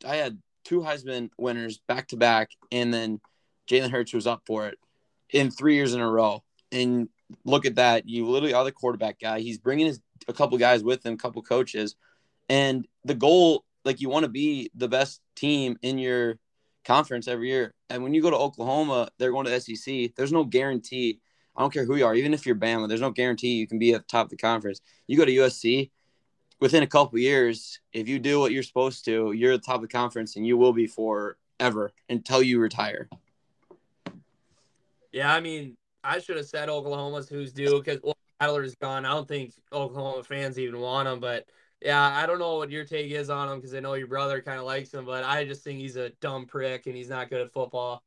I 0.05 0.17
had 0.17 0.39
two 0.65 0.81
Heisman 0.81 1.31
winners 1.39 1.79
back 1.87 2.09
to 2.09 2.17
back, 2.17 2.51
and 2.73 2.93
then 2.93 3.21
Jalen 3.71 3.91
Hurts 3.91 4.13
was 4.13 4.27
up 4.27 4.43
for 4.45 4.67
it 4.67 4.79
in 5.31 5.51
three 5.51 5.77
years 5.77 5.95
in 5.95 6.01
a 6.01 6.11
row. 6.11 6.43
And 6.73 7.09
look 7.45 7.65
at 7.65 7.77
that. 7.77 8.09
You 8.09 8.27
literally 8.29 8.55
are 8.55 8.65
the 8.65 8.73
quarterback 8.73 9.21
guy. 9.21 9.39
He's 9.39 9.59
bringing 9.59 9.87
his 9.87 10.01
a 10.29 10.33
couple 10.33 10.59
guys 10.59 10.83
with 10.83 11.07
him, 11.07 11.15
a 11.15 11.17
couple 11.17 11.43
coaches. 11.43 11.95
And 12.49 12.87
the 13.05 13.15
goal, 13.15 13.65
like 13.87 14.01
you 14.01 14.09
want 14.09 14.25
to 14.25 14.29
be 14.29 14.71
the 14.75 14.89
best 14.89 15.21
team 15.37 15.79
in 15.83 15.97
your 15.97 16.39
conference 16.85 17.29
every 17.29 17.49
year. 17.49 17.73
And 17.89 18.03
when 18.03 18.13
you 18.13 18.21
go 18.21 18.31
to 18.31 18.37
Oklahoma, 18.37 19.09
they're 19.19 19.33
going 19.33 19.47
to 19.47 19.61
SEC. 19.61 20.15
There's 20.17 20.33
no 20.33 20.45
guarantee. 20.45 21.21
I 21.57 21.63
don't 21.63 21.73
care 21.73 21.87
who 21.87 21.97
you 21.97 22.05
are, 22.05 22.15
even 22.15 22.35
if 22.35 22.45
you're 22.45 22.57
Bama, 22.57 22.89
there's 22.89 23.01
no 23.01 23.11
guarantee 23.11 23.55
you 23.55 23.67
can 23.67 23.79
be 23.79 23.95
at 23.95 24.03
the 24.03 24.09
top 24.09 24.27
of 24.27 24.31
the 24.31 24.37
conference. 24.37 24.81
You 25.07 25.17
go 25.17 25.25
to 25.25 25.33
USC, 25.33 25.91
within 26.61 26.83
a 26.83 26.87
couple 26.87 27.19
years, 27.19 27.81
if 27.93 28.09
you 28.09 28.19
do 28.19 28.41
what 28.41 28.53
you're 28.53 28.63
supposed 28.63 29.05
to, 29.07 29.33
you're 29.33 29.53
at 29.53 29.63
the 29.63 29.67
top 29.67 29.77
of 29.77 29.83
the 29.83 29.89
conference 29.89 30.37
and 30.37 30.47
you 30.47 30.57
will 30.57 30.73
be 30.73 30.87
forever 30.87 31.93
until 32.09 32.43
you 32.43 32.59
retire. 32.59 33.09
Yeah, 35.13 35.33
I 35.33 35.41
mean, 35.41 35.77
I 36.05 36.19
should 36.19 36.37
have 36.37 36.47
said 36.47 36.69
Oklahoma's 36.69 37.29
who's 37.29 37.53
due 37.53 37.83
because 37.83 38.01
is 38.41 38.75
gone. 38.75 39.07
I 39.07 39.11
don't 39.11 39.29
think 39.29 39.55
Oklahoma 39.73 40.23
fans 40.23 40.59
even 40.59 40.79
want 40.79 41.09
him, 41.09 41.21
but 41.21 41.47
yeah, 41.83 42.17
I 42.17 42.27
don't 42.27 42.39
know 42.39 42.57
what 42.57 42.71
your 42.71 42.85
take 42.85 43.11
is 43.11 43.31
on 43.31 43.49
him 43.49 43.59
because 43.59 43.75
I 43.75 43.81
know 43.81 43.95
your 43.95 44.07
brother 44.07 44.41
kind 44.41 44.59
of 44.59 44.65
likes 44.65 44.93
him, 44.93 45.05
but 45.05 45.25
I 45.25 45.45
just 45.45 45.63
think 45.63 45.79
he's 45.79 45.97
a 45.97 46.11
dumb 46.21 46.47
prick 46.47 46.87
and 46.87 46.97
he's 46.97 47.09
not 47.11 47.29
good 47.31 47.43
at 47.43 47.53
football. 47.53 48.03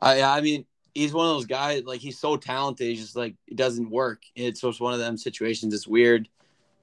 I 0.00 0.22
I 0.22 0.40
mean, 0.40 0.66
he's 0.94 1.12
one 1.12 1.26
of 1.26 1.34
those 1.34 1.46
guys 1.46 1.84
like 1.84 2.00
he's 2.00 2.18
so 2.18 2.36
talented, 2.36 2.88
he's 2.88 3.00
just 3.00 3.16
like 3.16 3.34
it 3.46 3.56
doesn't 3.56 3.90
work. 3.90 4.22
It's 4.34 4.60
just 4.60 4.80
one 4.80 4.94
of 4.94 5.00
them 5.00 5.16
situations. 5.16 5.74
It's 5.74 5.86
weird, 5.86 6.28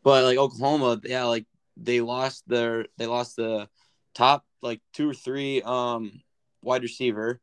but 0.04 0.24
like 0.24 0.38
Oklahoma, 0.38 1.00
yeah, 1.04 1.26
like 1.26 1.46
they 1.78 2.02
lost 2.02 2.48
their 2.48 2.88
they 2.98 3.06
lost 3.06 3.36
the 3.36 3.70
top 4.14 4.46
like 4.62 4.82
two 4.94 5.10
or 5.10 5.14
three 5.14 5.62
um 5.62 6.22
wide 6.62 6.84
receiver 6.84 7.40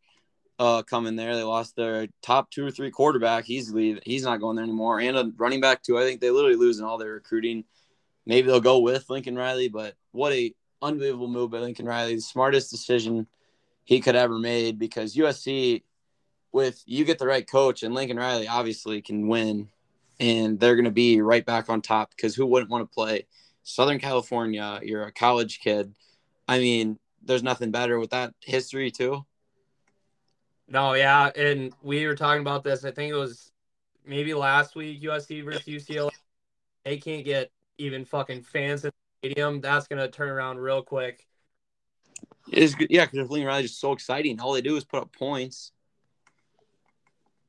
uh 0.59 0.83
coming 0.83 1.17
there. 1.17 1.35
They 1.35 1.43
lost 1.43 1.77
their 1.77 2.09
top 2.23 2.51
two 2.51 2.67
or 2.67 2.71
three 2.71 2.91
quarterback. 2.91 3.45
He's 3.45 3.73
leaving. 3.73 4.03
He's 4.05 4.25
not 4.25 4.41
going 4.41 4.57
there 4.57 4.65
anymore. 4.65 5.01
And 5.01 5.17
a 5.17 5.33
running 5.37 5.61
back 5.61 5.83
too. 5.83 5.99
I 5.99 6.03
think 6.03 6.21
they 6.21 6.31
literally 6.31 6.57
losing 6.57 6.85
all 6.85 6.99
their 6.99 7.15
recruiting. 7.15 7.65
Maybe 8.27 8.49
they'll 8.49 8.61
go 8.61 8.81
with 8.81 9.09
Lincoln 9.09 9.37
Riley, 9.37 9.69
but 9.69 9.95
what 10.13 10.33
a 10.33 10.53
unbelievable 10.83 11.29
move 11.29 11.51
by 11.51 11.59
Lincoln 11.59 11.87
Riley. 11.87 12.17
The 12.17 12.21
smartest 12.21 12.71
decision 12.71 13.27
he 13.85 14.01
could 14.01 14.17
ever 14.17 14.39
made 14.39 14.79
because 14.79 15.15
USC 15.15 15.83
with 16.53 16.83
you 16.87 17.05
get 17.05 17.19
the 17.19 17.27
right 17.27 17.49
coach 17.49 17.83
and 17.83 17.95
Lincoln 17.95 18.17
Riley 18.17 18.49
obviously 18.49 19.01
can 19.01 19.29
win 19.29 19.69
and 20.19 20.59
they're 20.59 20.75
going 20.75 20.87
to 20.87 20.91
be 20.91 21.21
right 21.21 21.45
back 21.45 21.69
on 21.69 21.83
top 21.83 22.11
because 22.11 22.35
who 22.35 22.47
wouldn't 22.47 22.71
want 22.71 22.83
to 22.83 22.95
play 22.95 23.27
Southern 23.63 23.99
California? 23.99 24.81
You're 24.83 25.05
a 25.05 25.13
college 25.13 25.61
kid. 25.61 25.95
I 26.49 26.59
mean, 26.59 26.99
there's 27.23 27.43
nothing 27.43 27.71
better 27.71 27.99
with 27.99 28.11
that 28.11 28.35
history 28.41 28.91
too. 28.91 29.25
No, 30.69 30.95
yeah, 30.95 31.31
and 31.37 31.73
we 31.83 32.07
were 32.07 32.17
talking 32.17 32.41
about 32.41 32.65
this. 32.65 32.85
I 32.85 32.91
think 32.91 33.13
it 33.13 33.17
was 33.17 33.53
maybe 34.05 34.35
last 34.35 34.75
week, 34.75 35.03
USC 35.03 35.45
versus 35.45 35.65
UCLA. 35.65 36.11
They 36.85 36.97
can't 36.97 37.25
get 37.25 37.51
even 37.79 38.05
fucking 38.05 38.43
fans 38.43 38.85
in 38.85 38.91
the 38.91 39.29
stadium. 39.29 39.61
That's 39.61 39.87
gonna 39.87 40.09
turn 40.09 40.29
around 40.29 40.59
real 40.59 40.83
quick. 40.83 41.27
It 42.51 42.63
is 42.63 42.75
good, 42.75 42.89
yeah, 42.91 43.07
because 43.07 43.29
Lincoln 43.29 43.49
Riley 43.49 43.65
is 43.65 43.71
just 43.71 43.81
so 43.81 43.93
exciting. 43.93 44.41
All 44.41 44.53
they 44.53 44.63
do 44.63 44.77
is 44.77 44.85
put 44.85 45.03
up 45.03 45.13
points. 45.13 45.73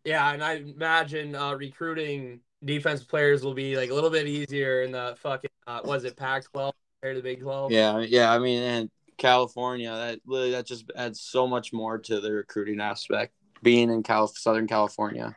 Yeah, 0.03 0.31
and 0.31 0.43
I 0.43 0.53
imagine 0.53 1.35
uh, 1.35 1.53
recruiting 1.53 2.39
defense 2.63 3.03
players 3.03 3.43
will 3.43 3.53
be 3.53 3.77
like 3.77 3.89
a 3.89 3.93
little 3.93 4.09
bit 4.09 4.25
easier 4.25 4.81
in 4.81 4.91
the 4.91 5.15
fucking 5.19 5.49
uh, 5.67 5.81
was 5.83 6.05
it 6.05 6.15
Pac-12 6.15 6.71
compared 7.01 7.15
to 7.15 7.21
the 7.21 7.23
Big 7.23 7.41
12? 7.41 7.71
Yeah, 7.71 7.99
yeah. 7.99 8.31
I 8.31 8.39
mean, 8.39 8.63
and 8.63 8.89
California, 9.17 9.91
that 9.91 10.19
really 10.25 10.51
that 10.51 10.65
just 10.65 10.89
adds 10.95 11.21
so 11.21 11.45
much 11.45 11.73
more 11.73 11.97
to 11.97 12.19
the 12.19 12.31
recruiting 12.31 12.79
aspect. 12.79 13.33
Being 13.61 13.89
in 13.89 14.03
Cal- 14.03 14.27
Southern 14.27 14.67
California. 14.67 15.35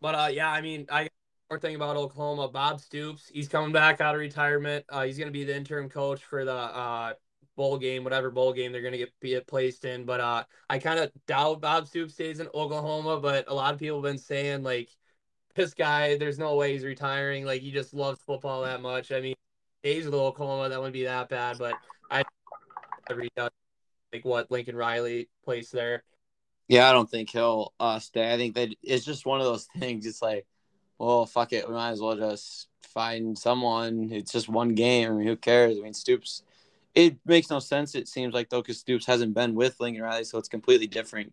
But 0.00 0.14
uh, 0.14 0.28
yeah, 0.32 0.50
I 0.50 0.60
mean, 0.60 0.86
I 0.90 1.08
thing 1.58 1.74
about 1.74 1.96
Oklahoma. 1.96 2.48
Bob 2.48 2.80
Stoops, 2.80 3.30
he's 3.32 3.48
coming 3.48 3.72
back 3.72 4.00
out 4.00 4.14
of 4.14 4.20
retirement. 4.20 4.84
Uh, 4.88 5.04
he's 5.04 5.18
going 5.18 5.28
to 5.28 5.32
be 5.32 5.44
the 5.44 5.56
interim 5.56 5.88
coach 5.88 6.22
for 6.22 6.44
the 6.44 6.52
uh, 6.52 7.12
bowl 7.56 7.78
game, 7.78 8.04
whatever 8.04 8.30
bowl 8.30 8.52
game 8.52 8.72
they're 8.72 8.82
going 8.82 8.92
to 8.92 8.98
get 8.98 9.12
be 9.20 9.38
placed 9.40 9.84
in. 9.84 10.04
But 10.04 10.20
uh, 10.20 10.44
I 10.70 10.78
kind 10.78 10.98
of 10.98 11.10
doubt 11.26 11.60
Bob 11.60 11.86
Stoops 11.86 12.14
stays 12.14 12.40
in 12.40 12.48
Oklahoma. 12.54 13.20
But 13.20 13.46
a 13.48 13.54
lot 13.54 13.74
of 13.74 13.80
people 13.80 13.98
have 13.98 14.10
been 14.10 14.18
saying 14.18 14.62
like, 14.62 14.88
this 15.54 15.74
guy, 15.74 16.16
there's 16.16 16.38
no 16.38 16.56
way 16.56 16.72
he's 16.72 16.84
retiring. 16.84 17.44
Like 17.44 17.60
he 17.60 17.70
just 17.70 17.92
loves 17.92 18.20
football 18.26 18.62
that 18.62 18.80
much. 18.80 19.12
I 19.12 19.20
mean, 19.20 19.34
days 19.82 20.04
with 20.04 20.14
Oklahoma, 20.14 20.68
that 20.68 20.78
wouldn't 20.78 20.94
be 20.94 21.04
that 21.04 21.28
bad. 21.28 21.58
But 21.58 21.74
I 22.10 22.22
every 23.10 23.28
uh, 23.36 23.48
like 24.12 24.24
what 24.24 24.50
Lincoln 24.50 24.76
Riley 24.76 25.28
placed 25.44 25.72
there. 25.72 26.04
Yeah, 26.68 26.88
I 26.88 26.92
don't 26.92 27.10
think 27.10 27.30
he'll 27.30 27.74
uh, 27.78 27.98
stay. 27.98 28.32
I 28.32 28.36
think 28.36 28.54
that 28.54 28.70
it's 28.82 29.04
just 29.04 29.26
one 29.26 29.40
of 29.40 29.46
those 29.46 29.66
things. 29.78 30.06
It's 30.06 30.22
like, 30.22 30.46
well, 30.98 31.26
fuck 31.26 31.52
it, 31.52 31.68
we 31.68 31.74
might 31.74 31.90
as 31.90 32.00
well 32.00 32.16
just 32.16 32.68
find 32.82 33.38
someone. 33.38 34.10
It's 34.12 34.32
just 34.32 34.48
one 34.48 34.74
game. 34.74 35.10
I 35.10 35.14
mean, 35.14 35.26
who 35.26 35.36
cares? 35.36 35.78
I 35.78 35.80
mean, 35.80 35.94
Stoops. 35.94 36.42
It 36.94 37.16
makes 37.24 37.50
no 37.50 37.58
sense. 37.58 37.94
It 37.94 38.08
seems 38.08 38.34
like 38.34 38.50
though, 38.50 38.60
because 38.60 38.78
Stoops 38.78 39.06
hasn't 39.06 39.34
been 39.34 39.54
with 39.54 39.80
Lincoln 39.80 40.02
Riley, 40.02 40.24
so 40.24 40.38
it's 40.38 40.48
completely 40.48 40.86
different 40.86 41.32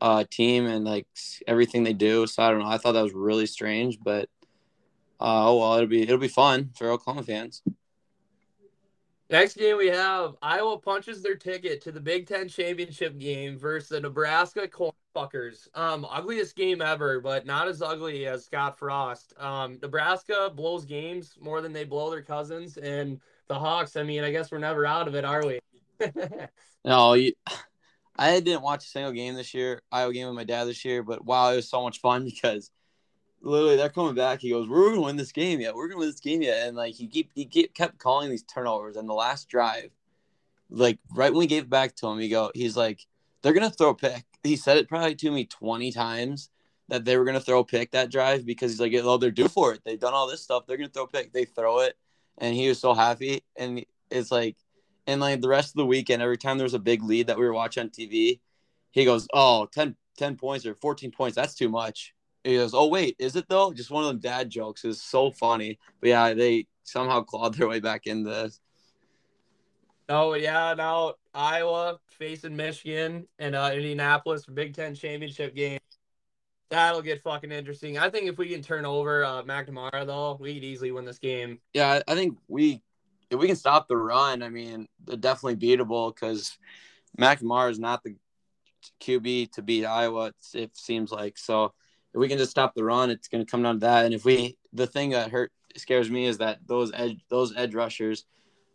uh, 0.00 0.24
team 0.30 0.66
and 0.66 0.84
like 0.84 1.06
everything 1.46 1.84
they 1.84 1.92
do. 1.92 2.26
So 2.26 2.42
I 2.42 2.50
don't 2.50 2.60
know. 2.60 2.66
I 2.66 2.78
thought 2.78 2.92
that 2.92 3.02
was 3.02 3.14
really 3.14 3.46
strange, 3.46 3.98
but 4.02 4.28
uh, 5.20 5.50
oh 5.50 5.58
well, 5.58 5.74
it'll 5.74 5.88
be 5.88 6.02
it'll 6.02 6.18
be 6.18 6.28
fun 6.28 6.70
for 6.76 6.90
Oklahoma 6.90 7.24
fans. 7.24 7.62
Next 9.30 9.58
game 9.58 9.76
we 9.76 9.88
have 9.88 10.36
Iowa 10.40 10.78
punches 10.78 11.22
their 11.22 11.34
ticket 11.34 11.82
to 11.82 11.92
the 11.92 12.00
Big 12.00 12.26
Ten 12.26 12.48
championship 12.48 13.18
game 13.18 13.58
versus 13.58 13.90
the 13.90 14.00
Nebraska 14.00 14.66
Cornfuckers. 14.66 15.68
Um, 15.74 16.06
ugliest 16.10 16.56
game 16.56 16.80
ever, 16.80 17.20
but 17.20 17.44
not 17.44 17.68
as 17.68 17.82
ugly 17.82 18.26
as 18.26 18.46
Scott 18.46 18.78
Frost. 18.78 19.34
Um, 19.38 19.78
Nebraska 19.82 20.50
blows 20.54 20.86
games 20.86 21.34
more 21.38 21.60
than 21.60 21.74
they 21.74 21.84
blow 21.84 22.10
their 22.10 22.22
cousins, 22.22 22.78
and 22.78 23.20
the 23.48 23.58
Hawks. 23.58 23.96
I 23.96 24.02
mean, 24.02 24.24
I 24.24 24.30
guess 24.30 24.50
we're 24.50 24.58
never 24.58 24.86
out 24.86 25.08
of 25.08 25.14
it, 25.14 25.26
are 25.26 25.44
we? 25.44 25.60
no, 26.86 27.12
you, 27.12 27.34
I 28.16 28.40
didn't 28.40 28.62
watch 28.62 28.84
a 28.86 28.88
single 28.88 29.12
game 29.12 29.34
this 29.34 29.52
year. 29.52 29.82
Iowa 29.92 30.12
game 30.14 30.26
with 30.26 30.36
my 30.36 30.44
dad 30.44 30.64
this 30.64 30.86
year, 30.86 31.02
but 31.02 31.22
wow, 31.22 31.52
it 31.52 31.56
was 31.56 31.68
so 31.68 31.82
much 31.82 32.00
fun 32.00 32.24
because 32.24 32.70
literally 33.42 33.76
they're 33.76 33.88
coming 33.88 34.14
back. 34.14 34.40
He 34.40 34.50
goes, 34.50 34.68
"We're 34.68 34.90
gonna 34.90 35.02
win 35.02 35.16
this 35.16 35.32
game 35.32 35.60
yet. 35.60 35.74
We're 35.74 35.88
gonna 35.88 36.00
win 36.00 36.08
this 36.08 36.20
game 36.20 36.42
yet." 36.42 36.66
And 36.66 36.76
like 36.76 36.94
he 36.94 37.06
keep 37.06 37.30
he 37.34 37.44
keep, 37.44 37.74
kept 37.74 37.98
calling 37.98 38.30
these 38.30 38.42
turnovers. 38.42 38.96
And 38.96 39.08
the 39.08 39.14
last 39.14 39.48
drive, 39.48 39.90
like 40.70 40.98
right 41.14 41.30
when 41.30 41.40
we 41.40 41.46
gave 41.46 41.70
back 41.70 41.94
to 41.96 42.08
him, 42.08 42.18
he 42.18 42.28
go, 42.28 42.50
he's 42.54 42.76
like, 42.76 43.06
"They're 43.42 43.52
gonna 43.52 43.70
throw 43.70 43.90
a 43.90 43.94
pick." 43.94 44.24
He 44.42 44.56
said 44.56 44.76
it 44.76 44.88
probably 44.88 45.14
to 45.16 45.30
me 45.30 45.44
twenty 45.44 45.92
times 45.92 46.50
that 46.88 47.04
they 47.04 47.16
were 47.16 47.24
gonna 47.24 47.40
throw 47.40 47.60
a 47.60 47.64
pick 47.64 47.90
that 47.92 48.10
drive 48.10 48.46
because 48.46 48.72
he's 48.72 48.80
like, 48.80 48.92
"Oh, 48.94 49.18
they're 49.18 49.30
due 49.30 49.48
for 49.48 49.74
it. 49.74 49.82
They've 49.84 50.00
done 50.00 50.14
all 50.14 50.26
this 50.28 50.42
stuff. 50.42 50.66
They're 50.66 50.76
gonna 50.76 50.88
throw 50.88 51.04
a 51.04 51.08
pick." 51.08 51.32
They 51.32 51.44
throw 51.44 51.80
it, 51.80 51.96
and 52.38 52.54
he 52.54 52.68
was 52.68 52.78
so 52.80 52.94
happy. 52.94 53.42
And 53.56 53.84
it's 54.10 54.30
like, 54.30 54.56
and 55.06 55.20
like 55.20 55.40
the 55.40 55.48
rest 55.48 55.70
of 55.70 55.76
the 55.76 55.86
weekend, 55.86 56.22
every 56.22 56.38
time 56.38 56.58
there 56.58 56.64
was 56.64 56.74
a 56.74 56.78
big 56.78 57.02
lead 57.02 57.26
that 57.28 57.38
we 57.38 57.44
were 57.44 57.52
watching 57.52 57.84
on 57.84 57.90
TV, 57.90 58.40
he 58.90 59.04
goes, 59.04 59.28
"Oh, 59.34 59.66
10, 59.66 59.96
10 60.16 60.36
points 60.36 60.66
or 60.66 60.74
14 60.74 61.10
points. 61.10 61.36
That's 61.36 61.54
too 61.54 61.68
much." 61.68 62.14
He 62.48 62.56
goes, 62.56 62.72
"Oh 62.72 62.88
wait, 62.88 63.14
is 63.18 63.36
it 63.36 63.46
though?" 63.46 63.74
Just 63.74 63.90
one 63.90 64.04
of 64.04 64.08
them 64.08 64.20
dad 64.20 64.48
jokes. 64.48 64.82
is 64.82 65.02
so 65.02 65.30
funny. 65.30 65.78
But 66.00 66.08
yeah, 66.08 66.32
they 66.32 66.66
somehow 66.82 67.20
clawed 67.20 67.54
their 67.54 67.68
way 67.68 67.78
back 67.78 68.06
in 68.06 68.22
this. 68.24 68.58
Oh 70.08 70.32
yeah, 70.32 70.72
now 70.72 71.14
Iowa 71.34 71.98
facing 72.06 72.56
Michigan 72.56 73.28
and 73.38 73.54
uh, 73.54 73.70
Indianapolis 73.74 74.46
for 74.46 74.52
Big 74.52 74.74
Ten 74.74 74.94
championship 74.94 75.54
game. 75.54 75.78
That'll 76.70 77.02
get 77.02 77.22
fucking 77.22 77.52
interesting. 77.52 77.98
I 77.98 78.08
think 78.08 78.30
if 78.30 78.38
we 78.38 78.48
can 78.48 78.62
turn 78.62 78.86
over 78.86 79.24
uh, 79.24 79.42
McNamara 79.42 80.06
though, 80.06 80.38
we 80.40 80.54
could 80.54 80.64
easily 80.64 80.90
win 80.90 81.04
this 81.04 81.18
game. 81.18 81.58
Yeah, 81.74 82.00
I 82.08 82.14
think 82.14 82.38
we 82.48 82.82
if 83.30 83.38
we 83.38 83.46
can 83.46 83.56
stop 83.56 83.88
the 83.88 83.96
run. 83.98 84.42
I 84.42 84.48
mean, 84.48 84.88
they're 85.04 85.18
definitely 85.18 85.56
beatable 85.56 86.14
because 86.14 86.56
McNamara 87.18 87.70
is 87.70 87.78
not 87.78 88.02
the 88.02 88.16
QB 89.02 89.52
to 89.52 89.60
beat 89.60 89.84
Iowa. 89.84 90.32
It 90.54 90.74
seems 90.74 91.12
like 91.12 91.36
so 91.36 91.74
if 92.14 92.18
we 92.18 92.28
can 92.28 92.38
just 92.38 92.50
stop 92.50 92.74
the 92.74 92.84
run, 92.84 93.10
it's 93.10 93.28
going 93.28 93.44
to 93.44 93.50
come 93.50 93.62
down 93.62 93.76
to 93.76 93.80
that. 93.80 94.04
And 94.04 94.14
if 94.14 94.24
we, 94.24 94.56
the 94.72 94.86
thing 94.86 95.10
that 95.10 95.30
hurt 95.30 95.52
scares 95.76 96.10
me 96.10 96.26
is 96.26 96.38
that 96.38 96.58
those 96.66 96.90
edge 96.94 97.18
those 97.28 97.54
edge 97.56 97.74
rushers 97.74 98.24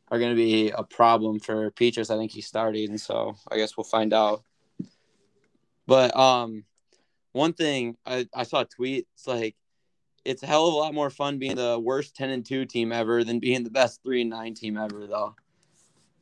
are 0.09 0.19
going 0.19 0.31
to 0.31 0.35
be 0.35 0.69
a 0.69 0.83
problem 0.83 1.39
for 1.39 1.71
Petras. 1.71 2.13
I 2.13 2.17
think 2.17 2.31
he's 2.31 2.47
starting, 2.47 2.89
and 2.89 3.01
so 3.01 3.35
I 3.51 3.57
guess 3.57 3.75
we'll 3.75 3.83
find 3.83 4.13
out. 4.13 4.43
But 5.87 6.15
um, 6.15 6.65
one 7.31 7.53
thing 7.53 7.97
I, 8.05 8.27
I 8.33 8.43
saw 8.43 8.61
a 8.61 8.65
tweet. 8.65 9.07
It's 9.15 9.27
like 9.27 9.55
it's 10.23 10.43
a 10.43 10.47
hell 10.47 10.67
of 10.67 10.73
a 10.73 10.77
lot 10.77 10.93
more 10.93 11.09
fun 11.09 11.39
being 11.39 11.55
the 11.55 11.79
worst 11.79 12.15
ten 12.15 12.29
and 12.29 12.45
two 12.45 12.65
team 12.65 12.91
ever 12.91 13.23
than 13.23 13.39
being 13.39 13.63
the 13.63 13.69
best 13.69 14.01
three 14.03 14.21
and 14.21 14.29
nine 14.29 14.53
team 14.53 14.77
ever, 14.77 15.07
though. 15.07 15.35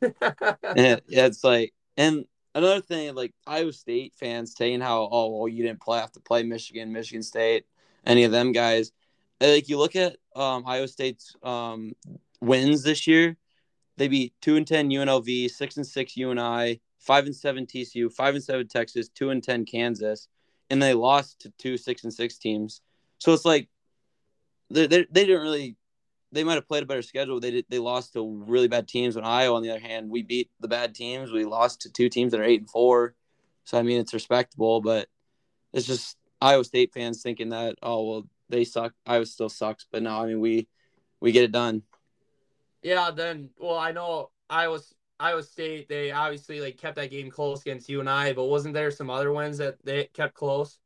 it, 0.00 1.04
it's 1.08 1.44
like, 1.44 1.72
and 1.96 2.24
another 2.54 2.80
thing, 2.80 3.14
like 3.14 3.32
Iowa 3.46 3.72
State 3.72 4.14
fans 4.14 4.54
saying 4.56 4.80
how, 4.80 5.08
oh, 5.10 5.36
well, 5.36 5.48
you 5.48 5.62
didn't 5.62 5.80
play 5.80 6.00
have 6.00 6.12
to 6.12 6.20
play 6.20 6.42
Michigan, 6.42 6.92
Michigan 6.92 7.22
State, 7.22 7.64
any 8.04 8.24
of 8.24 8.32
them 8.32 8.52
guys. 8.52 8.92
Like 9.40 9.68
you 9.68 9.78
look 9.78 9.96
at 9.96 10.16
um, 10.36 10.64
Iowa 10.66 10.88
State's 10.88 11.34
um, 11.42 11.94
wins 12.40 12.82
this 12.82 13.06
year, 13.06 13.36
they 13.96 14.08
beat 14.08 14.34
two 14.40 14.56
and 14.56 14.66
ten 14.66 14.88
UNLV, 14.88 15.50
six 15.50 15.76
and 15.76 15.86
six 15.86 16.16
UNI, 16.16 16.80
five 16.98 17.26
and 17.26 17.34
seven 17.36 17.66
TCU, 17.66 18.12
five 18.12 18.34
and 18.34 18.44
seven 18.44 18.68
Texas, 18.68 19.08
two 19.08 19.30
and 19.30 19.42
ten 19.42 19.64
Kansas, 19.64 20.28
and 20.70 20.82
they 20.82 20.94
lost 20.94 21.40
to 21.40 21.50
two 21.58 21.76
six 21.76 22.04
and 22.04 22.12
six 22.12 22.38
teams. 22.38 22.80
So 23.18 23.32
it's 23.32 23.44
like 23.44 23.68
they 24.70 24.86
they, 24.86 25.06
they 25.10 25.26
didn't 25.26 25.42
really. 25.42 25.76
They 26.32 26.44
might 26.44 26.54
have 26.54 26.66
played 26.66 26.82
a 26.82 26.86
better 26.86 27.02
schedule. 27.02 27.40
They 27.40 27.50
did, 27.50 27.66
they 27.68 27.78
lost 27.78 28.14
to 28.14 28.42
really 28.46 28.68
bad 28.68 28.88
teams. 28.88 29.16
When 29.16 29.24
Iowa, 29.24 29.56
on 29.56 29.62
the 29.62 29.70
other 29.70 29.80
hand, 29.80 30.10
we 30.10 30.22
beat 30.22 30.50
the 30.60 30.68
bad 30.68 30.94
teams. 30.94 31.30
We 31.30 31.44
lost 31.44 31.82
to 31.82 31.92
two 31.92 32.08
teams 32.08 32.32
that 32.32 32.40
are 32.40 32.44
eight 32.44 32.60
and 32.60 32.70
four. 32.70 33.14
So 33.64 33.78
I 33.78 33.82
mean, 33.82 34.00
it's 34.00 34.14
respectable, 34.14 34.80
but 34.80 35.08
it's 35.72 35.86
just 35.86 36.16
Iowa 36.40 36.64
State 36.64 36.92
fans 36.92 37.22
thinking 37.22 37.50
that 37.50 37.76
oh 37.82 38.02
well 38.08 38.28
they 38.48 38.64
suck. 38.64 38.92
Iowa 39.06 39.26
still 39.26 39.48
sucks, 39.48 39.86
but 39.90 40.02
no, 40.02 40.20
I 40.20 40.26
mean 40.26 40.40
we 40.40 40.68
we 41.20 41.32
get 41.32 41.44
it 41.44 41.52
done. 41.52 41.82
Yeah, 42.82 43.10
then 43.10 43.50
well 43.58 43.78
I 43.78 43.92
know 43.92 44.30
Iowa 44.50 44.80
Iowa 45.20 45.42
State 45.42 45.88
they 45.88 46.10
obviously 46.10 46.60
like 46.60 46.78
kept 46.78 46.96
that 46.96 47.10
game 47.10 47.30
close 47.30 47.60
against 47.60 47.88
UNI, 47.88 48.32
but 48.32 48.46
wasn't 48.46 48.74
there 48.74 48.90
some 48.90 49.10
other 49.10 49.32
ones 49.32 49.58
that 49.58 49.76
they 49.84 50.04
kept 50.12 50.34
close? 50.34 50.78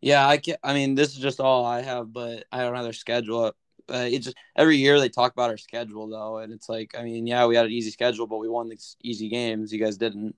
Yeah, 0.00 0.26
I 0.26 0.36
can't. 0.36 0.58
I 0.62 0.74
mean, 0.74 0.94
this 0.94 1.10
is 1.10 1.18
just 1.18 1.40
all 1.40 1.64
I 1.64 1.80
have, 1.82 2.12
but 2.12 2.44
I 2.52 2.60
don't 2.60 2.74
have 2.74 2.84
their 2.84 2.92
schedule. 2.92 3.52
Uh, 3.88 4.08
it 4.10 4.20
just 4.20 4.36
every 4.56 4.76
year 4.76 4.98
they 4.98 5.08
talk 5.08 5.32
about 5.32 5.50
our 5.50 5.56
schedule 5.56 6.08
though, 6.08 6.38
and 6.38 6.52
it's 6.52 6.68
like 6.68 6.94
I 6.98 7.02
mean, 7.02 7.26
yeah, 7.26 7.46
we 7.46 7.56
had 7.56 7.66
an 7.66 7.72
easy 7.72 7.90
schedule, 7.90 8.26
but 8.26 8.38
we 8.38 8.48
won 8.48 8.68
these 8.68 8.96
easy 9.02 9.28
games. 9.28 9.72
You 9.72 9.78
guys 9.78 9.96
didn't, 9.96 10.34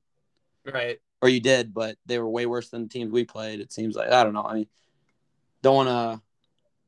right? 0.70 0.98
Or 1.22 1.28
you 1.28 1.40
did, 1.40 1.72
but 1.72 1.96
they 2.06 2.18
were 2.18 2.28
way 2.28 2.46
worse 2.46 2.68
than 2.68 2.82
the 2.82 2.88
teams 2.88 3.10
we 3.10 3.24
played. 3.24 3.60
It 3.60 3.72
seems 3.72 3.96
like 3.96 4.10
I 4.10 4.22
don't 4.22 4.34
know. 4.34 4.44
I 4.44 4.54
mean, 4.54 4.66
don't 5.62 5.86
want 5.86 5.88
to 5.88 6.22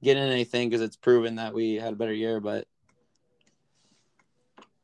get 0.02 0.16
in 0.16 0.28
anything 0.28 0.68
because 0.68 0.82
it's 0.82 0.96
proven 0.96 1.36
that 1.36 1.54
we 1.54 1.74
had 1.74 1.92
a 1.92 1.96
better 1.96 2.12
year, 2.12 2.40
but 2.40 2.66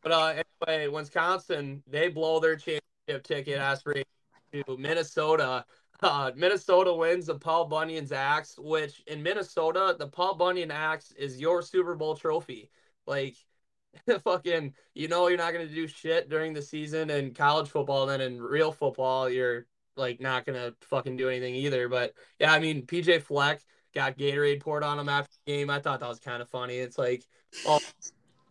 but 0.02 0.12
uh, 0.12 0.42
anyway, 0.68 0.88
Wisconsin 0.88 1.82
they 1.86 2.08
blow 2.08 2.40
their 2.40 2.56
championship 2.56 3.24
ticket 3.24 3.58
aspiration 3.58 4.06
to 4.52 4.76
Minnesota. 4.78 5.64
Uh, 6.02 6.30
Minnesota 6.36 6.92
wins 6.92 7.26
the 7.26 7.38
Paul 7.38 7.66
Bunyan's 7.66 8.12
axe, 8.12 8.56
which 8.58 9.02
in 9.06 9.22
Minnesota 9.22 9.96
the 9.98 10.06
Paul 10.06 10.34
Bunyan 10.34 10.70
axe 10.70 11.12
is 11.12 11.40
your 11.40 11.62
Super 11.62 11.94
Bowl 11.94 12.16
trophy. 12.16 12.70
Like, 13.06 13.36
fucking, 14.24 14.74
you 14.94 15.08
know 15.08 15.28
you're 15.28 15.38
not 15.38 15.52
gonna 15.52 15.66
do 15.66 15.86
shit 15.86 16.28
during 16.28 16.52
the 16.52 16.62
season 16.62 17.10
in 17.10 17.32
college 17.32 17.68
football. 17.68 18.06
Then 18.06 18.20
in 18.20 18.42
real 18.42 18.72
football, 18.72 19.30
you're 19.30 19.66
like 19.96 20.20
not 20.20 20.44
gonna 20.44 20.74
fucking 20.82 21.16
do 21.16 21.28
anything 21.28 21.54
either. 21.54 21.88
But 21.88 22.14
yeah, 22.38 22.52
I 22.52 22.58
mean 22.58 22.86
PJ 22.86 23.22
Fleck 23.22 23.62
got 23.94 24.18
Gatorade 24.18 24.60
poured 24.60 24.84
on 24.84 24.98
him 24.98 25.08
after 25.08 25.32
the 25.46 25.52
game. 25.52 25.70
I 25.70 25.80
thought 25.80 26.00
that 26.00 26.08
was 26.08 26.20
kind 26.20 26.42
of 26.42 26.50
funny. 26.50 26.76
It's 26.76 26.98
like 26.98 27.24
all 27.66 27.80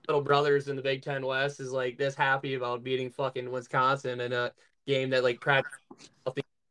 little 0.07 0.21
brothers 0.21 0.67
in 0.67 0.75
the 0.75 0.81
Big 0.81 1.03
Ten 1.03 1.25
West 1.25 1.59
is 1.59 1.71
like 1.71 1.97
this 1.97 2.15
happy 2.15 2.55
about 2.55 2.83
beating 2.83 3.09
fucking 3.11 3.51
Wisconsin 3.51 4.19
in 4.21 4.33
a 4.33 4.51
game 4.87 5.11
that 5.11 5.23
like 5.23 5.39
practically 5.39 5.77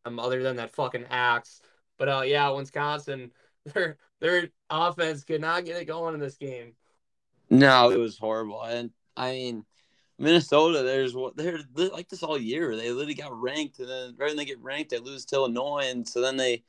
nothing 0.04 0.18
other 0.18 0.42
than 0.42 0.56
that 0.56 0.74
fucking 0.74 1.06
axe. 1.10 1.60
But 1.98 2.08
uh, 2.08 2.22
yeah, 2.22 2.50
Wisconsin, 2.50 3.32
their 3.66 3.96
their 4.20 4.48
offense 4.70 5.24
could 5.24 5.40
not 5.40 5.64
get 5.64 5.80
it 5.80 5.86
going 5.86 6.14
in 6.14 6.20
this 6.20 6.36
game. 6.36 6.72
No, 7.50 7.90
it 7.90 7.98
was 7.98 8.18
horrible, 8.18 8.62
and 8.62 8.90
I 9.16 9.30
mean. 9.32 9.64
Minnesota, 10.16 10.84
there's 10.84 11.12
what 11.12 11.36
they're, 11.36 11.58
like 11.74 12.08
this 12.08 12.22
all 12.22 12.38
year. 12.38 12.76
They 12.76 12.92
literally 12.92 13.14
got 13.14 13.36
ranked, 13.36 13.80
and 13.80 13.88
then 13.88 14.14
right 14.16 14.28
when 14.28 14.36
they 14.36 14.44
get 14.44 14.62
ranked, 14.62 14.90
they 14.90 14.98
lose 14.98 15.24
to 15.24 15.34
Illinois, 15.34 15.88
and 15.90 16.08
so 16.08 16.20
then 16.20 16.36
they 16.36 16.62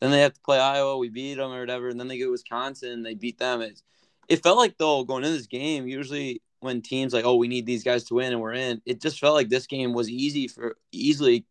then 0.00 0.10
they 0.10 0.20
have 0.22 0.34
to 0.34 0.40
play 0.40 0.58
Iowa. 0.58 0.98
We 0.98 1.08
beat 1.08 1.36
them 1.36 1.52
or 1.52 1.60
whatever, 1.60 1.88
and 1.88 2.00
then 2.00 2.08
they 2.08 2.18
get 2.18 2.30
Wisconsin. 2.30 3.04
They 3.04 3.14
beat 3.14 3.38
them. 3.38 3.60
It's, 3.60 3.84
it 4.28 4.42
felt 4.42 4.58
like 4.58 4.76
though 4.76 5.04
going 5.04 5.22
into 5.22 5.36
this 5.36 5.46
game, 5.46 5.86
usually 5.86 6.42
when 6.60 6.82
teams 6.82 7.12
like, 7.12 7.24
oh, 7.24 7.36
we 7.36 7.48
need 7.48 7.66
these 7.66 7.84
guys 7.84 8.04
to 8.04 8.14
win 8.14 8.32
and 8.32 8.40
we're 8.40 8.52
in, 8.52 8.80
it 8.84 9.00
just 9.00 9.18
felt 9.18 9.34
like 9.34 9.48
this 9.48 9.66
game 9.66 9.92
was 9.92 10.08
easy 10.08 10.46
for 10.46 10.76
easily 10.92 11.44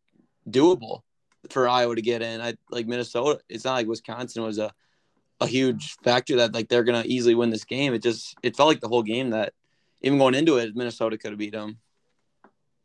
doable 0.49 1.01
for 1.49 1.67
Iowa 1.67 1.95
to 1.95 2.01
get 2.01 2.21
in. 2.21 2.41
I 2.41 2.55
like 2.69 2.87
Minnesota. 2.87 3.39
It's 3.49 3.65
not 3.65 3.73
like 3.73 3.87
Wisconsin 3.87 4.43
was 4.43 4.57
a 4.57 4.71
a 5.41 5.47
huge 5.47 5.95
factor 6.03 6.37
that 6.37 6.53
like 6.53 6.67
they're 6.67 6.83
gonna 6.83 7.03
easily 7.05 7.35
win 7.35 7.49
this 7.49 7.63
game. 7.65 7.93
It 7.93 8.03
just 8.03 8.35
it 8.43 8.55
felt 8.55 8.67
like 8.67 8.81
the 8.81 8.89
whole 8.89 9.03
game 9.03 9.29
that 9.31 9.53
even 10.01 10.17
going 10.17 10.35
into 10.35 10.57
it, 10.57 10.75
Minnesota 10.75 11.17
could 11.17 11.31
have 11.31 11.39
beat 11.39 11.53
them. 11.53 11.79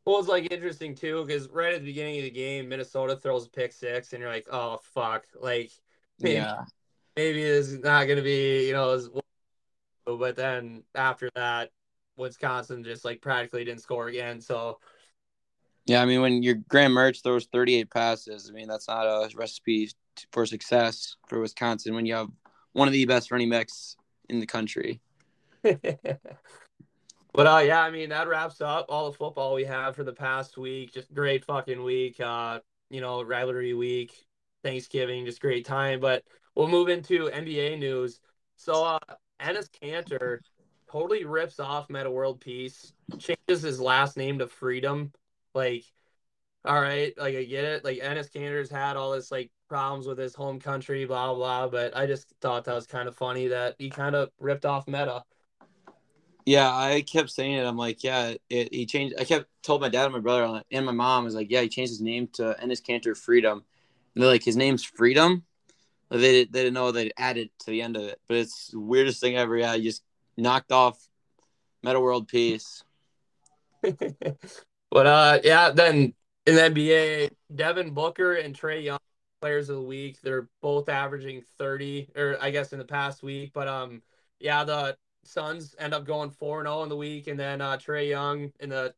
Well, 0.05 0.19
it's 0.19 0.29
like 0.29 0.53
interesting 0.53 0.95
too 0.95 1.25
because 1.25 1.49
right 1.49 1.75
at 1.75 1.81
the 1.81 1.87
beginning 1.87 2.19
of 2.19 2.25
the 2.25 2.31
game, 2.31 2.69
Minnesota 2.69 3.17
throws 3.17 3.47
a 3.47 3.51
pick 3.51 3.73
six, 3.73 4.13
and 4.13 4.21
you're 4.21 4.31
like, 4.31 4.47
oh 4.51 4.81
fuck, 4.95 5.25
like 5.41 5.71
maybe, 6.21 6.35
yeah, 6.35 6.65
maybe 7.17 7.43
this 7.43 7.69
is 7.69 7.81
not 7.81 8.07
gonna 8.07 8.23
be 8.23 8.67
you 8.67 8.73
know 8.73 8.91
as 8.91 9.09
but 10.07 10.37
then 10.37 10.83
after 10.95 11.31
that, 11.35 11.71
Wisconsin 12.17 12.85
just 12.85 13.05
like 13.05 13.21
practically 13.21 13.65
didn't 13.65 13.81
score 13.81 14.09
again. 14.09 14.41
So 14.41 14.79
yeah, 15.87 16.01
I 16.01 16.07
mean 16.07 16.21
when 16.23 16.43
your 16.43 16.55
Graham 16.55 16.93
Mertz 16.93 17.23
throws 17.23 17.47
38 17.53 17.91
passes, 17.91 18.49
I 18.51 18.53
mean 18.55 18.69
that's 18.69 18.89
not 18.89 19.05
a 19.05 19.29
recipe 19.37 19.91
for 20.33 20.47
success 20.47 21.17
for 21.29 21.41
Wisconsin 21.41 21.95
when 21.95 22.07
you 22.07 22.15
have 22.15 22.29
one 22.73 22.89
of 22.89 22.93
the 22.93 23.05
best 23.05 23.31
running 23.31 23.51
backs 23.51 23.97
in 24.29 24.41
the 24.41 24.47
country. 24.47 25.01
but 25.63 25.77
uh 27.37 27.63
yeah, 27.65 27.83
I 27.83 27.91
mean 27.91 28.09
that 28.11 28.29
wraps 28.29 28.61
up 28.61 28.87
all 28.89 29.11
the 29.11 29.17
football 29.17 29.55
we 29.55 29.65
have 29.65 29.95
for 29.95 30.05
the 30.05 30.13
past 30.13 30.57
week. 30.57 30.93
Just 30.93 31.13
great 31.13 31.45
fucking 31.45 31.83
week. 31.83 32.19
Uh, 32.21 32.61
you 32.91 33.01
know, 33.01 33.23
rivalry 33.23 33.75
week, 33.75 34.27
Thanksgiving, 34.63 35.27
just 35.27 35.41
great 35.41 35.67
time. 35.67 36.01
But 36.01 36.25
we'll 36.55 36.69
move 36.69 36.89
into 36.89 37.29
NBA 37.29 37.79
news. 37.79 38.21
So 38.57 38.85
uh 38.85 38.99
Enes 39.41 39.69
Kanter 39.71 40.39
totally 40.91 41.25
rips 41.25 41.61
off 41.61 41.91
Metta 41.91 42.11
World 42.11 42.41
Peace, 42.41 42.95
changes 43.19 43.63
his 43.63 43.81
last 43.81 44.17
name 44.17 44.39
to 44.39 44.47
Freedom. 44.47 45.13
Like, 45.55 45.85
all 46.65 46.81
right, 46.81 47.13
like 47.19 47.37
I 47.37 47.45
get 47.45 47.65
it. 47.65 47.85
Like 47.85 47.99
Enes 47.99 48.33
Kanter's 48.33 48.71
had 48.71 48.97
all 48.97 49.13
this 49.13 49.31
like 49.31 49.51
problems 49.69 50.07
with 50.07 50.19
his 50.19 50.35
home 50.35 50.59
country, 50.61 51.05
blah 51.05 51.35
blah. 51.35 51.69
But 51.69 51.97
I 51.97 52.07
just 52.07 52.33
thought 52.41 52.65
that 52.65 52.75
was 52.75 52.87
kind 52.87 53.09
of 53.09 53.17
funny 53.17 53.49
that 53.49 53.77
he 53.79 53.91
kind 53.91 54.15
of 54.15 54.31
ripped 54.39 54.65
off 54.65 54.89
Metta. 54.89 55.25
Yeah, 56.47 56.75
I 56.75 57.01
kept 57.01 57.31
saying 57.31 57.55
it. 57.55 57.65
I'm 57.65 57.79
like, 57.79 58.05
yeah, 58.05 58.35
it, 58.51 58.73
he 58.73 58.85
changed. 58.85 59.15
I 59.19 59.25
kept 59.25 59.47
told 59.63 59.81
my 59.81 59.89
dad 59.89 60.05
and 60.05 60.13
my 60.13 60.21
brother 60.21 60.63
and 60.71 60.87
my 60.87 60.93
mom 60.93 61.25
was 61.25 61.35
like, 61.35 61.51
yeah, 61.51 61.63
he 61.63 61.69
changed 61.69 61.93
his 61.93 62.03
name 62.03 62.29
to 62.35 62.57
Enes 62.63 62.83
Kanter 62.83 63.17
Freedom. 63.17 63.65
And 64.15 64.23
they're 64.23 64.31
like, 64.31 64.45
his 64.45 64.57
name's 64.57 64.85
Freedom. 64.85 65.45
They, 66.11 66.45
they 66.45 66.45
didn't 66.45 66.75
know 66.75 66.93
they 66.93 67.11
added 67.17 67.51
to 67.61 67.71
the 67.71 67.83
end 67.83 67.97
of 67.97 68.03
it, 68.03 68.21
but 68.29 68.37
it's 68.37 68.69
the 68.69 68.79
weirdest 68.79 69.21
thing 69.21 69.37
ever. 69.37 69.57
Yeah, 69.57 69.75
you 69.75 69.85
just 69.85 70.05
knocked 70.37 70.71
off 70.71 71.09
Metta 71.83 71.99
World 71.99 72.29
Peace. 72.29 72.85
but 74.95 75.09
uh, 75.09 75.41
yeah, 75.43 75.71
then 75.71 76.15
in 76.47 76.55
the 76.55 76.61
NBA, 76.63 77.31
Devin 77.53 77.91
Booker 77.91 78.35
and 78.35 78.57
Trae 78.57 78.85
Young, 78.85 79.01
players 79.41 79.69
of 79.69 79.75
the 79.75 79.83
week. 79.83 80.21
They're 80.23 80.49
both 80.63 80.89
averaging 80.89 81.43
30, 81.59 82.11
or 82.15 82.39
I 82.41 82.53
guess 82.53 82.73
in 82.73 82.79
the 82.79 82.85
past 82.85 83.25
week. 83.25 83.51
But 83.53 83.67
um, 83.67 84.03
yeah, 84.39 84.63
the 84.63 84.97
Suns 85.25 85.75
end 85.81 85.95
up 85.95 86.05
going 86.07 86.31
4 86.31 86.63
0 86.63 86.85
in 86.85 86.89
the 86.89 86.97
week, 86.97 87.27
and 87.27 87.39
then 87.39 87.61
uh, 87.61 87.77
Trae 87.77 88.09
Young 88.09 88.53
and 88.61 88.71
the 88.71 88.95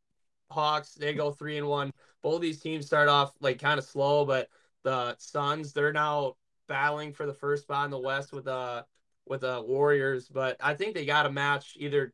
Hawks, 0.51 0.93
they 0.93 1.15
go 1.15 1.31
3 1.31 1.57
and 1.57 1.67
1. 1.67 1.91
Both 2.23 2.43
these 2.43 2.61
teams 2.61 2.85
start 2.85 3.09
off 3.09 3.33
like 3.41 3.59
kind 3.59 3.79
of 3.79 3.85
slow, 3.87 4.27
but 4.27 4.51
the 4.85 5.17
Suns, 5.19 5.73
they're 5.73 5.95
now 5.95 6.35
battling 6.69 7.15
for 7.15 7.25
the 7.25 7.33
first 7.33 7.63
spot 7.63 7.87
in 7.87 7.91
the 7.91 7.99
West 7.99 8.35
with 8.35 8.49
uh 8.49 8.83
with 9.25 9.41
the 9.41 9.61
uh, 9.61 9.63
Warriors, 9.63 10.29
but 10.29 10.59
I 10.61 10.75
think 10.75 10.95
they 10.95 11.07
got 11.07 11.25
a 11.25 11.33
match 11.33 11.73
either 11.79 12.13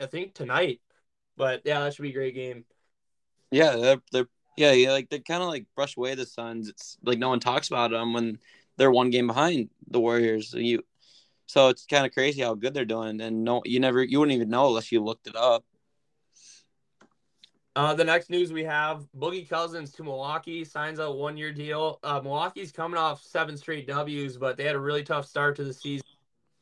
I 0.00 0.06
think 0.06 0.34
tonight. 0.34 0.80
But 1.36 1.62
yeah, 1.64 1.80
that 1.80 1.94
should 1.94 2.02
be 2.02 2.10
a 2.10 2.14
great 2.14 2.36
game. 2.36 2.64
Yeah, 3.50 3.76
they're, 3.76 4.02
they're 4.12 4.28
yeah, 4.58 4.72
yeah, 4.72 4.90
like 4.90 5.08
they 5.08 5.20
kind 5.20 5.42
of 5.42 5.48
like 5.48 5.66
brush 5.76 5.96
away 5.96 6.16
the 6.16 6.26
Suns. 6.26 6.68
It's 6.68 6.98
like 7.04 7.18
no 7.18 7.28
one 7.28 7.38
talks 7.38 7.68
about 7.68 7.92
them 7.92 8.12
when 8.12 8.38
they're 8.76 8.90
one 8.90 9.10
game 9.10 9.28
behind 9.28 9.70
the 9.88 10.00
Warriors. 10.00 10.52
You, 10.52 10.82
so 11.46 11.68
it's 11.68 11.86
kind 11.86 12.04
of 12.04 12.12
crazy 12.12 12.42
how 12.42 12.54
good 12.54 12.74
they're 12.74 12.84
doing, 12.84 13.20
and 13.20 13.44
no, 13.44 13.62
you 13.64 13.78
never, 13.78 14.02
you 14.02 14.18
wouldn't 14.18 14.34
even 14.34 14.50
know 14.50 14.66
unless 14.66 14.90
you 14.90 15.02
looked 15.02 15.28
it 15.28 15.36
up. 15.36 15.64
Uh, 17.76 17.94
the 17.94 18.04
next 18.04 18.30
news 18.30 18.52
we 18.52 18.64
have 18.64 19.06
Boogie 19.16 19.48
Cousins 19.48 19.92
to 19.92 20.02
Milwaukee 20.02 20.64
signs 20.64 20.98
a 20.98 21.08
one 21.08 21.36
year 21.36 21.52
deal. 21.52 22.00
Uh, 22.02 22.20
Milwaukee's 22.20 22.72
coming 22.72 22.98
off 22.98 23.22
seven 23.22 23.56
straight 23.56 23.86
W's, 23.86 24.36
but 24.36 24.56
they 24.56 24.64
had 24.64 24.74
a 24.74 24.80
really 24.80 25.04
tough 25.04 25.26
start 25.26 25.54
to 25.56 25.64
the 25.64 25.72
season. 25.72 26.04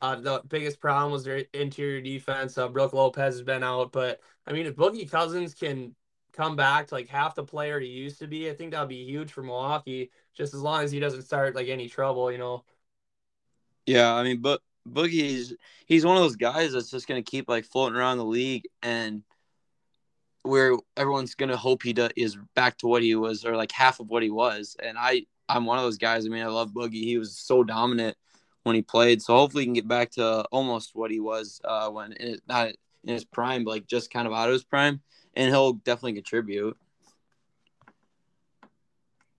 Uh, 0.03 0.16
the 0.16 0.43
biggest 0.49 0.78
problem 0.78 1.11
was 1.11 1.24
their 1.24 1.45
interior 1.55 2.03
defense. 2.03 2.59
Uh, 2.59 2.68
Brook 2.68 2.93
Lopez 2.93 3.37
has 3.37 3.43
been 3.43 3.64
out, 3.64 3.93
but 3.93 4.20
I 4.47 4.53
mean, 4.53 4.66
if 4.66 4.76
Boogie 4.76 5.11
Cousins 5.11 5.55
can 5.55 5.95
come 6.37 6.57
back 6.57 6.89
to 6.89 6.95
like 6.95 7.09
half 7.09 7.34
the 7.34 7.45
player 7.45 7.80
he 7.80 7.89
used 7.89 8.18
to 8.20 8.26
be, 8.26 8.51
I 8.51 8.55
think 8.55 8.72
that'd 8.72 8.89
be 8.89 9.05
huge 9.05 9.32
for 9.32 9.43
Milwaukee. 9.43 10.11
Just 10.34 10.55
as 10.55 10.61
long 10.61 10.82
as 10.82 10.93
he 10.93 11.01
doesn't 11.01 11.22
start 11.22 11.55
like 11.55 11.68
any 11.68 11.89
trouble, 11.89 12.30
you 12.30 12.39
know. 12.39 12.64
Yeah, 13.87 14.12
I 14.14 14.22
mean, 14.22 14.41
but 14.41 14.61
Boogie's 14.89 15.55
he's 15.87 16.05
one 16.05 16.16
of 16.16 16.22
those 16.22 16.37
guys 16.37 16.72
that's 16.72 16.91
just 16.91 17.09
gonna 17.09 17.22
keep 17.22 17.49
like 17.49 17.64
floating 17.64 17.97
around 17.97 18.18
the 18.18 18.24
league 18.24 18.64
and 18.82 19.22
where 20.43 20.76
everyone's 20.97 21.34
gonna 21.34 21.57
hope 21.57 21.82
he 21.82 21.93
do, 21.93 22.09
is 22.16 22.37
back 22.55 22.76
to 22.78 22.87
what 22.87 23.03
he 23.03 23.14
was 23.14 23.45
or 23.45 23.57
like 23.57 23.72
half 23.72 24.01
of 24.01 24.09
what 24.09 24.22
he 24.22 24.30
was. 24.30 24.76
And 24.82 24.97
I 24.99 25.26
I'm 25.49 25.64
one 25.64 25.78
of 25.78 25.84
those 25.84 25.99
guys. 25.99 26.26
I 26.26 26.28
mean, 26.28 26.43
I 26.43 26.49
love 26.49 26.72
Boogie. 26.72 27.05
He 27.05 27.18
was 27.18 27.39
so 27.39 27.64
dominant 27.64 28.16
when 28.64 28.74
he 28.74 28.82
played. 28.82 29.22
So 29.22 29.34
hopefully 29.34 29.62
he 29.62 29.66
can 29.66 29.74
get 29.74 29.89
back 29.89 30.11
to 30.12 30.43
almost 30.51 30.91
what 30.95 31.11
he 31.11 31.20
was 31.20 31.61
uh, 31.64 31.89
when 31.89 32.12
it, 32.12 32.43
not 32.49 32.72
in 33.07 33.14
his 33.14 33.24
prime, 33.24 33.64
but 33.64 33.70
like 33.70 33.86
just 33.86 34.11
kind 34.11 34.26
of 34.26 34.32
out 34.32 34.48
of 34.48 34.52
his 34.52 34.64
prime, 34.64 35.00
and 35.34 35.48
he'll 35.48 35.74
definitely 35.74 36.14
contribute. 36.14 36.76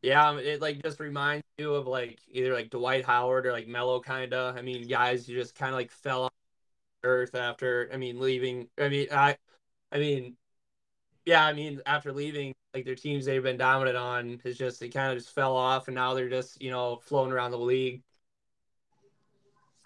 Yeah, 0.02 0.30
um, 0.30 0.40
it 0.40 0.62
like 0.62 0.82
just 0.82 1.00
reminds 1.00 1.44
you 1.58 1.74
of 1.74 1.86
like 1.86 2.20
either 2.32 2.54
like 2.54 2.70
Dwight 2.70 3.04
Howard 3.06 3.46
or 3.46 3.52
like 3.52 3.68
Melo 3.68 4.00
kind 4.00 4.34
of. 4.34 4.56
I 4.56 4.62
mean, 4.62 4.88
guys 4.88 5.28
who 5.28 5.34
just 5.34 5.56
kind 5.56 5.70
of 5.72 5.76
like 5.76 5.92
fell 5.92 6.24
off 6.24 6.32
earth 7.04 7.36
after. 7.36 7.90
I 7.94 7.98
mean, 7.98 8.20
leaving. 8.20 8.70
I 8.80 8.90
mean, 8.90 9.08
I, 9.12 9.36
I 9.92 9.98
mean, 9.98 10.38
yeah, 11.26 11.46
I 11.46 11.54
mean, 11.54 11.82
after 11.86 12.14
leaving 12.14 12.54
like 12.74 12.86
their 12.86 12.96
teams 12.96 13.26
they've 13.26 13.44
been 13.44 13.58
dominant 13.58 13.98
on, 13.98 14.40
is 14.46 14.58
just 14.58 14.80
they 14.80 14.90
kind 14.90 15.12
of 15.12 15.18
just 15.18 15.34
fell 15.34 15.56
off, 15.56 15.88
and 15.88 15.96
now 15.96 16.14
they're 16.14 16.30
just 16.30 16.62
you 16.62 16.72
know 16.72 17.00
floating 17.04 17.34
around 17.34 17.52
the 17.52 17.60
league. 17.60 18.02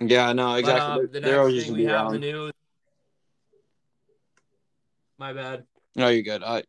Yeah, 0.02 0.34
no, 0.34 0.56
exactly. 0.56 1.08
But, 1.08 1.10
uh, 1.10 1.14
the 1.14 1.20
They're 1.22 1.50
next 1.50 1.66
thing 1.66 1.74
we 1.74 1.84
have 1.86 2.12
the 2.12 2.20
news. 2.20 2.52
My 5.22 5.34
bad. 5.34 5.66
No, 5.96 6.08
you're 6.08 6.24
good. 6.24 6.42
I 6.42 6.64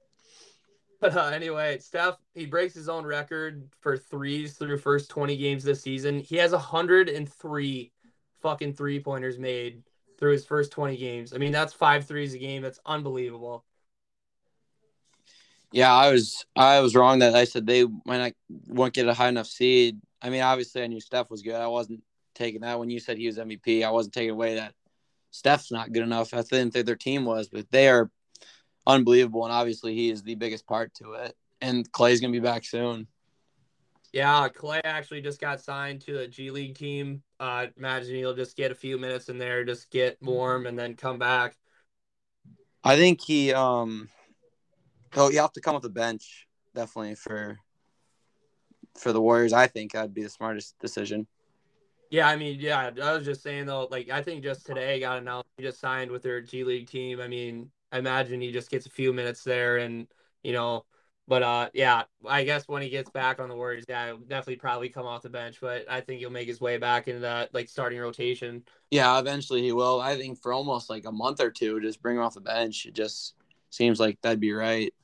But 1.00 1.16
uh, 1.16 1.30
anyway, 1.34 1.78
Steph 1.78 2.14
he 2.32 2.46
breaks 2.46 2.72
his 2.72 2.88
own 2.88 3.04
record 3.04 3.68
for 3.80 3.98
threes 3.98 4.52
through 4.56 4.78
first 4.78 5.10
20 5.10 5.36
games 5.36 5.64
this 5.64 5.82
season. 5.82 6.20
He 6.20 6.36
has 6.36 6.52
103 6.52 7.92
fucking 8.40 8.72
three 8.74 9.00
pointers 9.00 9.36
made 9.36 9.82
through 10.16 10.30
his 10.30 10.44
first 10.44 10.70
20 10.70 10.96
games. 10.96 11.34
I 11.34 11.38
mean, 11.38 11.50
that's 11.50 11.72
five 11.72 12.06
threes 12.06 12.34
a 12.34 12.38
game. 12.38 12.62
That's 12.62 12.78
unbelievable. 12.86 13.64
Yeah, 15.72 15.92
I 15.92 16.12
was 16.12 16.46
I 16.54 16.78
was 16.78 16.94
wrong 16.94 17.18
that 17.18 17.34
I 17.34 17.42
said 17.42 17.66
they 17.66 17.84
might 18.06 18.18
not 18.18 18.32
won't 18.68 18.94
get 18.94 19.08
a 19.08 19.14
high 19.14 19.28
enough 19.28 19.48
seed. 19.48 20.00
I 20.22 20.30
mean, 20.30 20.42
obviously 20.42 20.84
I 20.84 20.86
knew 20.86 21.00
Steph 21.00 21.30
was 21.30 21.42
good. 21.42 21.56
I 21.56 21.66
wasn't 21.66 22.04
taking 22.36 22.60
that 22.60 22.78
when 22.78 22.90
you 22.90 23.00
said 23.00 23.18
he 23.18 23.26
was 23.26 23.38
MVP. 23.38 23.84
I 23.84 23.90
wasn't 23.90 24.14
taking 24.14 24.30
away 24.30 24.54
that 24.54 24.74
Steph's 25.30 25.70
not 25.70 25.92
good 25.92 26.02
enough. 26.02 26.32
I 26.34 26.42
didn't 26.42 26.72
think 26.72 26.86
their 26.86 26.96
team 26.96 27.24
was, 27.24 27.48
but 27.48 27.70
they 27.70 27.88
are 27.88 28.10
unbelievable, 28.86 29.44
and 29.44 29.52
obviously 29.52 29.94
he 29.94 30.10
is 30.10 30.22
the 30.22 30.34
biggest 30.34 30.66
part 30.66 30.94
to 30.94 31.12
it. 31.14 31.36
And 31.60 31.90
Clay's 31.92 32.20
gonna 32.20 32.32
be 32.32 32.40
back 32.40 32.64
soon. 32.64 33.06
Yeah, 34.12 34.48
Clay 34.48 34.80
actually 34.84 35.20
just 35.20 35.40
got 35.40 35.60
signed 35.60 36.00
to 36.02 36.20
a 36.20 36.26
G 36.26 36.50
League 36.50 36.76
team. 36.76 37.22
Uh, 37.38 37.66
imagine 37.76 38.16
he'll 38.16 38.34
just 38.34 38.56
get 38.56 38.72
a 38.72 38.74
few 38.74 38.98
minutes 38.98 39.28
in 39.28 39.38
there, 39.38 39.64
just 39.64 39.90
get 39.90 40.16
warm, 40.22 40.66
and 40.66 40.78
then 40.78 40.94
come 40.94 41.18
back. 41.18 41.56
I 42.82 42.96
think 42.96 43.20
he 43.20 43.52
um 43.52 44.08
oh 45.16 45.30
you 45.30 45.40
have 45.40 45.52
to 45.52 45.60
come 45.60 45.76
off 45.76 45.82
the 45.82 45.90
bench 45.90 46.46
definitely 46.74 47.16
for 47.16 47.58
for 48.96 49.12
the 49.12 49.20
Warriors. 49.20 49.52
I 49.52 49.66
think 49.66 49.92
that'd 49.92 50.14
be 50.14 50.22
the 50.22 50.30
smartest 50.30 50.78
decision. 50.78 51.26
Yeah, 52.10 52.28
I 52.28 52.36
mean, 52.36 52.58
yeah, 52.60 52.90
I 53.02 53.12
was 53.12 53.24
just 53.24 53.42
saying 53.42 53.66
though, 53.66 53.86
like 53.90 54.08
I 54.08 54.22
think 54.22 54.42
just 54.42 54.64
today 54.64 55.00
got 55.00 55.18
announced 55.18 55.48
he 55.56 55.64
just 55.64 55.80
signed 55.80 56.10
with 56.10 56.22
their 56.22 56.40
G 56.40 56.64
League 56.64 56.88
team. 56.88 57.20
I 57.20 57.28
mean, 57.28 57.70
I 57.92 57.98
imagine 57.98 58.40
he 58.40 58.50
just 58.50 58.70
gets 58.70 58.86
a 58.86 58.90
few 58.90 59.12
minutes 59.12 59.44
there, 59.44 59.76
and 59.78 60.06
you 60.42 60.52
know, 60.52 60.86
but 61.26 61.42
uh, 61.42 61.68
yeah, 61.74 62.04
I 62.26 62.44
guess 62.44 62.66
when 62.66 62.80
he 62.80 62.88
gets 62.88 63.10
back 63.10 63.40
on 63.40 63.50
the 63.50 63.54
Warriors, 63.54 63.84
yeah, 63.86 64.06
he'll 64.06 64.18
definitely 64.18 64.56
probably 64.56 64.88
come 64.88 65.04
off 65.04 65.22
the 65.22 65.28
bench, 65.28 65.58
but 65.60 65.84
I 65.90 66.00
think 66.00 66.20
he'll 66.20 66.30
make 66.30 66.48
his 66.48 66.60
way 66.60 66.78
back 66.78 67.08
into 67.08 67.20
that 67.20 67.52
like 67.52 67.68
starting 67.68 68.00
rotation. 68.00 68.64
Yeah, 68.90 69.18
eventually 69.18 69.62
he 69.62 69.72
will. 69.72 70.00
I 70.00 70.16
think 70.16 70.40
for 70.40 70.54
almost 70.54 70.88
like 70.88 71.04
a 71.04 71.12
month 71.12 71.40
or 71.40 71.50
two, 71.50 71.78
just 71.82 72.00
bring 72.00 72.16
him 72.16 72.22
off 72.22 72.34
the 72.34 72.40
bench. 72.40 72.86
It 72.86 72.94
just 72.94 73.34
seems 73.68 74.00
like 74.00 74.18
that'd 74.22 74.40
be 74.40 74.52
right. 74.54 74.94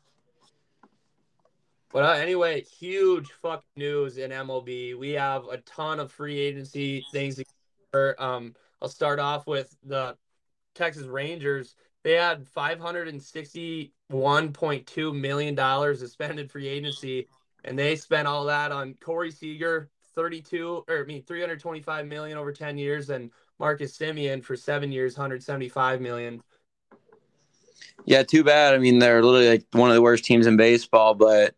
But 1.94 2.02
uh, 2.02 2.12
anyway, 2.14 2.62
huge 2.62 3.30
fuck 3.40 3.62
news 3.76 4.18
in 4.18 4.32
MLB. 4.32 4.98
We 4.98 5.10
have 5.12 5.44
a 5.44 5.58
ton 5.58 6.00
of 6.00 6.10
free 6.10 6.40
agency 6.40 7.06
things. 7.12 7.40
To. 7.92 8.22
Um, 8.22 8.56
I'll 8.82 8.88
start 8.88 9.20
off 9.20 9.46
with 9.46 9.72
the 9.84 10.16
Texas 10.74 11.06
Rangers. 11.06 11.76
They 12.02 12.14
had 12.14 12.48
five 12.48 12.80
hundred 12.80 13.06
and 13.06 13.22
sixty-one 13.22 14.52
point 14.52 14.88
two 14.88 15.14
million 15.14 15.54
dollars 15.54 16.00
to 16.00 16.08
spend 16.08 16.40
in 16.40 16.48
free 16.48 16.66
agency, 16.66 17.28
and 17.62 17.78
they 17.78 17.94
spent 17.94 18.26
all 18.26 18.44
that 18.46 18.72
on 18.72 18.94
Corey 18.94 19.30
Seager, 19.30 19.88
thirty-two, 20.16 20.84
or 20.88 21.02
I 21.02 21.04
mean, 21.04 21.22
three 21.22 21.40
hundred 21.40 21.60
twenty-five 21.60 22.08
million 22.08 22.36
over 22.36 22.50
ten 22.50 22.76
years, 22.76 23.10
and 23.10 23.30
Marcus 23.60 23.96
Semien 23.96 24.42
for 24.42 24.56
seven 24.56 24.90
years, 24.90 25.14
hundred 25.14 25.44
seventy-five 25.44 26.00
million. 26.00 26.42
Yeah, 28.04 28.24
too 28.24 28.42
bad. 28.42 28.74
I 28.74 28.78
mean, 28.78 28.98
they're 28.98 29.22
literally 29.22 29.48
like 29.48 29.66
one 29.70 29.90
of 29.90 29.94
the 29.94 30.02
worst 30.02 30.24
teams 30.24 30.48
in 30.48 30.56
baseball, 30.56 31.14
but 31.14 31.54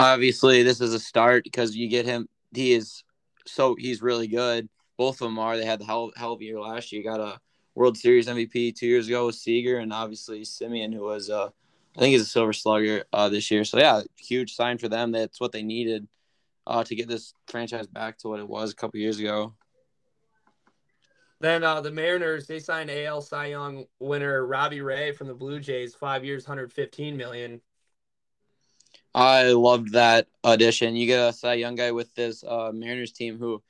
obviously 0.00 0.62
this 0.62 0.80
is 0.80 0.94
a 0.94 1.00
start 1.00 1.44
because 1.44 1.76
you 1.76 1.88
get 1.88 2.06
him. 2.06 2.28
He 2.52 2.72
is 2.72 3.04
so 3.46 3.74
he's 3.76 4.02
really 4.02 4.26
good. 4.26 4.68
Both 4.96 5.20
of 5.20 5.28
them 5.28 5.38
are. 5.38 5.56
They 5.56 5.64
had 5.64 5.80
the 5.80 5.84
hell, 5.84 6.12
hell 6.16 6.32
of 6.32 6.40
a 6.40 6.44
year 6.44 6.60
last 6.60 6.92
year. 6.92 7.02
Got 7.02 7.20
a 7.20 7.38
World 7.74 7.96
Series 7.96 8.26
MVP 8.26 8.76
two 8.76 8.86
years 8.86 9.06
ago 9.06 9.26
with 9.26 9.36
Seager, 9.36 9.78
and 9.78 9.92
obviously 9.92 10.42
Semien, 10.42 10.92
who 10.92 11.04
was 11.04 11.30
uh, 11.30 11.48
I 11.96 12.00
think 12.00 12.12
he's 12.12 12.22
a 12.22 12.26
Silver 12.26 12.52
Slugger 12.52 13.04
uh, 13.12 13.28
this 13.28 13.50
year. 13.50 13.64
So 13.64 13.78
yeah, 13.78 14.02
huge 14.16 14.54
sign 14.54 14.78
for 14.78 14.88
them. 14.88 15.12
That's 15.12 15.40
what 15.40 15.52
they 15.52 15.62
needed 15.62 16.06
uh, 16.66 16.84
to 16.84 16.94
get 16.94 17.08
this 17.08 17.34
franchise 17.46 17.86
back 17.86 18.18
to 18.18 18.28
what 18.28 18.40
it 18.40 18.48
was 18.48 18.72
a 18.72 18.76
couple 18.76 19.00
years 19.00 19.18
ago. 19.18 19.54
Then 21.40 21.64
uh, 21.64 21.80
the 21.80 21.90
Mariners 21.90 22.46
they 22.46 22.58
signed 22.58 22.90
AL 22.90 23.22
Cy 23.22 23.46
Young 23.46 23.86
winner 23.98 24.46
Robbie 24.46 24.82
Ray 24.82 25.12
from 25.12 25.26
the 25.26 25.34
Blue 25.34 25.58
Jays, 25.58 25.94
five 25.94 26.24
years, 26.24 26.44
115 26.44 27.16
million. 27.16 27.60
I 29.14 29.52
loved 29.52 29.92
that 29.92 30.28
audition. 30.44 30.94
You 30.94 31.06
get 31.06 31.28
a 31.28 31.32
Cy 31.32 31.54
Young 31.54 31.74
guy 31.74 31.90
with 31.90 32.14
this 32.14 32.44
uh, 32.44 32.70
Mariners 32.72 33.12
team 33.12 33.38
who 33.38 33.62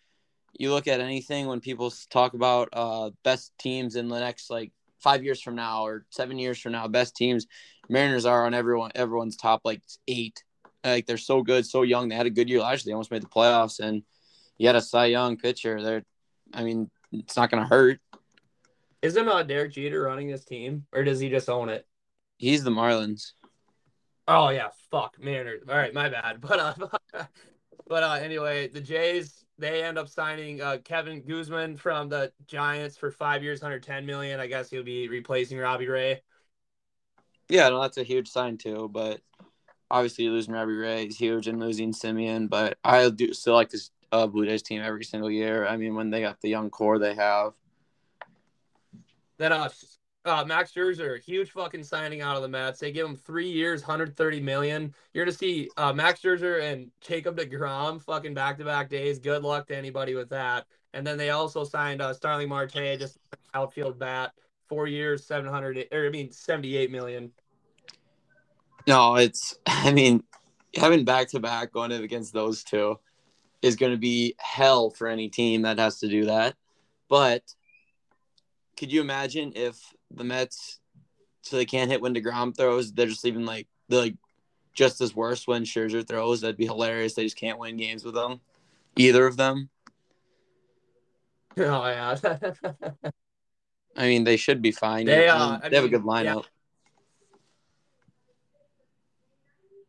you 0.59 0.70
look 0.70 0.86
at 0.86 1.01
anything 1.01 1.47
when 1.47 1.61
people 1.61 1.93
talk 2.11 2.34
about 2.34 2.68
uh, 2.72 3.11
best 3.24 3.57
teams 3.59 3.97
in 3.97 4.09
the 4.09 4.20
next 4.20 4.51
like 4.51 4.72
five 4.99 5.24
years 5.24 5.41
from 5.41 5.55
now 5.55 5.84
or 5.86 6.05
seven 6.11 6.38
years 6.38 6.61
from 6.61 6.72
now, 6.72 6.86
best 6.86 7.16
teams, 7.16 7.47
Mariners 7.88 8.26
are 8.26 8.45
on 8.45 8.55
everyone 8.55 8.91
everyone's 8.95 9.36
top 9.36 9.62
like 9.64 9.82
eight. 10.07 10.43
Like 10.84 11.07
they're 11.07 11.18
so 11.18 11.43
good, 11.43 11.66
so 11.66 11.82
young. 11.82 12.09
They 12.09 12.14
had 12.14 12.26
a 12.26 12.30
good 12.30 12.49
year 12.49 12.61
last 12.61 12.84
year. 12.84 12.91
They 12.91 12.95
almost 12.95 13.11
made 13.11 13.22
the 13.22 13.26
playoffs, 13.26 13.80
and 13.80 14.03
you 14.59 14.66
had 14.66 14.76
a 14.76 14.80
Cy 14.80 15.07
Young 15.07 15.36
pitcher. 15.36 15.82
They're, 15.82 16.05
I 16.55 16.64
mean, 16.64 16.91
it's 17.12 17.36
not 17.36 17.51
going 17.51 17.62
to 17.62 17.68
hurt. 17.68 18.01
Isn't 19.03 19.28
uh, 19.28 19.43
Derek 19.43 19.72
Jeter 19.72 20.03
running 20.03 20.28
this 20.28 20.45
team, 20.45 20.86
or 20.93 21.05
does 21.05 21.20
he 21.20 21.28
just 21.28 21.49
own 21.49 21.68
it? 21.68 21.86
He's 22.36 22.64
the 22.64 22.70
Marlins. 22.70 23.32
Oh 24.30 24.50
yeah, 24.50 24.68
fuck 24.90 25.16
Mariners. 25.20 25.62
All 25.68 25.76
right, 25.76 25.92
my 25.92 26.08
bad. 26.08 26.40
But 26.40 26.60
uh, 26.60 26.74
but 27.88 28.02
uh, 28.02 28.12
anyway, 28.22 28.68
the 28.68 28.80
Jays 28.80 29.44
they 29.58 29.82
end 29.82 29.98
up 29.98 30.08
signing 30.08 30.62
uh, 30.62 30.78
Kevin 30.84 31.22
Gausman 31.22 31.78
from 31.78 32.08
the 32.08 32.32
Giants 32.46 32.96
for 32.96 33.10
five 33.10 33.42
years, 33.42 33.60
110 33.60 34.06
million. 34.06 34.40
I 34.40 34.46
guess 34.46 34.70
he'll 34.70 34.84
be 34.84 35.08
replacing 35.08 35.58
Robbie 35.58 35.88
Ray. 35.88 36.22
Yeah, 37.48 37.68
no, 37.68 37.82
that's 37.82 37.98
a 37.98 38.04
huge 38.04 38.28
sign 38.28 38.56
too. 38.56 38.88
But 38.92 39.20
obviously, 39.90 40.28
losing 40.28 40.54
Robbie 40.54 40.74
Ray 40.74 41.06
is 41.06 41.18
huge, 41.18 41.48
and 41.48 41.58
losing 41.58 41.92
Semien. 41.92 42.48
But 42.48 42.78
I 42.84 43.10
do 43.10 43.34
still 43.34 43.54
like 43.54 43.70
this 43.70 43.90
uh, 44.12 44.28
Blue 44.28 44.46
Jays 44.46 44.62
team 44.62 44.80
every 44.80 45.04
single 45.04 45.30
year. 45.30 45.66
I 45.66 45.76
mean, 45.76 45.96
when 45.96 46.10
they 46.10 46.20
got 46.20 46.40
the 46.40 46.48
young 46.48 46.70
core 46.70 47.00
they 47.00 47.14
have. 47.14 47.52
Then 49.38 49.52
uh, 49.52 49.70
uh, 50.24 50.44
Max 50.44 50.72
Scherzer, 50.72 51.22
huge 51.22 51.50
fucking 51.50 51.82
signing 51.82 52.20
out 52.20 52.36
of 52.36 52.42
the 52.42 52.48
Mets. 52.48 52.78
They 52.78 52.92
give 52.92 53.06
him 53.06 53.16
three 53.16 53.48
years, 53.48 53.82
130 53.82 54.40
million. 54.40 54.94
You're 55.14 55.24
gonna 55.24 55.36
see 55.36 55.70
uh, 55.76 55.92
Max 55.92 56.20
Scherzer 56.20 56.62
and 56.62 56.90
Jacob 57.00 57.38
DeGrom 57.38 58.02
fucking 58.02 58.34
back 58.34 58.58
to 58.58 58.64
back 58.64 58.90
days. 58.90 59.18
Good 59.18 59.42
luck 59.42 59.66
to 59.68 59.76
anybody 59.76 60.14
with 60.14 60.28
that. 60.30 60.66
And 60.92 61.06
then 61.06 61.16
they 61.16 61.30
also 61.30 61.64
signed 61.64 62.02
uh, 62.02 62.12
Starling 62.12 62.48
Marte, 62.48 62.98
just 62.98 63.18
outfield 63.54 63.98
bat, 63.98 64.32
four 64.68 64.86
years, 64.86 65.24
700, 65.24 65.88
or 65.92 66.06
I 66.06 66.10
mean 66.10 66.30
78 66.30 66.90
million. 66.90 67.32
No, 68.86 69.16
it's. 69.16 69.58
I 69.66 69.92
mean, 69.92 70.22
having 70.76 71.04
back 71.04 71.28
to 71.30 71.40
back 71.40 71.72
going 71.72 71.92
against 71.92 72.34
those 72.34 72.62
two 72.62 72.98
is 73.62 73.76
going 73.76 73.92
to 73.92 73.98
be 73.98 74.34
hell 74.38 74.90
for 74.90 75.06
any 75.06 75.28
team 75.28 75.62
that 75.62 75.78
has 75.78 76.00
to 76.00 76.08
do 76.08 76.26
that. 76.26 76.54
But 77.08 77.42
could 78.76 78.92
you 78.92 79.00
imagine 79.00 79.52
if 79.54 79.94
the 80.11 80.24
Mets, 80.24 80.80
so 81.42 81.56
they 81.56 81.64
can't 81.64 81.90
hit 81.90 82.00
when 82.00 82.14
Degrom 82.14 82.56
throws, 82.56 82.92
they're 82.92 83.06
just 83.06 83.26
even 83.26 83.46
like 83.46 83.66
they're 83.88 84.00
like 84.00 84.16
just 84.72 85.00
as 85.00 85.14
worse 85.14 85.46
when 85.46 85.64
Scherzer 85.64 86.06
throws? 86.06 86.40
That'd 86.40 86.56
be 86.56 86.66
hilarious. 86.66 87.14
They 87.14 87.24
just 87.24 87.36
can't 87.36 87.58
win 87.58 87.76
games 87.76 88.04
with 88.04 88.14
them, 88.14 88.40
either 88.96 89.26
of 89.26 89.36
them. 89.36 89.68
Oh 91.56 91.86
yeah. 91.86 92.16
I 93.96 94.06
mean, 94.06 94.24
they 94.24 94.36
should 94.36 94.62
be 94.62 94.70
fine. 94.70 95.06
They, 95.06 95.28
uh, 95.28 95.36
I 95.36 95.50
mean, 95.50 95.70
they 95.70 95.76
have 95.76 95.84
a 95.84 95.88
good 95.88 96.04
lineup. 96.04 96.44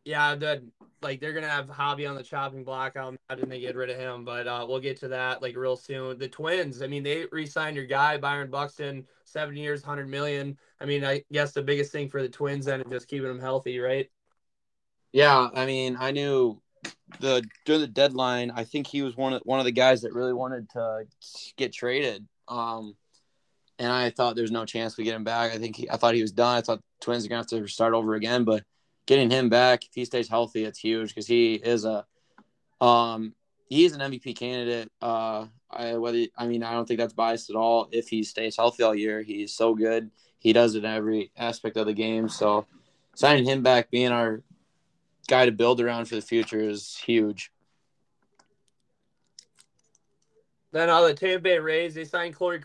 yeah, 0.04 0.34
the 0.34 0.62
like 1.02 1.20
they're 1.20 1.32
gonna 1.32 1.48
have 1.48 1.68
Hobby 1.68 2.06
on 2.06 2.14
the 2.14 2.22
chopping 2.22 2.64
block. 2.64 2.96
I'm 2.96 3.18
imagine 3.28 3.48
they 3.48 3.60
get 3.60 3.76
rid 3.76 3.90
of 3.90 3.96
him, 3.96 4.24
but 4.24 4.46
uh, 4.46 4.64
we'll 4.68 4.80
get 4.80 4.98
to 5.00 5.08
that 5.08 5.42
like 5.42 5.56
real 5.56 5.76
soon. 5.76 6.18
The 6.18 6.28
Twins, 6.28 6.82
I 6.82 6.86
mean, 6.86 7.02
they 7.02 7.26
re-signed 7.30 7.76
your 7.76 7.86
guy 7.86 8.16
Byron 8.18 8.50
Buxton, 8.50 9.06
seven 9.24 9.56
years, 9.56 9.82
hundred 9.82 10.08
million. 10.08 10.56
I 10.80 10.84
mean, 10.84 11.04
I 11.04 11.24
guess 11.32 11.52
the 11.52 11.62
biggest 11.62 11.92
thing 11.92 12.08
for 12.08 12.22
the 12.22 12.28
Twins 12.28 12.66
then 12.66 12.80
is 12.80 12.90
just 12.90 13.08
keeping 13.08 13.28
them 13.28 13.40
healthy, 13.40 13.78
right? 13.78 14.10
Yeah, 15.12 15.48
I 15.54 15.66
mean, 15.66 15.96
I 15.98 16.10
knew 16.10 16.60
the 17.20 17.44
during 17.64 17.82
the 17.82 17.86
deadline. 17.86 18.50
I 18.50 18.64
think 18.64 18.86
he 18.86 19.02
was 19.02 19.16
one 19.16 19.34
of 19.34 19.42
one 19.44 19.58
of 19.58 19.64
the 19.64 19.72
guys 19.72 20.02
that 20.02 20.14
really 20.14 20.32
wanted 20.32 20.70
to 20.70 21.04
get 21.56 21.72
traded. 21.72 22.26
Um, 22.48 22.96
and 23.78 23.90
I 23.90 24.10
thought 24.10 24.36
there's 24.36 24.50
no 24.50 24.64
chance 24.64 24.96
we 24.96 25.04
get 25.04 25.14
him 25.14 25.24
back. 25.24 25.52
I 25.52 25.58
think 25.58 25.76
he, 25.76 25.90
I 25.90 25.96
thought 25.96 26.14
he 26.14 26.22
was 26.22 26.32
done. 26.32 26.56
I 26.56 26.60
thought 26.60 26.80
Twins 27.00 27.24
are 27.24 27.28
gonna 27.28 27.40
have 27.40 27.46
to 27.48 27.66
start 27.66 27.94
over 27.94 28.14
again, 28.14 28.44
but 28.44 28.64
getting 29.06 29.30
him 29.30 29.48
back, 29.48 29.84
if 29.84 29.94
he 29.94 30.04
stays 30.04 30.28
healthy, 30.28 30.64
it's 30.64 30.78
huge 30.78 31.08
because 31.08 31.26
he 31.26 31.54
is 31.54 31.84
a 31.84 32.06
um 32.80 33.34
he's 33.66 33.92
an 33.92 34.00
MVP 34.00 34.36
candidate. 34.36 34.90
Uh, 35.00 35.46
I 35.70 35.96
whether 35.96 36.24
I 36.36 36.46
mean 36.46 36.62
I 36.62 36.72
don't 36.72 36.86
think 36.86 37.00
that's 37.00 37.12
biased 37.12 37.50
at 37.50 37.56
all. 37.56 37.88
If 37.92 38.08
he 38.08 38.22
stays 38.22 38.56
healthy 38.56 38.82
all 38.82 38.94
year, 38.94 39.22
he's 39.22 39.54
so 39.54 39.74
good. 39.74 40.10
He 40.38 40.52
does 40.52 40.74
it 40.74 40.84
in 40.84 40.90
every 40.90 41.30
aspect 41.36 41.76
of 41.76 41.86
the 41.86 41.92
game. 41.92 42.28
So 42.28 42.66
signing 43.14 43.44
him 43.44 43.62
back, 43.62 43.90
being 43.90 44.12
our 44.12 44.42
guy 45.28 45.46
to 45.46 45.52
build 45.52 45.80
around 45.80 46.06
for 46.06 46.16
the 46.16 46.22
future, 46.22 46.60
is 46.60 46.96
huge. 46.96 47.52
Then 50.72 50.88
uh, 50.88 51.02
the 51.02 51.14
Tampa 51.14 51.42
Bay 51.42 51.58
Rays, 51.58 51.94
they 51.94 52.04
signed 52.04 52.34
Corey 52.34 52.60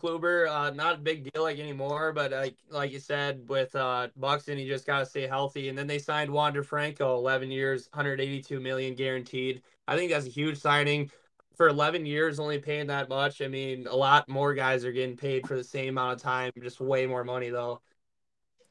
Kluber. 0.00 0.48
Uh, 0.48 0.70
not 0.70 0.94
a 0.94 0.98
big 0.98 1.30
deal 1.30 1.42
like 1.42 1.58
anymore, 1.58 2.12
but 2.12 2.32
like 2.32 2.56
like 2.70 2.92
you 2.92 2.98
said 2.98 3.48
with 3.48 3.74
uh, 3.76 4.08
Buxton, 4.16 4.58
he 4.58 4.66
just 4.66 4.86
got 4.86 5.00
to 5.00 5.06
stay 5.06 5.26
healthy. 5.26 5.68
And 5.68 5.76
then 5.76 5.86
they 5.86 5.98
signed 5.98 6.30
Wander 6.30 6.62
Franco, 6.62 7.16
11 7.16 7.50
years, 7.50 7.88
182 7.92 8.60
million 8.60 8.94
guaranteed. 8.94 9.62
I 9.86 9.96
think 9.96 10.10
that's 10.10 10.26
a 10.26 10.30
huge 10.30 10.58
signing 10.58 11.10
for 11.56 11.68
11 11.68 12.06
years, 12.06 12.40
only 12.40 12.58
paying 12.58 12.86
that 12.86 13.08
much. 13.08 13.42
I 13.42 13.48
mean, 13.48 13.86
a 13.86 13.94
lot 13.94 14.28
more 14.28 14.54
guys 14.54 14.84
are 14.84 14.92
getting 14.92 15.16
paid 15.16 15.46
for 15.46 15.56
the 15.56 15.64
same 15.64 15.90
amount 15.90 16.14
of 16.14 16.22
time, 16.22 16.52
just 16.62 16.80
way 16.80 17.06
more 17.06 17.24
money 17.24 17.50
though. 17.50 17.80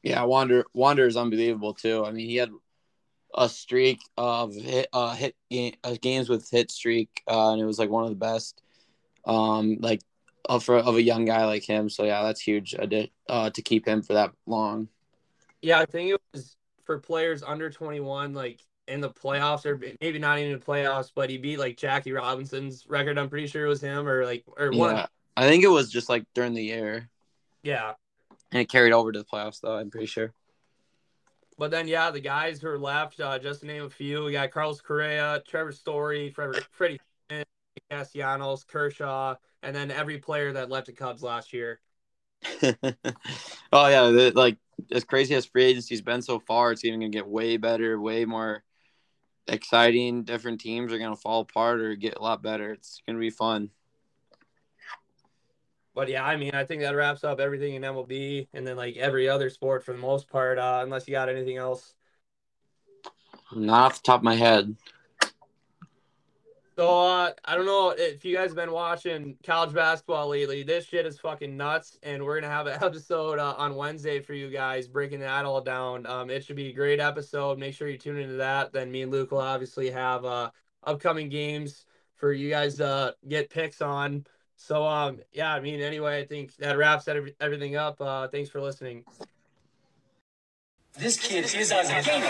Yeah, 0.02 0.22
Wander 0.24 0.64
Wander 0.74 1.06
is 1.06 1.16
unbelievable 1.16 1.74
too. 1.74 2.04
I 2.04 2.10
mean, 2.10 2.28
he 2.28 2.36
had 2.36 2.50
a 3.34 3.48
streak 3.48 4.00
of 4.16 4.54
hit 4.54 4.88
uh, 4.92 5.14
hit 5.14 5.36
game, 5.50 5.74
uh, 5.84 5.96
games 6.00 6.28
with 6.28 6.50
hit 6.50 6.70
streak, 6.70 7.22
uh, 7.28 7.52
and 7.52 7.60
it 7.60 7.64
was 7.64 7.78
like 7.78 7.90
one 7.90 8.04
of 8.04 8.10
the 8.10 8.16
best. 8.16 8.62
Um, 9.24 9.76
like 9.80 10.00
of, 10.44 10.64
for, 10.64 10.76
of 10.76 10.96
a 10.96 11.02
young 11.02 11.24
guy 11.24 11.44
like 11.44 11.64
him. 11.64 11.88
So 11.88 12.04
yeah, 12.04 12.22
that's 12.22 12.40
huge 12.40 12.74
uh, 12.74 13.50
to 13.50 13.62
keep 13.62 13.86
him 13.86 14.02
for 14.02 14.14
that 14.14 14.32
long. 14.46 14.88
Yeah, 15.62 15.78
I 15.78 15.86
think 15.86 16.10
it 16.10 16.20
was 16.32 16.56
for 16.84 16.98
players 16.98 17.42
under 17.42 17.70
21, 17.70 18.32
like 18.34 18.60
in 18.88 19.00
the 19.00 19.10
playoffs 19.10 19.64
or 19.66 19.80
maybe 20.00 20.18
not 20.18 20.38
even 20.38 20.52
the 20.52 20.64
playoffs, 20.64 21.12
but 21.14 21.30
he 21.30 21.38
beat 21.38 21.58
like 21.58 21.76
Jackie 21.76 22.12
Robinson's 22.12 22.84
record. 22.88 23.18
I'm 23.18 23.28
pretty 23.28 23.46
sure 23.46 23.64
it 23.64 23.68
was 23.68 23.80
him 23.80 24.08
or 24.08 24.24
like 24.24 24.44
or 24.56 24.70
one. 24.70 24.96
Yeah, 24.96 25.06
I 25.36 25.46
think 25.46 25.62
it 25.62 25.68
was 25.68 25.90
just 25.90 26.08
like 26.08 26.24
during 26.34 26.54
the 26.54 26.62
year. 26.62 27.08
Yeah, 27.62 27.92
and 28.50 28.60
it 28.60 28.68
carried 28.68 28.92
over 28.92 29.12
to 29.12 29.18
the 29.18 29.24
playoffs 29.24 29.60
though. 29.60 29.76
I'm 29.76 29.90
pretty 29.90 30.06
sure. 30.06 30.32
But 31.58 31.70
then, 31.70 31.86
yeah, 31.86 32.10
the 32.10 32.20
guys 32.20 32.58
who 32.58 32.68
are 32.68 32.78
left, 32.78 33.20
uh, 33.20 33.38
just 33.38 33.60
to 33.60 33.66
name 33.66 33.84
a 33.84 33.90
few, 33.90 34.24
we 34.24 34.32
got 34.32 34.50
Carlos 34.50 34.80
Correa, 34.80 35.42
Trevor 35.46 35.72
Story, 35.72 36.34
Freddie 36.70 36.98
Castellanos, 37.90 38.64
Kershaw, 38.64 39.34
and 39.62 39.74
then 39.74 39.90
every 39.90 40.18
player 40.18 40.52
that 40.52 40.70
left 40.70 40.86
the 40.86 40.92
Cubs 40.92 41.22
last 41.22 41.52
year. 41.52 41.80
oh 42.62 43.86
yeah, 43.86 44.10
the, 44.10 44.32
like 44.34 44.56
as 44.92 45.04
crazy 45.04 45.34
as 45.34 45.46
free 45.46 45.64
agency's 45.64 46.02
been 46.02 46.22
so 46.22 46.38
far, 46.38 46.72
it's 46.72 46.84
even 46.84 47.00
gonna 47.00 47.10
get 47.10 47.26
way 47.26 47.56
better, 47.56 48.00
way 48.00 48.24
more 48.24 48.62
exciting. 49.46 50.24
Different 50.24 50.60
teams 50.60 50.92
are 50.92 50.98
gonna 50.98 51.16
fall 51.16 51.40
apart 51.40 51.80
or 51.80 51.94
get 51.94 52.16
a 52.16 52.22
lot 52.22 52.42
better. 52.42 52.72
It's 52.72 53.02
gonna 53.06 53.18
be 53.18 53.30
fun. 53.30 53.70
But 55.94 56.08
yeah, 56.08 56.24
I 56.24 56.36
mean, 56.36 56.54
I 56.54 56.64
think 56.64 56.82
that 56.82 56.94
wraps 56.94 57.24
up 57.24 57.40
everything 57.40 57.74
in 57.74 57.82
MLB, 57.82 58.48
and 58.54 58.66
then 58.66 58.76
like 58.76 58.96
every 58.96 59.28
other 59.28 59.50
sport 59.50 59.84
for 59.84 59.92
the 59.92 59.98
most 59.98 60.28
part, 60.28 60.58
uh, 60.58 60.80
unless 60.82 61.06
you 61.08 61.12
got 61.12 61.28
anything 61.28 61.56
else. 61.56 61.94
Not 63.52 63.86
off 63.86 63.96
the 63.96 64.06
top 64.06 64.20
of 64.20 64.24
my 64.24 64.36
head. 64.36 64.76
So 66.80 66.88
uh, 66.88 67.32
I 67.44 67.56
don't 67.56 67.66
know 67.66 67.90
if 67.90 68.24
you 68.24 68.34
guys 68.34 68.48
have 68.48 68.56
been 68.56 68.72
watching 68.72 69.36
college 69.44 69.74
basketball 69.74 70.28
lately. 70.28 70.62
This 70.62 70.86
shit 70.86 71.04
is 71.04 71.18
fucking 71.18 71.54
nuts, 71.54 71.98
and 72.02 72.24
we're 72.24 72.40
gonna 72.40 72.50
have 72.50 72.66
an 72.68 72.78
episode 72.82 73.38
uh, 73.38 73.54
on 73.58 73.76
Wednesday 73.76 74.20
for 74.20 74.32
you 74.32 74.48
guys, 74.48 74.88
breaking 74.88 75.20
that 75.20 75.44
all 75.44 75.60
down. 75.60 76.06
Um, 76.06 76.30
it 76.30 76.42
should 76.42 76.56
be 76.56 76.68
a 76.68 76.72
great 76.72 76.98
episode. 76.98 77.58
Make 77.58 77.74
sure 77.74 77.86
you 77.86 77.98
tune 77.98 78.16
into 78.16 78.36
that. 78.36 78.72
Then 78.72 78.90
me 78.90 79.02
and 79.02 79.12
Luke 79.12 79.30
will 79.30 79.42
obviously 79.42 79.90
have 79.90 80.24
uh, 80.24 80.52
upcoming 80.82 81.28
games 81.28 81.84
for 82.14 82.32
you 82.32 82.48
guys 82.48 82.76
to 82.76 83.14
get 83.28 83.50
picks 83.50 83.82
on. 83.82 84.24
So 84.56 84.82
um, 84.86 85.20
yeah, 85.34 85.52
I 85.52 85.60
mean, 85.60 85.82
anyway, 85.82 86.20
I 86.20 86.24
think 86.24 86.56
that 86.56 86.78
wraps 86.78 87.08
everything 87.08 87.76
up. 87.76 88.00
Uh, 88.00 88.26
thanks 88.28 88.48
for 88.48 88.62
listening. 88.62 89.04
This 90.98 91.18
kid 91.18 91.44
is 91.44 91.72
a 91.72 91.82
gamer. 91.84 92.26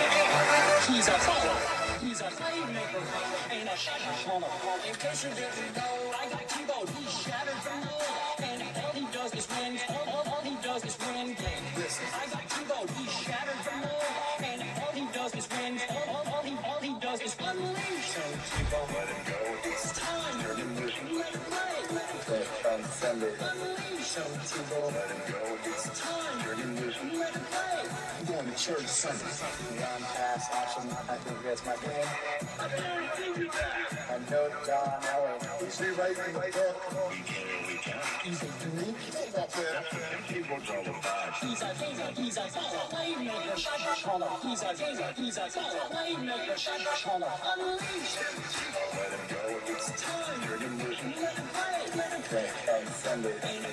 He's 0.88 1.06
a. 1.06 1.80
He's 2.00 2.20
a 2.20 2.24
playmaker 2.24 3.19
In 3.80 4.94
case 4.96 5.24
you 5.24 5.30
didn't 5.30 5.72
know, 5.74 6.12
I 6.12 6.28
got 6.28 6.46
Tebow. 6.52 6.86
He's 6.98 7.22
shattered 7.22 7.60
from 7.64 7.80
low. 7.80 8.44
And 8.44 8.62
all 8.76 8.92
he 8.92 9.06
does 9.10 9.32
is 9.32 9.48
win. 9.48 9.78
All, 9.88 9.96
all, 9.96 10.34
all 10.34 10.42
he 10.42 10.56
does 10.62 10.84
is 10.84 10.98
win. 11.00 11.32
I 11.32 12.26
got 12.28 12.44
Tebow. 12.52 12.90
He's 12.98 13.12
shattered 13.24 13.60
from 13.64 13.80
low. 13.80 14.44
And 14.44 14.60
all 14.84 14.92
he 14.92 15.06
does 15.14 15.34
is 15.34 15.48
win. 15.48 15.80
All, 15.88 16.14
all, 16.14 16.34
all, 16.34 16.42
he, 16.42 16.54
all 16.62 16.80
he 16.80 17.00
does 17.00 17.22
is 17.22 17.34
unleash. 17.40 18.12
Tebow, 18.52 18.84
let 18.92 19.08
him 19.08 19.22
go. 19.32 19.38
It's 19.64 19.98
time. 19.98 20.42
Turn 20.42 20.56
him 20.58 20.76
loose. 20.76 20.94
Let 21.16 21.32
him 21.32 21.40
play. 21.40 21.96
Let 21.96 22.10
him 22.10 22.20
play. 22.28 22.44
Transcend 22.60 23.22
it. 23.22 23.34
Unleash. 23.40 24.14
Tebow, 24.14 24.92
let 24.92 25.09
I'm 28.70 28.76
to 28.76 28.82
church 28.82 28.90
Sunday. 28.90 29.26
Beyond 29.74 30.04
past 30.14 30.52
action, 30.54 30.86
I 31.10 31.16
think 31.18 31.42
that's 31.42 31.66
my 31.66 31.72
plan. 31.74 32.06
I 32.60 32.68
guarantee 32.70 33.42
you 33.42 33.50
I 33.50 34.18
know 34.30 34.46
John 34.64 34.94
Allen. 35.10 35.38
He's 35.58 35.80
rewriting 35.80 36.30
the 36.30 36.38
book. 36.38 36.76
He's 38.22 38.42
a 38.42 38.50
unique 38.70 38.94
He's 41.40 41.62
a, 41.62 41.74
he's 41.74 41.98
a, 41.98 42.14
he's 42.14 42.36
a 42.36 42.46
playmaker, 42.94 43.58
He's 44.42 44.62
a, 44.62 44.70
he's 45.18 45.38
a 45.38 45.50
playmaker, 45.90 46.54
Unleash 47.50 48.14
Let 48.94 49.10
him 49.10 49.24
go. 49.30 49.42
It's 49.66 49.88
time. 50.00 50.40
Let 50.50 50.60
him 50.60 50.74
play. 50.78 51.74
Let 51.96 52.12
him 52.12 52.22
play. 52.22 52.48
Send 52.92 53.26
it. 53.26 53.69